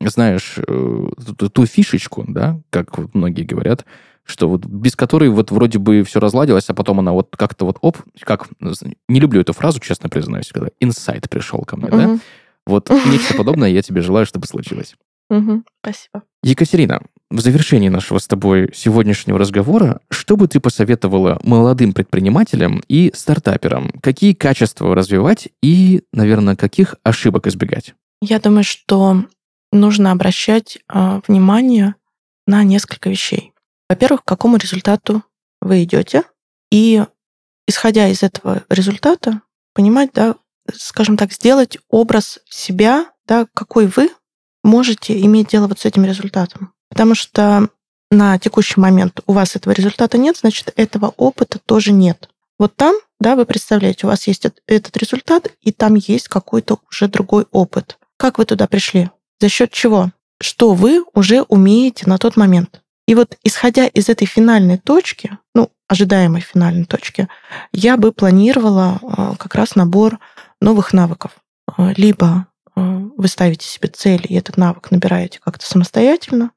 знаешь, 0.00 0.58
э, 0.58 1.08
ту, 1.36 1.48
ту 1.48 1.66
фишечку, 1.66 2.24
да, 2.28 2.60
как 2.70 2.98
вот 2.98 3.14
многие 3.14 3.44
говорят, 3.44 3.84
что 4.24 4.48
вот 4.48 4.66
без 4.66 4.94
которой 4.94 5.30
вот 5.30 5.50
вроде 5.50 5.78
бы 5.78 6.02
все 6.02 6.20
разладилось, 6.20 6.68
а 6.68 6.74
потом 6.74 7.00
она 7.00 7.12
вот 7.12 7.34
как-то 7.36 7.64
вот 7.64 7.78
оп, 7.80 7.98
как, 8.20 8.48
не 9.08 9.20
люблю 9.20 9.40
эту 9.40 9.52
фразу, 9.52 9.80
честно 9.80 10.08
признаюсь, 10.08 10.50
когда 10.52 10.68
инсайт 10.80 11.28
пришел 11.30 11.60
ко 11.60 11.76
мне, 11.76 11.90
да? 11.90 12.18
Вот 12.66 12.90
нечто 12.90 13.34
подобное 13.34 13.70
я 13.70 13.80
тебе 13.80 14.02
желаю, 14.02 14.26
чтобы 14.26 14.46
случилось. 14.46 14.94
Угу, 15.30 15.62
спасибо. 15.80 16.22
Екатерина, 16.42 17.02
в 17.30 17.40
завершении 17.40 17.88
нашего 17.88 18.18
с 18.18 18.26
тобой 18.26 18.70
сегодняшнего 18.74 19.38
разговора, 19.38 20.00
что 20.10 20.36
бы 20.36 20.48
ты 20.48 20.60
посоветовала 20.60 21.38
молодым 21.42 21.92
предпринимателям 21.92 22.82
и 22.88 23.10
стартаперам? 23.14 23.90
Какие 24.02 24.32
качества 24.32 24.94
развивать 24.94 25.48
и, 25.62 26.02
наверное, 26.12 26.56
каких 26.56 26.94
ошибок 27.02 27.46
избегать? 27.46 27.94
Я 28.22 28.40
думаю, 28.40 28.64
что 28.64 29.24
нужно 29.72 30.12
обращать 30.12 30.78
э, 30.88 31.20
внимание 31.26 31.94
на 32.46 32.62
несколько 32.64 33.10
вещей. 33.10 33.52
Во-первых, 33.88 34.22
к 34.22 34.28
какому 34.28 34.56
результату 34.56 35.22
вы 35.60 35.84
идете, 35.84 36.24
и 36.70 37.04
исходя 37.66 38.08
из 38.08 38.22
этого 38.22 38.64
результата, 38.68 39.42
понимать, 39.74 40.10
да, 40.14 40.34
скажем 40.74 41.16
так, 41.16 41.32
сделать 41.32 41.78
образ 41.88 42.40
себя, 42.48 43.06
да, 43.26 43.46
какой 43.54 43.86
вы 43.86 44.10
можете 44.64 45.20
иметь 45.20 45.48
дело 45.48 45.66
вот 45.66 45.80
с 45.80 45.84
этим 45.84 46.04
результатом. 46.04 46.72
Потому 46.88 47.14
что 47.14 47.68
на 48.10 48.38
текущий 48.38 48.80
момент 48.80 49.20
у 49.26 49.32
вас 49.32 49.56
этого 49.56 49.72
результата 49.72 50.16
нет, 50.18 50.38
значит, 50.38 50.72
этого 50.76 51.12
опыта 51.16 51.58
тоже 51.58 51.92
нет. 51.92 52.30
Вот 52.58 52.74
там, 52.74 52.96
да, 53.20 53.36
вы 53.36 53.44
представляете, 53.44 54.06
у 54.06 54.10
вас 54.10 54.26
есть 54.26 54.46
этот 54.66 54.96
результат, 54.96 55.52
и 55.60 55.72
там 55.72 55.94
есть 55.94 56.28
какой-то 56.28 56.80
уже 56.90 57.08
другой 57.08 57.46
опыт. 57.50 57.98
Как 58.16 58.38
вы 58.38 58.46
туда 58.46 58.66
пришли? 58.66 59.10
За 59.40 59.48
счет 59.48 59.70
чего? 59.70 60.10
Что 60.40 60.74
вы 60.74 61.04
уже 61.14 61.42
умеете 61.42 62.08
на 62.08 62.18
тот 62.18 62.36
момент? 62.36 62.82
И 63.06 63.14
вот 63.14 63.36
исходя 63.42 63.86
из 63.86 64.08
этой 64.08 64.26
финальной 64.26 64.78
точки, 64.78 65.38
ну, 65.54 65.70
ожидаемой 65.88 66.42
финальной 66.42 66.84
точки, 66.84 67.28
я 67.72 67.96
бы 67.96 68.12
планировала 68.12 69.00
э, 69.02 69.34
как 69.38 69.54
раз 69.54 69.74
набор 69.76 70.18
новых 70.60 70.92
навыков. 70.92 71.32
Э, 71.76 71.94
либо 71.96 72.46
э, 72.76 72.80
вы 72.80 73.28
ставите 73.28 73.66
себе 73.66 73.88
цель, 73.88 74.26
и 74.28 74.34
этот 74.34 74.58
навык 74.58 74.90
набираете 74.90 75.40
как-то 75.42 75.64
самостоятельно, 75.64 76.50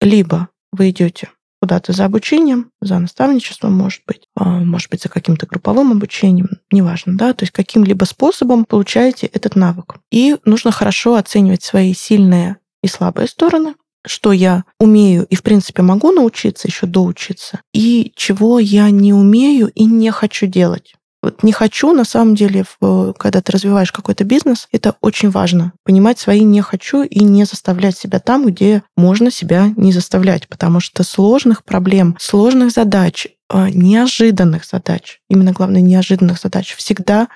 либо 0.00 0.48
вы 0.72 0.90
идете 0.90 1.28
куда-то 1.60 1.92
за 1.92 2.06
обучением, 2.06 2.70
за 2.80 2.98
наставничеством, 2.98 3.72
может 3.76 4.02
быть, 4.06 4.22
может 4.34 4.90
быть, 4.90 5.02
за 5.02 5.08
каким-то 5.08 5.46
групповым 5.46 5.92
обучением, 5.92 6.48
неважно, 6.72 7.16
да, 7.16 7.34
то 7.34 7.42
есть 7.42 7.52
каким-либо 7.52 8.04
способом 8.04 8.64
получаете 8.64 9.26
этот 9.26 9.56
навык. 9.56 9.96
И 10.10 10.36
нужно 10.44 10.72
хорошо 10.72 11.16
оценивать 11.16 11.62
свои 11.62 11.92
сильные 11.92 12.56
и 12.82 12.88
слабые 12.88 13.28
стороны, 13.28 13.74
что 14.06 14.32
я 14.32 14.64
умею 14.78 15.26
и, 15.26 15.36
в 15.36 15.42
принципе, 15.42 15.82
могу 15.82 16.10
научиться, 16.12 16.66
еще 16.66 16.86
доучиться, 16.86 17.60
и 17.74 18.12
чего 18.16 18.58
я 18.58 18.88
не 18.88 19.12
умею 19.12 19.68
и 19.74 19.84
не 19.84 20.10
хочу 20.10 20.46
делать. 20.46 20.94
Вот 21.22 21.42
не 21.42 21.52
хочу, 21.52 21.92
на 21.92 22.04
самом 22.04 22.34
деле, 22.34 22.64
когда 22.80 23.42
ты 23.42 23.52
развиваешь 23.52 23.92
какой-то 23.92 24.24
бизнес, 24.24 24.68
это 24.72 24.96
очень 25.00 25.30
важно. 25.30 25.72
Понимать 25.84 26.18
свои 26.18 26.40
не 26.40 26.62
хочу 26.62 27.02
и 27.02 27.22
не 27.22 27.44
заставлять 27.44 27.96
себя 27.96 28.20
там, 28.20 28.46
где 28.46 28.82
можно 28.96 29.30
себя 29.30 29.72
не 29.76 29.92
заставлять. 29.92 30.48
Потому 30.48 30.80
что 30.80 31.02
сложных 31.02 31.64
проблем, 31.64 32.16
сложных 32.18 32.70
задач, 32.70 33.28
а, 33.48 33.68
неожиданных 33.68 34.64
задач, 34.64 35.20
именно 35.28 35.52
главное, 35.52 35.80
неожиданных 35.82 36.38
задач, 36.38 36.74
всегда 36.74 37.28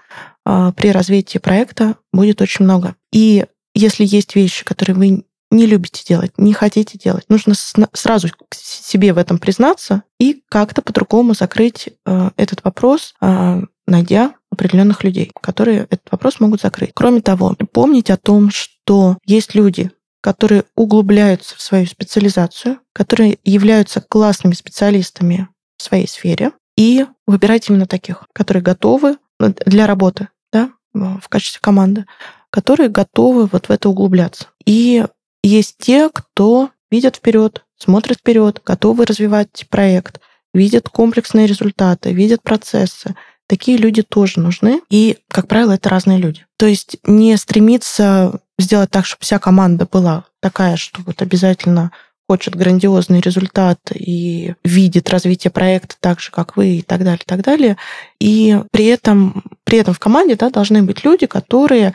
а, 0.45 0.73
при 0.73 0.89
развитии 0.89 1.39
проекта 1.39 1.97
будет 2.13 2.41
очень 2.41 2.65
много. 2.65 2.95
И 3.13 3.45
если 3.75 4.05
есть 4.05 4.35
вещи, 4.35 4.65
которые 4.65 4.97
вы 4.97 5.25
не 5.51 5.67
любите 5.67 6.03
делать, 6.07 6.33
не 6.37 6.53
хотите 6.53 6.99
делать. 6.99 7.25
Нужно 7.29 7.55
сразу 7.55 8.29
себе 8.51 9.13
в 9.13 9.19
этом 9.19 9.39
признаться 9.39 10.03
и 10.19 10.43
как-то 10.49 10.83
по-другому 10.83 11.35
закрыть 11.35 11.91
э, 12.05 12.31
этот 12.37 12.65
вопрос, 12.65 13.15
э, 13.21 13.63
найдя 13.87 14.35
определенных 14.51 15.05
людей, 15.05 15.31
которые 15.41 15.81
этот 15.91 16.11
вопрос 16.11 16.41
могут 16.41 16.61
закрыть. 16.61 16.93
Кроме 16.95 17.21
того, 17.21 17.57
помнить 17.73 18.11
о 18.11 18.17
том, 18.17 18.51
что 18.51 19.19
есть 19.27 19.55
люди, 19.55 19.91
которые 20.21 20.65
углубляются 20.75 21.57
в 21.57 21.61
свою 21.61 21.87
специализацию, 21.87 22.79
которые 22.93 23.39
являются 23.45 24.01
классными 24.01 24.55
специалистами 24.55 25.49
в 25.77 25.83
своей 25.83 26.09
сфере, 26.09 26.53
и 26.77 27.07
выбирать 27.27 27.69
именно 27.69 27.87
таких, 27.87 28.25
которые 28.33 28.63
готовы 28.63 29.19
для 29.39 29.87
работы, 29.87 30.29
да, 30.53 30.71
в 30.93 31.29
качестве 31.29 31.61
команды, 31.61 32.07
которые 32.51 32.89
готовы 32.89 33.47
вот 33.47 33.67
в 33.67 33.71
это 33.71 33.89
углубляться. 33.89 34.47
И 34.65 35.05
есть 35.43 35.77
те, 35.79 36.09
кто 36.09 36.71
видят 36.91 37.17
вперед, 37.17 37.65
смотрят 37.77 38.19
вперед, 38.19 38.63
готовы 38.65 39.05
развивать 39.05 39.67
проект, 39.69 40.21
видят 40.53 40.89
комплексные 40.89 41.47
результаты, 41.47 42.13
видят 42.13 42.43
процессы. 42.43 43.15
Такие 43.47 43.77
люди 43.77 44.03
тоже 44.03 44.41
нужны. 44.41 44.81
И, 44.91 45.19
как 45.29 45.49
правило, 45.49 45.73
это 45.73 45.89
разные 45.89 46.19
люди. 46.19 46.47
То 46.57 46.67
есть 46.67 46.97
не 47.05 47.37
стремиться 47.37 48.41
сделать 48.59 48.91
так, 48.91 49.07
чтобы 49.07 49.23
вся 49.23 49.39
команда 49.39 49.87
была 49.91 50.25
такая, 50.41 50.77
что 50.77 51.03
вот 51.03 51.21
обязательно 51.21 51.91
хочет 52.29 52.57
грандиозный 52.57 53.21
результат 53.21 53.79
и 53.95 54.55
видит 54.65 55.11
развитие 55.11 55.51
проекта 55.51 55.97
так 56.01 56.21
же, 56.21 56.31
как 56.31 56.57
вы, 56.57 56.77
и 56.77 56.83
так 56.83 57.05
далее, 57.05 57.21
и 57.23 57.29
так 57.29 57.43
далее. 57.43 57.77
И 58.19 58.59
при 58.71 58.87
этом, 58.87 59.45
при 59.65 59.79
этом 59.79 59.93
в 59.93 59.99
команде 59.99 60.37
да, 60.37 60.49
должны 60.51 60.83
быть 60.83 61.05
люди, 61.05 61.27
которые 61.27 61.93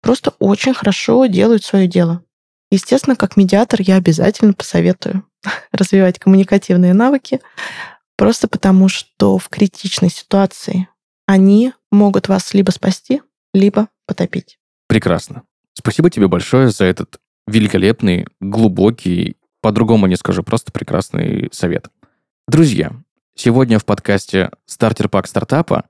просто 0.00 0.32
очень 0.38 0.72
хорошо 0.72 1.26
делают 1.26 1.64
свое 1.64 1.86
дело. 1.86 2.22
Естественно, 2.70 3.16
как 3.16 3.36
медиатор 3.36 3.80
я 3.82 3.96
обязательно 3.96 4.54
посоветую 4.54 5.24
развивать 5.72 6.18
коммуникативные 6.18 6.94
навыки, 6.94 7.40
просто 8.16 8.48
потому 8.48 8.88
что 8.88 9.38
в 9.38 9.48
критичной 9.48 10.10
ситуации 10.10 10.88
они 11.26 11.72
могут 11.90 12.28
вас 12.28 12.54
либо 12.54 12.70
спасти, 12.70 13.22
либо 13.52 13.88
потопить. 14.06 14.58
Прекрасно. 14.88 15.42
Спасибо 15.72 16.10
тебе 16.10 16.28
большое 16.28 16.70
за 16.70 16.84
этот 16.84 17.18
великолепный, 17.46 18.26
глубокий, 18.40 19.36
по-другому 19.60 20.06
не 20.06 20.16
скажу, 20.16 20.42
просто 20.42 20.72
прекрасный 20.72 21.48
совет. 21.52 21.88
Друзья, 22.48 22.92
сегодня 23.34 23.78
в 23.78 23.84
подкасте 23.84 24.50
«Стартер 24.66 25.08
Пак 25.08 25.26
стартапа» 25.26 25.84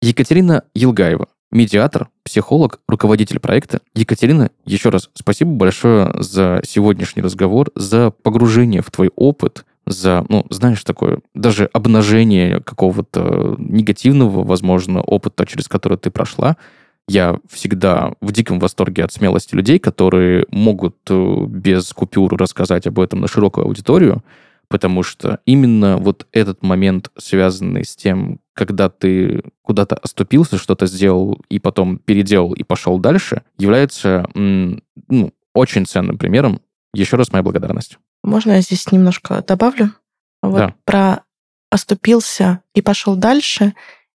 Екатерина 0.00 0.64
Елгаева, 0.74 1.28
медиатор, 1.50 2.08
психолог, 2.22 2.80
руководитель 2.86 3.40
проекта. 3.40 3.80
Екатерина, 3.94 4.50
еще 4.64 4.90
раз 4.90 5.10
спасибо 5.14 5.50
большое 5.50 6.14
за 6.20 6.62
сегодняшний 6.64 7.22
разговор, 7.22 7.70
за 7.74 8.10
погружение 8.10 8.82
в 8.82 8.90
твой 8.90 9.10
опыт, 9.16 9.64
за, 9.90 10.24
ну, 10.28 10.46
знаешь, 10.50 10.82
такое, 10.84 11.20
даже 11.34 11.66
обнажение 11.72 12.60
какого-то 12.60 13.56
негативного, 13.58 14.44
возможно, 14.44 15.00
опыта, 15.00 15.46
через 15.46 15.68
который 15.68 15.98
ты 15.98 16.10
прошла. 16.10 16.56
Я 17.08 17.38
всегда 17.50 18.12
в 18.20 18.32
диком 18.32 18.58
восторге 18.58 19.04
от 19.04 19.12
смелости 19.12 19.54
людей, 19.54 19.78
которые 19.78 20.44
могут 20.50 20.96
э, 21.08 21.44
без 21.48 21.92
купюр 21.92 22.36
рассказать 22.36 22.86
об 22.86 23.00
этом 23.00 23.20
на 23.20 23.28
широкую 23.28 23.66
аудиторию, 23.66 24.22
потому 24.68 25.02
что 25.02 25.40
именно 25.46 25.96
вот 25.96 26.26
этот 26.32 26.62
момент, 26.62 27.10
связанный 27.16 27.84
с 27.84 27.96
тем, 27.96 28.40
когда 28.54 28.90
ты 28.90 29.42
куда-то 29.62 29.96
оступился, 29.96 30.58
что-то 30.58 30.86
сделал 30.86 31.40
и 31.48 31.58
потом 31.58 31.98
переделал 31.98 32.52
и 32.52 32.62
пошел 32.62 32.98
дальше, 32.98 33.42
является 33.56 34.28
ну, 34.34 35.32
очень 35.54 35.86
ценным 35.86 36.18
примером. 36.18 36.60
Еще 36.92 37.16
раз 37.16 37.32
моя 37.32 37.42
благодарность. 37.42 37.98
Можно 38.22 38.52
я 38.52 38.60
здесь 38.60 38.90
немножко 38.90 39.42
добавлю? 39.46 39.94
Вот 40.42 40.58
да. 40.58 40.74
про 40.84 41.22
оступился 41.70 42.62
и 42.74 42.80
пошел 42.80 43.16
дальше, 43.16 43.74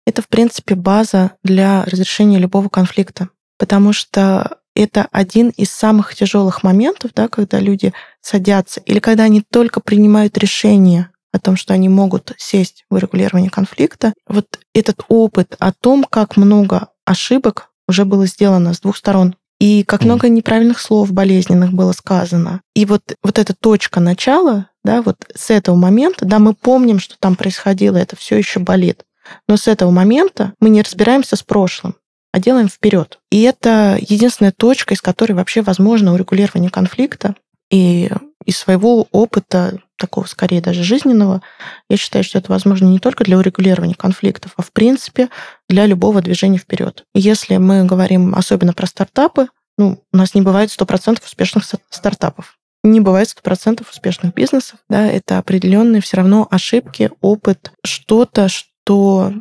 это, 0.07 0.23
в 0.23 0.29
принципе, 0.29 0.75
база 0.75 1.33
для 1.43 1.85
разрешения 1.85 2.39
любого 2.39 2.69
конфликта. 2.69 3.29
Потому 3.59 3.93
что 3.93 4.59
это 4.75 5.07
один 5.11 5.51
из 5.51 5.71
самых 5.71 6.15
тяжелых 6.15 6.63
моментов, 6.63 7.13
да, 7.15 7.29
когда 7.29 7.59
люди 7.61 7.93
садятся, 8.21 8.81
или 8.81 8.99
когда 8.99 9.25
они 9.25 9.43
только 9.43 9.81
принимают 9.81 10.39
решение 10.39 11.11
о 11.33 11.39
том, 11.39 11.57
что 11.57 11.75
они 11.75 11.89
могут 11.89 12.33
сесть 12.39 12.85
в 12.91 12.95
урегулирование 12.95 13.51
конфликта. 13.51 14.15
Вот 14.27 14.59
этот 14.75 15.05
опыт 15.09 15.55
о 15.59 15.73
том, 15.73 16.05
как 16.05 16.37
много 16.37 16.89
ошибок 17.05 17.71
уже 17.87 18.05
было 18.05 18.27
сделано 18.27 18.75
с 18.75 18.81
двух 18.81 18.97
сторон, 18.97 19.37
и 19.61 19.85
как 19.85 20.03
много 20.05 20.29
неправильных 20.29 20.81
слов 20.81 21.13
болезненных 21.13 21.73
было 21.73 21.93
сказано. 21.93 22.63
И 22.75 22.85
вот, 22.87 23.03
вот 23.23 23.39
эта 23.39 23.55
точка 23.55 24.01
начала, 24.01 24.67
да, 24.83 25.03
вот 25.03 25.17
с 25.35 25.51
этого 25.51 25.77
момента, 25.77 26.25
да, 26.25 26.41
мы 26.41 26.55
помним, 26.55 26.99
что 26.99 27.17
там 27.21 27.37
происходило, 27.37 27.97
это 27.97 28.17
все 28.17 28.37
еще 28.37 28.59
болит. 28.59 29.05
Но 29.47 29.57
с 29.57 29.69
этого 29.69 29.91
момента 29.91 30.55
мы 30.59 30.71
не 30.71 30.83
разбираемся 30.83 31.37
с 31.37 31.43
прошлым 31.43 31.95
а 32.33 32.39
делаем 32.39 32.69
вперед. 32.69 33.19
И 33.31 33.43
это 33.43 33.99
единственная 34.01 34.53
точка, 34.53 34.95
из 34.95 35.01
которой 35.01 35.33
вообще 35.33 35.63
возможно 35.63 36.15
урегулирование 36.15 36.71
конфликта. 36.71 37.35
И 37.71 38.11
из 38.45 38.57
своего 38.57 39.07
опыта, 39.13 39.79
такого 40.01 40.27
скорее 40.27 40.61
даже 40.61 40.83
жизненного, 40.83 41.43
я 41.89 41.97
считаю, 41.97 42.25
что 42.25 42.39
это 42.39 42.51
возможно 42.51 42.87
не 42.87 42.99
только 42.99 43.23
для 43.23 43.39
урегулирования 43.39 43.95
конфликтов, 43.95 44.55
а 44.57 44.63
в 44.63 44.73
принципе 44.73 45.29
для 45.69 45.87
любого 45.87 46.21
движения 46.21 46.59
вперед. 46.59 47.05
Если 47.15 47.59
мы 47.59 47.85
говорим 47.85 48.35
особенно 48.35 48.73
про 48.73 48.87
стартапы, 48.87 49.49
ну, 49.79 50.03
у 50.13 50.17
нас 50.17 50.35
не 50.35 50.43
бывает 50.43 50.71
100% 50.71 51.23
успешных 51.25 51.65
стартапов. 51.91 52.59
Не 52.83 53.01
бывает 53.01 53.29
100% 53.29 53.87
успешных 53.89 54.35
бизнесов. 54.35 54.79
Да, 54.89 55.07
это 55.07 55.39
определенные 55.39 56.03
все 56.03 56.17
равно 56.17 56.49
ошибки, 56.51 57.11
опыт, 57.21 57.73
что-то, 57.85 58.49
что 58.49 59.33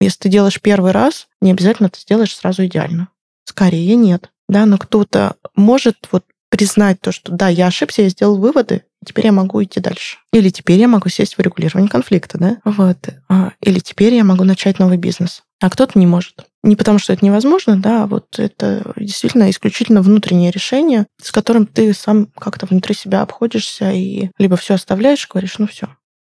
если 0.00 0.18
ты 0.18 0.28
делаешь 0.28 0.60
первый 0.60 0.92
раз, 0.92 1.28
не 1.40 1.50
обязательно 1.50 1.88
ты 1.88 2.00
сделаешь 2.00 2.36
сразу 2.36 2.64
идеально. 2.66 3.08
Скорее 3.44 3.96
нет. 3.96 4.30
Да, 4.48 4.66
но 4.66 4.76
кто-то 4.76 5.36
может 5.56 6.08
вот 6.10 6.24
признать 6.52 7.00
то, 7.00 7.12
что 7.12 7.32
да, 7.32 7.48
я 7.48 7.68
ошибся, 7.68 8.02
я 8.02 8.10
сделал 8.10 8.36
выводы, 8.36 8.82
теперь 9.06 9.24
я 9.24 9.32
могу 9.32 9.64
идти 9.64 9.80
дальше. 9.80 10.18
Или 10.34 10.50
теперь 10.50 10.78
я 10.78 10.86
могу 10.86 11.08
сесть 11.08 11.38
в 11.38 11.40
регулирование 11.40 11.88
конфликта, 11.88 12.36
да? 12.36 12.58
Вот. 12.66 12.98
А, 13.30 13.52
или 13.62 13.78
теперь 13.78 14.12
я 14.12 14.22
могу 14.22 14.44
начать 14.44 14.78
новый 14.78 14.98
бизнес. 14.98 15.44
А 15.62 15.70
кто-то 15.70 15.98
не 15.98 16.06
может. 16.06 16.44
Не 16.62 16.76
потому, 16.76 16.98
что 16.98 17.14
это 17.14 17.24
невозможно, 17.24 17.80
да, 17.80 18.02
а 18.02 18.06
вот 18.06 18.38
это 18.38 18.92
действительно 18.96 19.48
исключительно 19.48 20.02
внутреннее 20.02 20.50
решение, 20.50 21.06
с 21.22 21.32
которым 21.32 21.64
ты 21.64 21.94
сам 21.94 22.26
как-то 22.26 22.66
внутри 22.66 22.94
себя 22.94 23.22
обходишься 23.22 23.90
и 23.90 24.28
либо 24.36 24.58
все 24.58 24.74
оставляешь, 24.74 25.26
говоришь, 25.26 25.56
ну 25.56 25.66
все, 25.66 25.88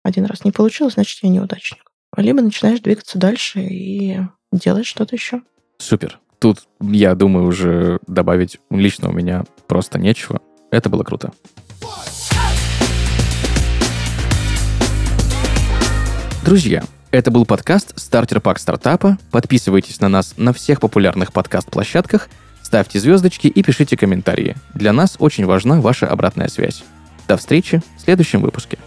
один 0.05 0.27
раз 0.27 0.45
не 0.45 0.53
получилось, 0.53 0.95
значит, 0.95 1.21
я 1.23 1.31
неудачник. 1.31 1.81
Либо 2.19 2.43
начинаешь 2.43 2.81
двигаться 2.81 3.17
дальше 3.17 3.61
и 3.61 4.21
делать 4.53 4.85
что-то 4.85 5.17
еще. 5.17 5.41
Супер. 5.79 6.21
Тут, 6.43 6.65
я 6.81 7.15
думаю, 7.15 7.47
уже 7.47 8.01
добавить 8.09 8.59
лично 8.69 9.11
у 9.11 9.13
меня 9.13 9.45
просто 9.69 10.01
нечего. 10.01 10.41
Это 10.73 10.89
было 10.89 11.05
круто. 11.05 11.31
Друзья, 16.45 16.83
это 17.13 17.31
был 17.31 17.47
подкаст 17.47 17.93
«Стартер 17.97 18.41
Пак 18.41 18.59
стартапа». 18.59 19.19
Подписывайтесь 19.31 20.01
на 20.01 20.09
нас 20.09 20.35
на 20.37 20.53
всех 20.53 20.81
популярных 20.81 21.33
подкаст-площадках, 21.33 22.29
ставьте 22.61 22.99
звездочки 22.99 23.47
и 23.47 23.63
пишите 23.63 23.97
комментарии. 23.97 24.57
Для 24.75 24.93
нас 24.93 25.15
очень 25.21 25.47
важна 25.47 25.81
ваша 25.81 26.09
обратная 26.09 26.49
связь. 26.49 26.83
До 27.29 27.37
встречи 27.37 27.81
в 27.99 28.01
следующем 28.01 28.43
выпуске. 28.43 28.79